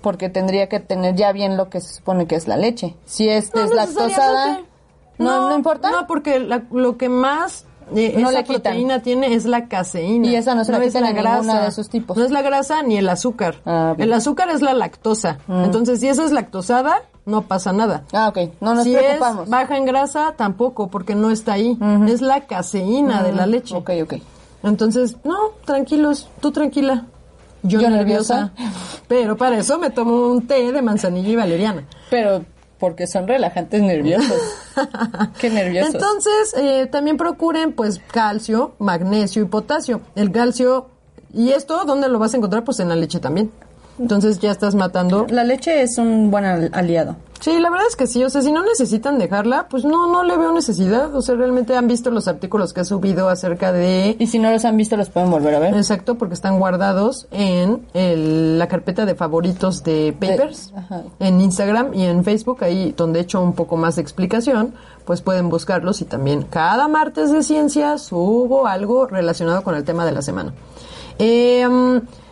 Porque 0.01 0.31
tendría 0.31 0.69
que 0.71 0.81
tener 0.81 1.15
ya 1.15 1.33
bien 1.33 1.59
lo 1.59 1.69
que 1.69 1.83
se 1.83 1.93
supone 1.93 2.27
que 2.27 2.37
es 2.37 2.49
la 2.49 2.57
leche. 2.57 2.95
Si 3.05 3.29
es 3.29 3.55
No 3.55 3.61
deslactosada, 3.63 4.63
no, 5.19 5.51
no, 5.51 5.57
importa. 5.57 5.91
No, 5.91 6.07
porque 6.07 6.41
la- 6.41 6.63
lo 6.71 6.97
que 6.97 7.11
más 7.11 7.67
eh, 7.95 8.15
No 8.17 8.31
esa 8.31 8.45
proteína 8.45 9.03
tiene 9.03 9.35
es 9.35 9.45
la 9.45 9.69
caseína. 9.69 10.27
Y 10.27 10.37
esa 10.37 10.55
no 10.55 10.65
se 10.65 10.73
la 10.73 10.81
quitan 10.81 11.05
a 11.05 11.13
ninguno 11.13 11.61
de 11.61 11.69
esos 11.69 11.91
tipos. 11.91 12.17
No 12.17 12.25
es 12.25 12.31
la 12.31 12.41
grasa 12.41 12.83
ni 12.83 12.97
el 12.97 13.07
azúcar. 13.11 13.57
Ah. 13.67 13.95
Mm. 13.99 14.01
el 14.03 14.13
azúcar 14.15 14.49
es 14.49 14.63
la 14.63 14.73
lactosa. 14.73 15.39
Entonces, 15.49 16.01
si 16.01 16.09
esa 16.09 16.25
es 16.25 16.33
lactosada, 16.33 17.03
no 17.27 17.43
pasa 17.43 17.73
nada. 17.73 18.05
Ah, 18.13 18.29
ok. 18.29 18.39
No 18.61 18.75
nos 18.75 18.85
si 18.85 18.95
preocupamos. 18.95 19.45
es 19.45 19.51
baja 19.51 19.77
en 19.77 19.85
grasa, 19.85 20.35
tampoco, 20.37 20.89
porque 20.89 21.15
no 21.15 21.31
está 21.31 21.55
ahí. 21.55 21.79
Es 22.07 22.21
la 22.21 22.47
caseína 22.47 23.23
de 23.23 23.33
la 23.33 23.47
leche. 23.47 23.75
Ok, 23.75 23.91
ok. 24.03 24.15
Entonces, 24.63 25.17
no, 25.25 25.37
tranquilos, 25.65 26.29
tú 26.41 26.53
tranquila. 26.53 27.07
Yo, 27.63 27.81
Yo 27.81 27.89
nerviosa. 27.89 28.53
Pero 29.09 29.37
para 29.37 29.59
eso 29.59 29.79
me 29.79 29.91
tomo 29.91 30.29
un 30.29 30.47
té 30.47 30.71
de 30.71 30.83
manzanilla 30.83 31.29
y 31.31 31.37
valeriana. 31.37 31.85
Pero 32.11 32.45
porque 32.79 33.07
son 33.07 33.27
relajantes 33.27 33.81
nerviosos. 33.81 34.39
Qué 35.41 35.49
nerviosos. 35.49 35.95
Entonces, 35.95 36.55
eh, 36.59 36.87
también 36.87 37.17
procuren, 37.17 37.73
pues, 37.73 38.01
calcio, 38.13 38.75
magnesio 38.79 39.43
y 39.43 39.47
potasio. 39.47 40.03
El 40.15 40.31
calcio, 40.31 40.89
¿y 41.33 41.51
esto 41.51 41.85
dónde 41.87 42.09
lo 42.09 42.19
vas 42.19 42.35
a 42.35 42.37
encontrar? 42.37 42.65
Pues 42.65 42.81
en 42.81 42.91
la 42.91 42.97
leche 42.97 43.21
también. 43.21 43.51
Entonces 43.99 44.39
ya 44.41 44.51
estás 44.51 44.75
matando. 44.75 45.27
La 45.31 45.45
leche 45.45 45.83
es 45.83 45.99
un 45.99 46.31
buen 46.31 46.45
al- 46.45 46.71
aliado. 46.73 47.17
Sí, 47.41 47.59
la 47.61 47.69
verdad 47.69 47.87
es 47.89 47.95
que 47.97 48.07
sí. 48.07 48.25
O 48.25 48.31
sea, 48.31 48.41
si 48.41 48.51
no 48.53 48.63
necesitan 48.65 49.19
dejarla, 49.19 49.67
pues 49.69 49.85
no, 49.85 50.11
no 50.11 50.23
le 50.25 50.37
veo 50.39 50.53
necesidad. 50.53 51.15
O 51.15 51.21
sea, 51.21 51.35
realmente 51.35 51.77
han 51.77 51.87
visto 51.87 52.11
los 52.11 52.27
artículos 52.27 52.73
que 52.73 52.81
he 52.81 52.85
subido 52.87 53.29
acerca 53.29 53.71
de... 53.71 54.17
Y 54.19 54.27
si 54.29 54.39
no 54.39 54.51
los 54.51 54.65
han 54.65 54.77
visto, 54.79 54.97
los 54.97 55.11
pueden 55.11 55.31
volver 55.31 55.55
a 55.55 55.59
ver. 55.59 55.75
Exacto, 55.77 56.15
porque 56.17 56.35
están 56.35 56.59
guardados 56.59 57.27
en 57.33 57.87
el- 57.93 58.59
la 58.59 58.67
carpeta 58.69 59.05
de 59.05 59.15
favoritos 59.15 59.85
de 59.85 60.17
Papers, 60.19 60.73
ajá. 60.75 61.03
en 61.21 61.41
Instagram 61.43 61.93
y 61.93 62.05
en 62.05 62.25
Facebook, 62.25 62.65
ahí 62.65 62.95
donde 62.97 63.19
he 63.19 63.23
hecho 63.23 63.43
un 63.43 63.53
poco 63.53 63.77
más 63.77 63.97
de 63.97 64.03
explicación, 64.03 64.73
pues 65.05 65.21
pueden 65.21 65.51
buscarlos 65.51 66.01
y 66.01 66.07
también 66.07 66.45
cada 66.45 66.89
martes 66.89 67.31
de 67.31 67.43
ciencia 67.43 67.99
subo 67.99 68.67
algo 68.67 69.07
relacionado 69.07 69.63
con 69.63 69.75
el 69.75 69.85
tema 69.85 70.07
de 70.07 70.13
la 70.13 70.23
semana. 70.23 70.55
Eh, 71.19 71.63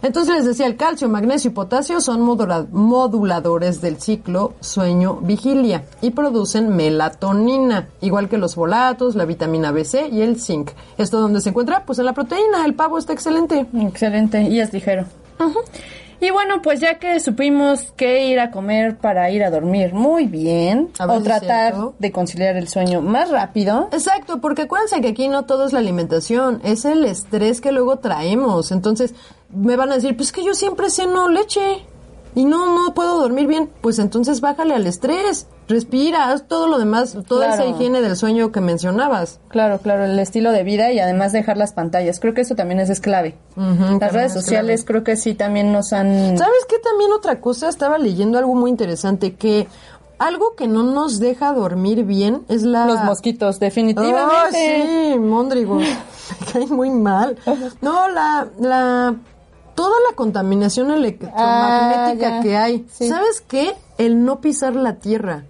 entonces 0.02 0.34
les 0.34 0.44
decía, 0.44 0.66
el 0.66 0.76
calcio, 0.76 1.08
magnesio 1.08 1.50
y 1.50 1.54
potasio 1.54 2.00
son 2.00 2.20
modula- 2.22 2.66
moduladores 2.72 3.80
del 3.80 4.00
ciclo 4.00 4.54
sueño-vigilia 4.60 5.84
y 6.00 6.10
producen 6.10 6.74
melatonina, 6.74 7.88
igual 8.00 8.28
que 8.28 8.38
los 8.38 8.56
folatos, 8.56 9.14
la 9.14 9.24
vitamina 9.24 9.70
BC 9.70 10.08
y 10.10 10.22
el 10.22 10.40
zinc. 10.40 10.70
¿Esto 10.98 11.20
dónde 11.20 11.40
se 11.40 11.50
encuentra? 11.50 11.84
Pues 11.86 11.98
en 12.00 12.06
la 12.06 12.12
proteína, 12.14 12.64
el 12.64 12.74
pavo 12.74 12.98
está 12.98 13.12
excelente. 13.12 13.66
Excelente. 13.80 14.42
Y 14.42 14.58
es 14.60 14.72
ligero. 14.72 15.04
Y 16.22 16.30
bueno, 16.30 16.62
pues 16.62 16.78
ya 16.78 17.00
que 17.00 17.18
supimos 17.18 17.92
qué 17.96 18.26
ir 18.26 18.38
a 18.38 18.52
comer 18.52 18.96
para 18.96 19.28
ir 19.32 19.42
a 19.42 19.50
dormir 19.50 19.92
muy 19.92 20.26
bien, 20.26 20.90
A 21.00 21.06
ver 21.06 21.16
o 21.16 21.22
tratar 21.22 21.72
cierto. 21.72 21.94
de 21.98 22.12
conciliar 22.12 22.56
el 22.56 22.68
sueño 22.68 23.00
más 23.00 23.28
rápido, 23.30 23.88
Exacto, 23.90 24.40
porque 24.40 24.62
acuérdense 24.62 25.00
que 25.00 25.08
aquí 25.08 25.26
no 25.26 25.46
todo 25.46 25.66
es 25.66 25.72
la 25.72 25.80
alimentación, 25.80 26.60
es 26.62 26.84
el 26.84 27.04
estrés 27.06 27.60
que 27.60 27.72
luego 27.72 27.96
traemos. 27.96 28.70
Entonces, 28.70 29.14
me 29.50 29.74
van 29.74 29.90
a 29.90 29.96
decir, 29.96 30.16
pues 30.16 30.30
que 30.30 30.44
yo 30.44 30.54
siempre 30.54 30.90
ceno 30.90 31.28
leche 31.28 31.82
y 32.36 32.44
no, 32.44 32.72
no 32.72 32.94
puedo 32.94 33.20
dormir 33.20 33.48
bien. 33.48 33.68
Pues 33.80 33.98
entonces 33.98 34.40
bájale 34.40 34.74
al 34.74 34.86
estrés, 34.86 35.48
respira, 35.68 36.30
haz 36.30 36.46
todo 36.48 36.66
lo 36.66 36.78
demás, 36.78 37.16
toda 37.26 37.46
Claro. 37.46 37.62
esa 37.62 37.66
higiene 37.66 38.00
del 38.02 38.16
sueño 38.16 38.52
que 38.52 38.60
mencionabas. 38.60 39.40
claro, 39.48 39.78
claro, 39.78 40.04
el 40.04 40.18
estilo 40.18 40.52
de 40.52 40.62
vida 40.64 40.92
y 40.92 40.98
además 40.98 41.32
dejar 41.32 41.56
las 41.56 41.72
pantallas. 41.72 42.20
Creo 42.20 42.34
que 42.34 42.42
eso 42.42 42.54
también 42.54 42.80
es, 42.80 43.00
clave. 43.00 43.36
Las 43.56 44.12
redes 44.12 44.34
es 44.36 44.42
sociales 44.44 44.84
creo 44.86 45.02
que 45.04 45.16
sí 45.16 45.34
también 45.34 45.72
nos 45.72 45.92
han... 45.92 46.36
¿Sabes 46.36 46.66
qué? 46.68 46.78
También 46.78 47.10
otra 47.12 47.40
cosa, 47.40 47.68
estaba 47.68 47.98
leyendo 47.98 48.38
algo 48.38 48.54
muy 48.54 48.70
interesante, 48.70 49.34
que 49.34 49.66
algo 50.18 50.54
que 50.56 50.68
no 50.68 50.82
nos 50.84 51.18
deja 51.18 51.52
dormir 51.52 52.04
bien 52.04 52.42
es 52.48 52.62
la... 52.62 52.86
Los 52.86 53.02
mosquitos, 53.04 53.58
definitivamente. 53.58 54.56
Ay, 54.56 55.12
sí, 55.14 55.18
Mondrigos. 55.18 55.82
Me 56.40 56.46
caen 56.52 56.68
muy 56.74 56.90
mal. 56.90 57.36
No, 57.80 58.08
la, 58.08 58.46
la, 58.60 59.14
toda 59.74 59.96
la 60.08 60.14
contaminación 60.16 60.90
electromagnética 60.92 62.38
Ah, 62.38 62.40
que 62.42 62.56
hay. 62.56 62.86
Sí. 62.92 63.08
¿Sabes 63.08 63.40
qué? 63.40 63.74
El 63.98 64.24
no 64.24 64.40
pisar 64.40 64.74
la 64.76 64.94
tierra. 64.96 65.44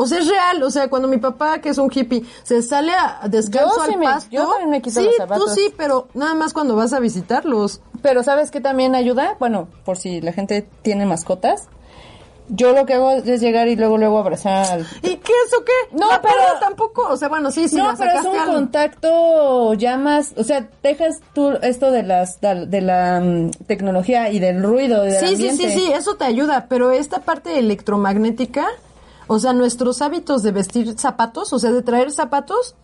O 0.00 0.06
sea, 0.06 0.18
es 0.18 0.28
real. 0.28 0.62
O 0.62 0.70
sea, 0.70 0.88
cuando 0.88 1.08
mi 1.08 1.18
papá, 1.18 1.58
que 1.60 1.70
es 1.70 1.78
un 1.78 1.90
hippie, 1.92 2.24
se 2.44 2.62
sale 2.62 2.92
a 2.92 3.26
descalzo 3.28 3.74
Yo 3.78 3.84
sí 3.86 3.92
al 3.94 3.98
me- 3.98 4.04
pasto. 4.06 4.30
yo 4.30 4.46
también 4.46 4.70
me 4.70 4.80
quito 4.82 5.00
sí, 5.00 5.06
los 5.06 5.16
zapatos. 5.16 5.44
tú 5.46 5.50
sí, 5.54 5.74
pero 5.76 6.08
nada 6.14 6.34
más 6.34 6.52
cuando 6.52 6.76
vas 6.76 6.92
a 6.92 7.00
visitarlos. 7.00 7.80
Pero 8.00 8.22
¿sabes 8.22 8.50
qué 8.52 8.60
también 8.60 8.94
ayuda? 8.94 9.34
Bueno, 9.40 9.66
por 9.84 9.96
si 9.96 10.20
la 10.20 10.32
gente 10.32 10.68
tiene 10.82 11.04
mascotas. 11.04 11.68
Yo 12.50 12.72
lo 12.72 12.86
que 12.86 12.94
hago 12.94 13.10
es 13.10 13.40
llegar 13.42 13.68
y 13.68 13.76
luego 13.76 13.98
luego 13.98 14.18
abrazar 14.18 14.64
al... 14.72 14.86
¿Y 15.02 15.16
qué 15.16 15.32
eso 15.46 15.62
qué? 15.66 15.94
No, 15.94 16.08
La 16.08 16.22
pero- 16.22 16.34
tampoco. 16.60 17.02
O 17.10 17.16
sea, 17.18 17.28
bueno, 17.28 17.50
sí, 17.50 17.68
sí, 17.68 17.76
no, 17.76 17.92
pero 17.98 18.10
es 18.20 18.24
un 18.24 18.54
contacto 18.54 19.74
ya 19.74 19.98
más, 19.98 20.32
o 20.34 20.42
sea, 20.44 20.66
dejas 20.82 21.20
tú 21.34 21.50
esto 21.60 21.90
de 21.90 22.04
las 22.04 22.40
de 22.40 22.80
la 22.80 23.20
mm, 23.20 23.50
tecnología 23.66 24.30
y 24.30 24.38
del 24.38 24.62
ruido 24.62 25.02
del 25.02 25.16
Sí, 25.20 25.36
sí, 25.36 25.50
sí, 25.58 25.70
sí, 25.70 25.92
eso 25.92 26.14
te 26.16 26.24
ayuda, 26.24 26.66
pero 26.70 26.90
esta 26.90 27.18
parte 27.20 27.58
electromagnética, 27.58 28.66
o 29.28 29.38
sea, 29.38 29.52
nuestros 29.52 30.02
hábitos 30.02 30.42
de 30.42 30.50
vestir 30.52 30.98
zapatos, 30.98 31.52
o 31.52 31.58
sea, 31.58 31.70
de 31.70 31.82
traer 31.82 32.10
zapatos, 32.10 32.74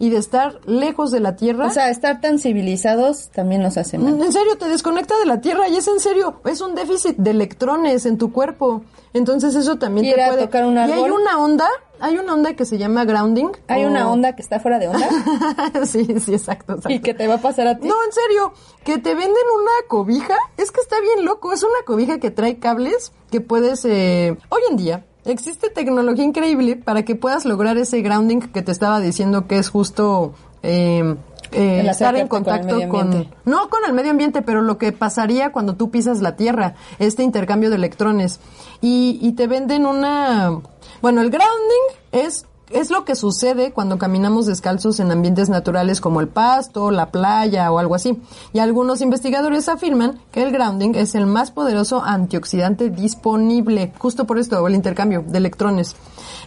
y 0.00 0.08
de 0.08 0.16
estar 0.16 0.58
lejos 0.66 1.10
de 1.10 1.20
la 1.20 1.36
Tierra. 1.36 1.66
O 1.66 1.70
sea, 1.70 1.90
estar 1.90 2.22
tan 2.22 2.38
civilizados 2.38 3.28
también 3.28 3.62
nos 3.62 3.76
hace 3.76 3.98
mal. 3.98 4.20
En 4.20 4.32
serio, 4.32 4.56
te 4.56 4.66
desconecta 4.66 5.16
de 5.18 5.26
la 5.26 5.42
Tierra 5.42 5.68
y 5.68 5.76
es 5.76 5.86
en 5.88 6.00
serio, 6.00 6.40
es 6.46 6.62
un 6.62 6.74
déficit 6.74 7.16
de 7.18 7.32
electrones 7.32 8.06
en 8.06 8.16
tu 8.16 8.32
cuerpo. 8.32 8.82
Entonces 9.12 9.54
eso 9.54 9.76
también 9.76 10.06
te 10.06 10.26
puede... 10.26 10.44
tocar 10.44 10.64
un 10.64 10.76
Y 10.76 10.78
hay 10.78 11.10
una 11.10 11.38
onda, 11.38 11.68
hay 12.00 12.16
una 12.16 12.32
onda 12.32 12.54
que 12.54 12.64
se 12.64 12.78
llama 12.78 13.04
grounding. 13.04 13.48
Hay 13.68 13.84
o- 13.84 13.88
una 13.88 14.10
onda 14.10 14.34
que 14.34 14.40
está 14.40 14.58
fuera 14.58 14.78
de 14.78 14.88
onda 14.88 15.06
sí, 15.84 16.06
sí, 16.18 16.32
exacto, 16.32 16.74
exacto. 16.74 16.90
y 16.92 17.00
que 17.00 17.12
te 17.12 17.28
va 17.28 17.34
a 17.34 17.38
pasar 17.42 17.66
a 17.66 17.78
ti. 17.78 17.86
No, 17.86 17.94
en 18.02 18.12
serio, 18.12 18.54
que 18.84 18.96
te 18.96 19.14
venden 19.14 19.34
una 19.54 19.86
cobija, 19.86 20.38
es 20.56 20.72
que 20.72 20.80
está 20.80 20.98
bien 21.02 21.26
loco, 21.26 21.52
es 21.52 21.62
una 21.62 21.84
cobija 21.84 22.18
que 22.18 22.30
trae 22.30 22.58
cables 22.58 23.12
que 23.30 23.42
puedes, 23.42 23.84
eh, 23.84 24.34
hoy 24.48 24.60
en 24.70 24.76
día, 24.78 25.04
existe 25.24 25.70
tecnología 25.70 26.24
increíble 26.24 26.76
para 26.76 27.04
que 27.04 27.14
puedas 27.14 27.44
lograr 27.44 27.76
ese 27.78 28.00
grounding 28.02 28.40
que 28.40 28.62
te 28.62 28.72
estaba 28.72 29.00
diciendo 29.00 29.46
que 29.46 29.58
es 29.58 29.68
justo 29.68 30.34
eh, 30.62 31.16
eh, 31.52 31.80
El 31.80 31.88
estar 31.88 32.14
en 32.16 32.28
con 32.28 32.44
contacto 32.44 32.88
con, 32.88 33.28
no 33.44 33.68
con 33.68 33.84
el 33.86 33.92
medio 33.92 34.12
ambiente, 34.12 34.42
pero 34.42 34.62
lo 34.62 34.78
que 34.78 34.92
pasaría 34.92 35.50
cuando 35.50 35.74
tú 35.74 35.90
pisas 35.90 36.20
la 36.20 36.36
Tierra, 36.36 36.74
este 36.98 37.22
intercambio 37.22 37.70
de 37.70 37.76
electrones. 37.76 38.40
Y, 38.80 39.18
y 39.20 39.32
te 39.32 39.46
venden 39.46 39.86
una... 39.86 40.60
Bueno, 41.02 41.22
el 41.22 41.30
grounding 41.30 41.96
es, 42.12 42.46
es 42.70 42.90
lo 42.90 43.04
que 43.04 43.16
sucede 43.16 43.72
cuando 43.72 43.98
caminamos 43.98 44.46
descalzos 44.46 45.00
en 45.00 45.10
ambientes 45.10 45.48
naturales 45.48 46.00
como 46.00 46.20
el 46.20 46.28
pasto, 46.28 46.90
la 46.90 47.10
playa 47.10 47.70
o 47.72 47.78
algo 47.78 47.94
así. 47.94 48.20
Y 48.52 48.60
algunos 48.60 49.00
investigadores 49.00 49.68
afirman 49.68 50.20
que 50.30 50.42
el 50.42 50.52
grounding 50.52 50.94
es 50.94 51.14
el 51.14 51.26
más 51.26 51.50
poderoso 51.50 52.02
antioxidante 52.02 52.90
disponible, 52.90 53.92
justo 53.98 54.26
por 54.26 54.38
esto, 54.38 54.66
el 54.66 54.74
intercambio 54.74 55.24
de 55.26 55.38
electrones. 55.38 55.96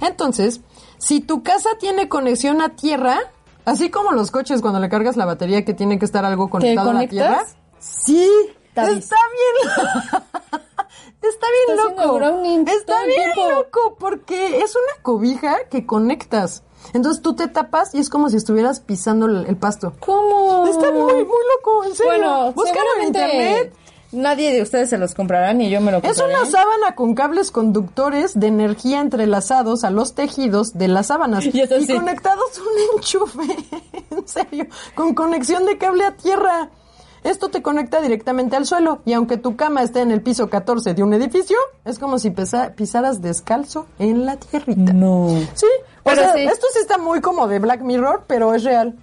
Entonces, 0.02 0.62
si 0.98 1.20
tu 1.20 1.44
casa 1.44 1.70
tiene 1.80 2.08
conexión 2.08 2.62
a 2.62 2.70
tierra, 2.70 3.20
así 3.66 3.90
como 3.90 4.12
los 4.14 4.32
coches 4.32 4.62
cuando 4.62 4.80
le 4.80 4.90
cargas 4.90 5.18
la 5.18 5.26
batería 5.26 5.66
que 5.66 5.74
tiene 5.74 6.00
que 6.00 6.06
estar 6.06 6.24
algo 6.26 6.50
conectado 6.50 6.92
a 6.92 6.94
la 6.94 7.08
tierra. 7.08 7.46
Sí, 7.80 8.30
está 8.74 8.88
bien. 8.88 9.04
Está 11.30 11.48
bien 11.68 11.80
Está 11.80 12.04
loco. 12.04 12.16
browning 12.18 12.68
Está 12.68 13.06
bien 13.06 13.32
tiempo. 13.34 13.52
loco 13.52 13.96
porque 14.00 14.58
es 14.62 14.76
una 14.76 15.02
cobija 15.02 15.66
que 15.70 15.86
conectas. 15.86 16.64
Entonces 16.94 17.22
tú 17.22 17.34
te 17.36 17.48
tapas 17.48 17.96
y 17.96 18.00
es 18.00 18.10
como 18.10 18.30
si 18.30 18.36
estuvieras 18.38 18.80
pisando 18.82 19.26
el, 19.28 19.46
el 19.48 19.56
pasto. 19.56 19.94
¿Cómo? 20.00 20.68
Está 20.68 20.92
muy, 20.92 21.14
muy 21.14 21.24
loco, 21.24 21.84
en 21.86 21.96
serio. 21.96 22.12
Bueno, 22.12 22.52
Búscalo 22.54 22.86
en 23.00 23.08
internet. 23.08 23.74
nadie 24.12 24.54
de 24.54 24.62
ustedes 24.62 24.90
se 24.90 24.98
los 24.98 25.14
comprará 25.16 25.54
ni 25.54 25.70
yo 25.70 25.80
me 25.80 25.92
lo 25.94 26.00
Es 26.00 26.04
compraré. 26.20 26.34
una 26.42 26.46
sábana 26.46 26.96
con 26.96 27.16
cables 27.16 27.52
conductores 27.52 28.38
de 28.38 28.48
energía 28.48 29.00
entrelazados 29.00 29.86
a 29.86 29.92
los 29.92 30.14
tejidos 30.14 30.74
de 30.78 30.90
las 30.90 31.08
sábanas 31.08 31.46
Y 31.46 31.52
sí. 31.54 31.94
conectados 31.96 32.58
a 32.58 32.62
un 32.62 32.98
enchufe, 32.98 33.58
en 34.12 34.28
serio, 34.28 34.66
con 34.94 35.16
conexión 35.16 35.66
de 35.66 35.78
cable 35.78 36.04
a 36.06 36.12
tierra. 36.18 36.70
Esto 37.24 37.50
te 37.50 37.62
conecta 37.62 38.02
directamente 38.02 38.56
al 38.56 38.66
suelo 38.66 39.02
y 39.06 39.14
aunque 39.14 39.38
tu 39.38 39.56
cama 39.56 39.82
esté 39.84 40.02
en 40.02 40.12
el 40.12 40.22
piso 40.22 40.50
14 40.50 40.94
de 40.94 41.04
un 41.04 41.14
edificio, 41.14 41.58
es 41.86 42.00
como 42.00 42.20
si 42.20 42.30
pesa- 42.32 42.74
pisaras 42.76 43.22
descalzo 43.22 43.88
en 44.00 44.26
la 44.26 44.38
tierrita. 44.38 44.92
No. 44.94 45.28
Sí, 45.54 45.66
o 46.04 46.04
Pero 46.04 46.22
sea, 46.22 46.34
sí. 46.34 46.42
esto 46.42 46.66
sí 46.74 46.80
está 46.80 46.98
muy 46.98 47.22
como 47.22 47.48
de 47.48 47.60
Black 47.60 47.82
Mirror, 47.82 48.24
pero 48.28 48.54
es 48.54 48.64
real. 48.64 48.96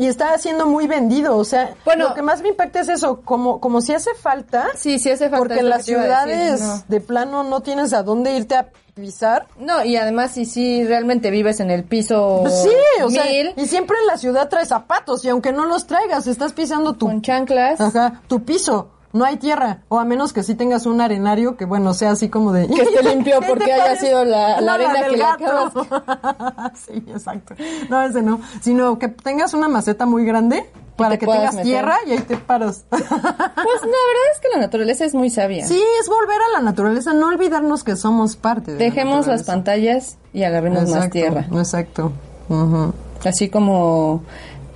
Y 0.00 0.06
está 0.06 0.36
siendo 0.38 0.66
muy 0.66 0.86
vendido, 0.86 1.36
o 1.36 1.44
sea, 1.44 1.74
Bueno. 1.84 2.08
lo 2.08 2.14
que 2.14 2.22
más 2.22 2.40
me 2.40 2.48
impacta 2.48 2.80
es 2.80 2.88
eso, 2.88 3.20
como, 3.22 3.60
como 3.60 3.82
si 3.82 3.92
hace 3.92 4.14
falta, 4.14 4.68
Sí, 4.74 4.98
sí 4.98 5.10
hace 5.10 5.24
falta. 5.28 5.38
porque 5.38 5.58
en 5.60 5.68
las 5.68 5.78
decir, 5.84 5.96
ciudades 5.98 6.88
de 6.88 7.00
plano 7.02 7.42
no 7.44 7.60
tienes 7.60 7.92
a 7.92 8.02
dónde 8.02 8.34
irte 8.34 8.54
a 8.56 8.68
pisar. 8.94 9.46
No. 9.58 9.84
Y 9.84 9.96
además 9.96 10.30
si 10.32 10.46
sí 10.46 10.84
realmente 10.86 11.30
vives 11.30 11.60
en 11.60 11.70
el 11.70 11.84
piso 11.84 12.38
Pues 12.42 12.62
sí, 12.62 12.70
o 13.04 13.10
sea, 13.10 13.24
y 13.30 13.66
siempre 13.66 13.96
en 14.00 14.06
la 14.06 14.16
ciudad 14.16 14.48
traes 14.48 14.68
zapatos 14.68 15.22
y 15.24 15.28
aunque 15.28 15.52
no 15.52 15.66
los 15.66 15.86
traigas, 15.86 16.26
estás 16.26 16.54
pisando 16.54 16.94
tu, 16.94 17.04
con 17.06 17.20
chanclas, 17.22 17.78
ajá, 17.80 18.22
tu 18.26 18.42
piso. 18.42 18.88
No 19.12 19.24
hay 19.24 19.36
tierra, 19.38 19.78
o 19.88 19.98
a 19.98 20.04
menos 20.04 20.32
que 20.32 20.42
sí 20.44 20.54
tengas 20.54 20.86
un 20.86 21.00
arenario 21.00 21.56
que, 21.56 21.64
bueno, 21.64 21.94
sea 21.94 22.12
así 22.12 22.28
como 22.28 22.52
de... 22.52 22.68
Que 22.68 22.82
esté 22.82 23.02
limpio 23.02 23.40
¿Qué 23.40 23.46
porque 23.48 23.72
haya 23.72 23.96
sido 23.96 24.24
la- 24.24 24.60
la 24.60 24.74
arena 24.74 24.94
del 25.02 25.10
que 25.10 25.16
le 25.16 25.18
gato. 25.18 25.72
sí, 26.86 27.02
exacto. 27.08 27.54
No, 27.88 28.02
ese 28.02 28.22
no. 28.22 28.40
Sino 28.60 28.98
que 29.00 29.08
tengas 29.08 29.52
una 29.54 29.68
maceta 29.68 30.06
muy 30.06 30.24
grande 30.24 30.64
para 30.96 31.10
te 31.10 31.18
que 31.18 31.26
tengas 31.26 31.54
meter. 31.54 31.64
tierra 31.66 31.96
y 32.06 32.12
ahí 32.12 32.18
te 32.20 32.36
paras. 32.36 32.84
Pues 32.90 33.02
la 33.82 33.88
verdad 33.88 34.26
es 34.34 34.40
que 34.40 34.48
la 34.54 34.60
naturaleza 34.60 35.04
es 35.04 35.14
muy 35.14 35.28
sabia. 35.30 35.66
sí, 35.66 35.82
es 36.00 36.08
volver 36.08 36.38
a 36.48 36.58
la 36.58 36.64
naturaleza, 36.64 37.12
no 37.12 37.26
olvidarnos 37.28 37.82
que 37.84 37.96
somos 37.96 38.36
parte 38.36 38.72
de 38.72 38.78
la 38.78 38.84
Dejemos 38.84 39.26
las 39.26 39.42
pantallas 39.42 40.18
y 40.32 40.44
agarremos 40.44 40.82
más 40.82 40.88
Exacto, 40.90 41.12
tierra. 41.12 41.46
Exacto. 41.52 42.12
Ujú. 42.48 42.92
Así 43.24 43.48
como 43.50 44.22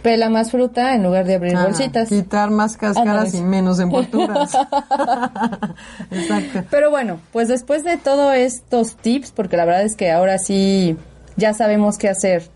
pela 0.05 0.29
más 0.29 0.51
fruta 0.51 0.95
en 0.95 1.03
lugar 1.03 1.25
de 1.25 1.37
abrir 1.37 1.57
Ah, 1.57 1.65
bolsitas. 1.65 2.11
Quitar 2.11 2.51
más 2.51 2.77
cáscaras 2.77 3.33
y 3.35 3.41
menos 3.41 3.81
envolturas. 3.81 4.53
Exacto. 6.11 6.65
Pero 6.71 6.91
bueno, 6.91 7.21
pues 7.33 7.49
después 7.49 7.85
de 7.85 7.97
todos 7.97 8.35
estos 8.35 8.97
tips, 8.97 9.31
porque 9.33 9.57
la 9.57 9.65
verdad 9.65 9.83
es 9.83 9.97
que 9.97 10.13
ahora 10.13 10.39
sí 10.39 10.97
ya 11.37 11.55
sabemos 11.55 11.97
qué 11.99 12.11
hacer 12.11 12.49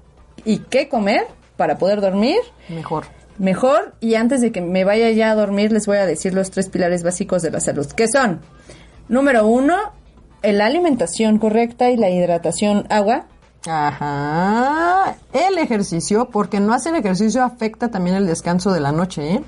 y 0.45 0.59
qué 0.59 0.89
comer 0.89 1.27
para 1.57 1.79
poder 1.79 2.01
dormir 2.03 2.37
Mejor. 2.69 3.07
mejor. 3.39 3.95
Y 4.01 4.15
antes 4.15 4.43
de 4.43 4.53
que 4.53 4.61
me 4.61 4.85
vaya 4.85 5.11
ya 5.11 5.31
a 5.31 5.35
dormir, 5.35 5.73
les 5.73 5.87
voy 5.87 5.97
a 5.97 6.05
decir 6.07 6.35
los 6.35 6.51
tres 6.51 6.69
pilares 6.69 7.03
básicos 7.03 7.41
de 7.43 7.51
la 7.51 7.61
salud, 7.61 7.87
que 7.87 8.09
son, 8.09 8.41
número 9.09 9.47
uno, 9.47 9.75
la 10.43 10.67
alimentación 10.67 11.39
correcta 11.39 11.89
y 11.91 11.97
la 11.97 12.11
hidratación 12.11 12.87
agua. 12.91 13.25
Ajá. 13.67 15.17
El 15.33 15.59
ejercicio, 15.59 16.29
porque 16.31 16.61
no 16.61 16.73
hacer 16.73 16.95
ejercicio 16.95 17.43
afecta 17.45 17.91
también 17.91 18.17
el 18.17 18.27
descanso 18.27 18.73
de 18.73 18.81
la 18.81 18.93
noche, 18.93 19.35
¿eh? 19.35 19.45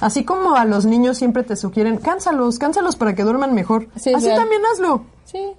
Así 0.00 0.24
como 0.24 0.54
a 0.56 0.64
los 0.64 0.84
niños 0.86 1.18
siempre 1.18 1.42
te 1.42 1.56
sugieren, 1.56 1.98
cánsalos, 1.98 2.58
cánsalos 2.58 2.96
para 2.96 3.14
que 3.14 3.24
duerman 3.24 3.54
mejor. 3.54 3.88
Sí, 3.96 4.14
Así 4.14 4.26
real. 4.26 4.38
también 4.38 4.62
hazlo. 4.72 5.04
Sí. 5.24 5.52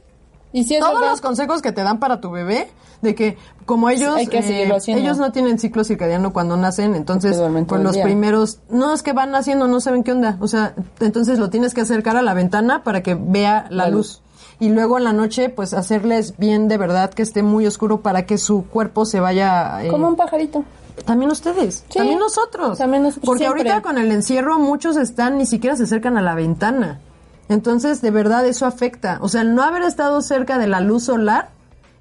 Y 0.51 0.63
si 0.63 0.75
es 0.75 0.79
Todos 0.79 0.95
verdad, 0.95 1.11
los 1.11 1.21
consejos 1.21 1.61
que 1.61 1.71
te 1.71 1.83
dan 1.83 1.99
para 1.99 2.21
tu 2.21 2.31
bebé, 2.31 2.71
de 3.01 3.13
que 3.15 3.37
como 3.65 3.89
ellos 3.89 4.15
Hay 4.15 4.27
que 4.27 4.39
eh, 4.39 4.71
ellos 4.87 5.17
no 5.19 5.31
tienen 5.31 5.59
ciclo 5.59 5.83
circadiano 5.83 6.33
cuando 6.33 6.57
nacen, 6.57 6.95
entonces 6.95 7.37
todo 7.37 7.65
pues 7.67 7.81
los 7.83 7.93
día. 7.93 8.03
primeros 8.03 8.59
no 8.69 8.93
es 8.93 9.03
que 9.03 9.13
van 9.13 9.29
naciendo, 9.31 9.67
no 9.67 9.79
saben 9.79 10.03
qué 10.03 10.11
onda, 10.11 10.37
o 10.39 10.47
sea, 10.47 10.73
entonces 10.99 11.37
lo 11.37 11.49
tienes 11.51 11.73
que 11.75 11.81
acercar 11.81 12.17
a 12.17 12.23
la 12.23 12.33
ventana 12.33 12.83
para 12.83 13.03
que 13.03 13.13
vea 13.15 13.67
la, 13.69 13.85
La 13.85 13.89
luz. 13.89 14.21
Y 14.59 14.69
luego 14.69 14.97
en 14.97 15.05
la 15.05 15.13
noche, 15.13 15.49
pues 15.49 15.73
hacerles 15.73 16.37
bien 16.37 16.67
de 16.67 16.77
verdad 16.77 17.11
que 17.11 17.21
esté 17.21 17.43
muy 17.43 17.65
oscuro 17.65 18.01
para 18.01 18.25
que 18.25 18.37
su 18.37 18.65
cuerpo 18.65 19.05
se 19.05 19.19
vaya. 19.19 19.83
eh, 19.83 19.87
como 19.87 20.07
un 20.07 20.15
pajarito. 20.15 20.63
También 21.05 21.31
ustedes, 21.31 21.85
Sí, 21.89 21.97
también 21.99 22.19
nosotros. 22.19 22.77
también 22.77 23.03
nosotros, 23.03 23.25
Porque 23.25 23.45
siempre. 23.45 23.61
ahorita 23.71 23.81
con 23.81 23.97
el 23.97 24.11
encierro 24.11 24.59
muchos 24.59 24.97
están, 24.97 25.37
ni 25.37 25.45
siquiera 25.45 25.77
se 25.77 25.83
acercan 25.83 26.17
a 26.17 26.21
la 26.21 26.35
ventana. 26.35 26.99
Entonces, 27.47 28.01
de 28.01 28.11
verdad, 28.11 28.45
eso 28.45 28.65
afecta. 28.65 29.17
O 29.21 29.29
sea, 29.29 29.41
el 29.41 29.55
no 29.55 29.63
haber 29.63 29.83
estado 29.83 30.21
cerca 30.21 30.57
de 30.57 30.67
la 30.67 30.81
luz 30.81 31.05
solar 31.05 31.49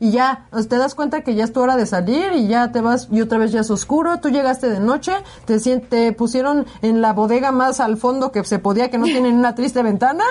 y 0.01 0.11
ya, 0.11 0.47
te 0.69 0.77
das 0.79 0.95
cuenta 0.97 1.23
que 1.23 1.35
ya 1.37 1.45
es 1.45 1.53
tu 1.53 1.61
hora 1.61 1.77
de 1.77 1.87
salir 1.87 2.33
y 2.33 2.49
ya 2.49 2.71
te 2.73 2.81
vas 2.81 3.09
y 3.11 3.21
otra 3.21 3.39
vez 3.39 3.53
ya 3.53 3.61
es 3.61 3.71
oscuro, 3.71 4.19
tú 4.19 4.29
llegaste 4.31 4.69
de 4.69 4.81
noche, 4.81 5.13
te, 5.45 5.59
te 5.81 6.13
pusieron 6.13 6.67
en 6.83 7.01
la 7.01 7.13
bodega 7.13 7.51
más 7.53 7.79
al 7.81 7.97
fondo 7.99 8.31
que 8.33 8.43
se 8.45 8.59
podía, 8.59 8.91
que 8.91 8.99
no 8.99 9.07
tienen 9.07 9.37
una 9.37 9.55
triste 9.55 9.83
ventana 9.83 10.25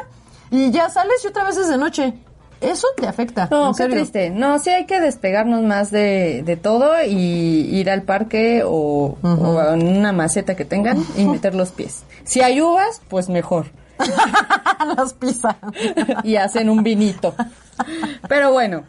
y 0.52 0.72
ya 0.72 0.89
sales 0.89 1.24
y 1.24 1.28
otra 1.28 1.43
vez 1.43 1.58
es 1.58 1.68
de 1.70 1.78
noche. 1.78 2.14
Eso 2.60 2.88
te 2.98 3.06
afecta. 3.08 3.48
No, 3.52 3.68
en 3.68 3.72
qué 3.74 3.78
serio. 3.84 3.95
triste. 3.98 4.30
No, 4.32 4.58
sí 4.58 4.72
hay 4.72 4.86
que 4.88 5.00
despegarnos 5.00 5.62
más 5.62 5.91
de, 5.91 6.41
de 6.43 6.58
todo 6.58 6.91
y 7.06 7.12
ir 7.72 7.89
al 7.91 8.02
parque 8.02 8.64
o, 8.66 9.16
o 9.22 9.60
a 9.60 9.74
una 9.74 10.12
maceta 10.12 10.56
que 10.56 10.66
tengan 10.66 11.06
y 11.16 11.26
meter 11.26 11.54
los 11.54 11.70
pies. 11.70 12.04
Si 12.24 12.41
hay 12.41 12.60
uvas, 12.62 13.02
pues 13.10 13.30
mejor. 13.30 13.68
Las 14.98 15.14
pizzas. 15.14 15.56
y 16.24 16.36
hacen 16.38 16.70
un 16.70 16.82
vinito. 16.84 17.34
Pero 18.28 18.52
bueno, 18.52 18.84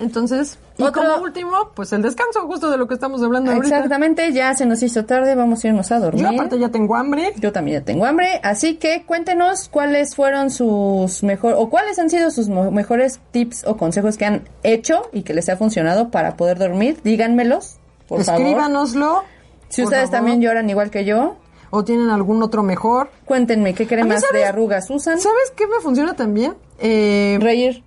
Entonces, 0.00 0.58
y 0.76 0.82
Otro- 0.84 1.02
como 1.02 1.24
último, 1.24 1.70
pues 1.74 1.92
el 1.92 2.02
descanso, 2.02 2.46
justo 2.46 2.70
de 2.70 2.76
lo 2.78 2.86
que 2.86 2.94
estamos 2.94 3.20
hablando 3.22 3.50
ahorita. 3.50 3.76
exactamente, 3.78 4.32
ya 4.32 4.54
se 4.54 4.64
nos 4.64 4.80
hizo 4.82 5.04
tarde, 5.04 5.34
vamos 5.34 5.64
a 5.64 5.68
irnos 5.68 5.90
a 5.90 5.98
dormir. 5.98 6.22
Yo 6.22 6.28
aparte 6.30 6.58
ya 6.58 6.68
tengo 6.68 6.94
hambre. 6.94 7.32
Yo 7.38 7.50
también 7.52 7.80
ya 7.80 7.84
tengo 7.84 8.04
hambre, 8.06 8.40
así 8.44 8.76
que 8.76 9.04
cuéntenos 9.04 9.68
cuáles 9.68 10.14
fueron 10.14 10.50
sus 10.50 11.24
mejor 11.24 11.54
o 11.58 11.68
cuáles 11.68 11.98
han 11.98 12.10
sido 12.10 12.30
sus 12.30 12.48
mejores 12.48 13.18
tips 13.32 13.64
o 13.66 13.76
consejos 13.76 14.16
que 14.16 14.24
han 14.24 14.48
hecho 14.62 15.02
y 15.12 15.22
que 15.22 15.34
les 15.34 15.48
ha 15.48 15.56
funcionado 15.56 16.10
para 16.10 16.36
poder 16.36 16.58
dormir. 16.58 16.98
Díganmelos, 17.02 17.78
por 18.06 18.22
favor. 18.22 18.40
Escríbanoslo. 18.42 19.24
Si 19.68 19.82
ustedes 19.82 20.04
favor. 20.10 20.16
también 20.18 20.40
lloran 20.40 20.70
igual 20.70 20.90
que 20.90 21.04
yo, 21.04 21.36
O 21.70 21.84
tienen 21.84 22.08
algún 22.08 22.42
otro 22.42 22.62
mejor. 22.62 23.10
cuéntenme 23.26 23.74
qué 23.74 23.86
cremas 23.86 24.22
¿sabes? 24.22 24.40
de 24.42 24.46
arrugas 24.46 24.88
usan. 24.90 25.20
¿Sabes 25.20 25.52
qué 25.56 25.66
me 25.66 25.80
funciona 25.82 26.14
también? 26.14 26.54
Eh, 26.78 27.36
Reír. 27.42 27.82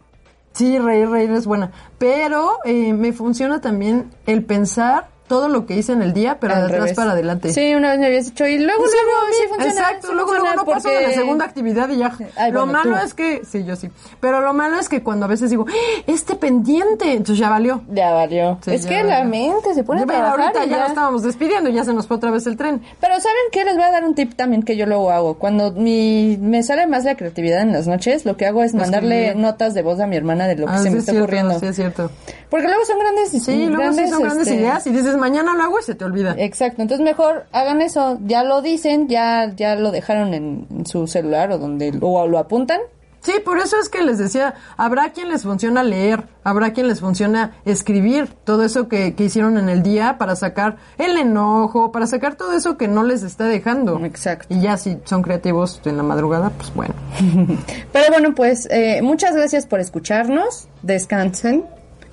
Sí, 0.54 0.80
reír, 0.80 1.10
reír 1.10 1.32
es 1.32 1.46
buena. 1.46 1.72
Pero 1.98 2.60
eh, 2.66 2.94
me 2.94 3.14
funciona 3.14 3.62
también 3.62 4.12
el 4.26 4.44
pensar 4.44 5.10
todo 5.32 5.48
lo 5.48 5.66
que 5.66 5.76
hice 5.78 5.94
en 5.94 6.02
el 6.02 6.12
día, 6.12 6.40
pero 6.42 6.56
Al 6.56 6.60
de 6.60 6.66
atrás 6.66 6.80
revés. 6.82 6.96
para 6.98 7.12
adelante. 7.14 7.54
Sí, 7.54 7.74
una 7.74 7.92
vez 7.92 8.00
me 8.00 8.08
habías 8.08 8.26
dicho. 8.26 8.46
Y 8.46 8.58
luego, 8.60 8.84
Sí, 8.86 8.98
luego, 9.02 9.20
sí 9.32 9.44
funciona. 9.48 9.72
Exacto, 9.72 10.08
sí 10.10 10.14
luego, 10.14 10.28
funciona 10.28 10.56
luego 10.56 10.66
no 10.70 10.74
paso 10.76 10.90
de 10.90 10.94
la 10.96 11.00
porque- 11.04 11.16
segunda 11.16 11.46
actividad 11.46 11.90
y 11.90 11.98
ya. 12.00 12.12
Ay, 12.36 12.52
lo 12.52 12.66
bueno, 12.66 12.74
malo 12.80 12.98
tú. 13.00 13.06
es 13.06 13.14
que, 13.14 13.42
sí, 13.50 13.64
yo 13.64 13.78
sí. 13.78 13.90
Pero 14.20 14.42
lo 14.42 14.54
malo 14.54 14.78
es 14.78 14.90
que 14.90 15.02
cuando 15.02 15.26
a 15.26 15.30
veces 15.30 15.50
digo, 15.50 15.66
"¡Ah! 15.70 16.02
este 16.06 16.36
pendiente, 16.36 17.12
entonces 17.14 17.38
ya 17.38 17.50
valió. 17.50 17.82
Ya 17.90 18.12
valió. 18.12 18.58
Sí, 18.66 18.72
es 18.74 18.84
ya 18.84 18.90
que 18.90 18.96
valió. 19.04 19.10
la 19.10 19.24
mente 19.24 19.74
se 19.74 19.84
pone 19.86 20.02
a 20.02 20.04
Ya, 20.04 20.08
pero 20.08 20.20
trabajar 20.20 20.42
ahorita 20.48 20.66
y 20.66 20.70
ya 20.70 20.76
ya- 20.76 20.82
lo 20.84 20.88
estábamos 20.90 21.24
despidiendo, 21.24 21.70
ya 21.70 21.84
se 21.86 21.94
nos 21.94 22.08
fue 22.08 22.18
otra 22.18 22.30
vez 22.32 22.46
el 22.48 22.58
tren. 22.58 22.82
Pero 23.00 23.14
¿saben 23.16 23.38
qué? 23.54 23.64
Les 23.64 23.76
voy 23.76 23.84
a 23.86 23.92
dar 23.92 24.04
un 24.04 24.14
tip 24.16 24.34
también 24.36 24.64
que 24.64 24.76
yo 24.76 24.86
luego 24.86 25.12
hago. 25.12 25.36
Cuando 25.36 25.72
mi, 25.72 26.38
me 26.42 26.62
sale 26.64 26.88
más 26.88 27.06
la 27.06 27.16
creatividad 27.16 27.62
en 27.62 27.72
las 27.72 27.88
noches, 27.88 28.26
lo 28.26 28.36
que 28.36 28.46
hago 28.48 28.64
es 28.64 28.74
mandarle 28.74 29.28
Escribir. 29.28 29.42
notas 29.46 29.74
de 29.74 29.82
voz 29.82 30.02
a 30.02 30.08
mi 30.08 30.18
hermana 30.18 30.48
de 30.48 30.58
lo 30.58 30.68
que 30.68 30.74
Ah, 30.74 30.78
se 30.80 30.90
me 30.90 30.98
es 30.98 31.00
está 31.04 31.14
cierto, 31.14 31.24
ocurriendo. 31.24 31.58
Sí, 31.60 31.66
es 31.68 31.76
cierto. 31.78 32.12
Porque 32.50 32.68
luego 32.68 32.84
son 32.86 33.00
grandes 33.00 33.30
Sí, 33.32 33.66
luego 33.68 33.94
sí 33.94 34.08
son 34.10 34.24
grandes 34.24 34.48
este, 34.48 34.60
ideas 34.60 34.86
y 34.88 34.92
dices, 34.92 35.16
mañana 35.22 35.54
lo 35.54 35.64
hago 35.64 35.80
y 35.80 35.84
se 35.84 35.96
te 35.96 36.04
olvida. 36.04 36.36
Exacto, 36.38 36.82
entonces 36.82 37.06
mejor 37.06 37.46
hagan 37.52 37.82
eso, 37.82 38.20
ya 38.26 38.44
lo 38.44 38.62
dicen, 38.62 39.08
ya 39.08 39.54
ya 39.56 39.76
lo 39.76 39.92
dejaron 39.92 40.34
en, 40.34 40.68
en 40.70 40.86
su 40.86 41.08
celular 41.08 41.52
o 41.52 41.58
donde 41.58 41.98
o 42.02 42.28
lo 42.28 42.40
apuntan. 42.40 42.82
Sí, 43.22 43.34
por 43.46 43.60
eso 43.60 43.78
es 43.80 43.88
que 43.88 44.02
les 44.02 44.18
decía, 44.18 44.56
habrá 44.78 45.12
quien 45.12 45.30
les 45.30 45.44
funciona 45.44 45.84
leer, 45.84 46.24
habrá 46.44 46.74
quien 46.74 46.88
les 46.88 47.02
funciona 47.02 47.52
escribir 47.66 48.30
todo 48.44 48.64
eso 48.64 48.88
que, 48.88 49.14
que 49.14 49.26
hicieron 49.26 49.60
en 49.60 49.70
el 49.70 49.84
día 49.84 50.18
para 50.18 50.36
sacar 50.36 50.78
el 50.98 51.16
enojo, 51.18 51.92
para 51.92 52.08
sacar 52.08 52.36
todo 52.36 52.54
eso 52.54 52.78
que 52.78 52.88
no 52.88 53.04
les 53.04 53.22
está 53.22 53.46
dejando. 53.46 54.04
Exacto. 54.04 54.48
Y 54.50 54.62
ya 54.62 54.76
si 54.78 54.98
son 55.06 55.22
creativos 55.22 55.82
en 55.86 55.98
la 55.98 56.04
madrugada, 56.04 56.50
pues 56.50 56.74
bueno. 56.74 56.96
Pero 57.94 58.06
bueno, 58.10 58.34
pues 58.34 58.68
eh, 58.72 59.02
muchas 59.04 59.36
gracias 59.36 59.68
por 59.68 59.80
escucharnos, 59.80 60.68
descansen, 60.82 61.66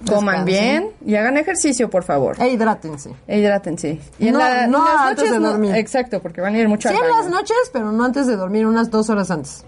coman 0.07 0.45
bien 0.45 0.91
y 1.05 1.15
hagan 1.17 1.37
ejercicio, 1.39 1.89
por 1.91 2.05
favor. 2.05 2.37
E 2.41 2.49
hidrátense. 2.51 3.11
E 3.27 3.39
hidrátense. 3.39 3.99
Y 4.19 4.29
en, 4.29 4.33
No, 4.35 4.39
la- 4.39 4.65
en 4.65 4.71
no 4.71 4.85
las 4.85 4.97
antes 5.01 5.17
noches 5.25 5.33
de 5.33 5.41
no- 5.41 5.49
dormir. 5.51 5.75
exacto, 5.75 6.21
porque 6.23 6.41
van 6.41 6.55
a 6.55 6.59
ir 6.59 6.69
mucho 6.69 6.89
Sí 6.89 6.95
al 6.95 7.03
en 7.03 7.09
baño. 7.11 7.23
las 7.23 7.31
noches, 7.31 7.57
pero 7.73 7.91
no 7.93 8.05
antes 8.05 8.27
de 8.27 8.37
dormir, 8.37 8.67
unas 8.67 8.91
dos 8.91 9.11
horas 9.11 9.31
antes. 9.31 9.65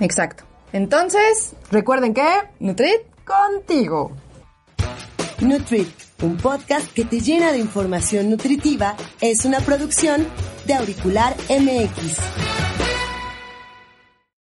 Exacto. 0.00 0.44
Entonces, 0.72 1.52
Recuerden 1.70 2.14
que 2.14 2.24
Nutrit, 2.60 3.00
contigo. 3.24 4.12
Nutrit, 5.40 5.88
un 6.22 6.36
podcast 6.36 6.86
que 6.92 7.04
te 7.04 7.20
llena 7.20 7.50
de 7.52 7.58
información 7.58 8.30
nutritiva, 8.30 8.94
es 9.20 9.44
una 9.44 9.58
producción 9.60 10.26
de 10.66 10.74
Auricular 10.74 11.34
MX. 11.48 12.16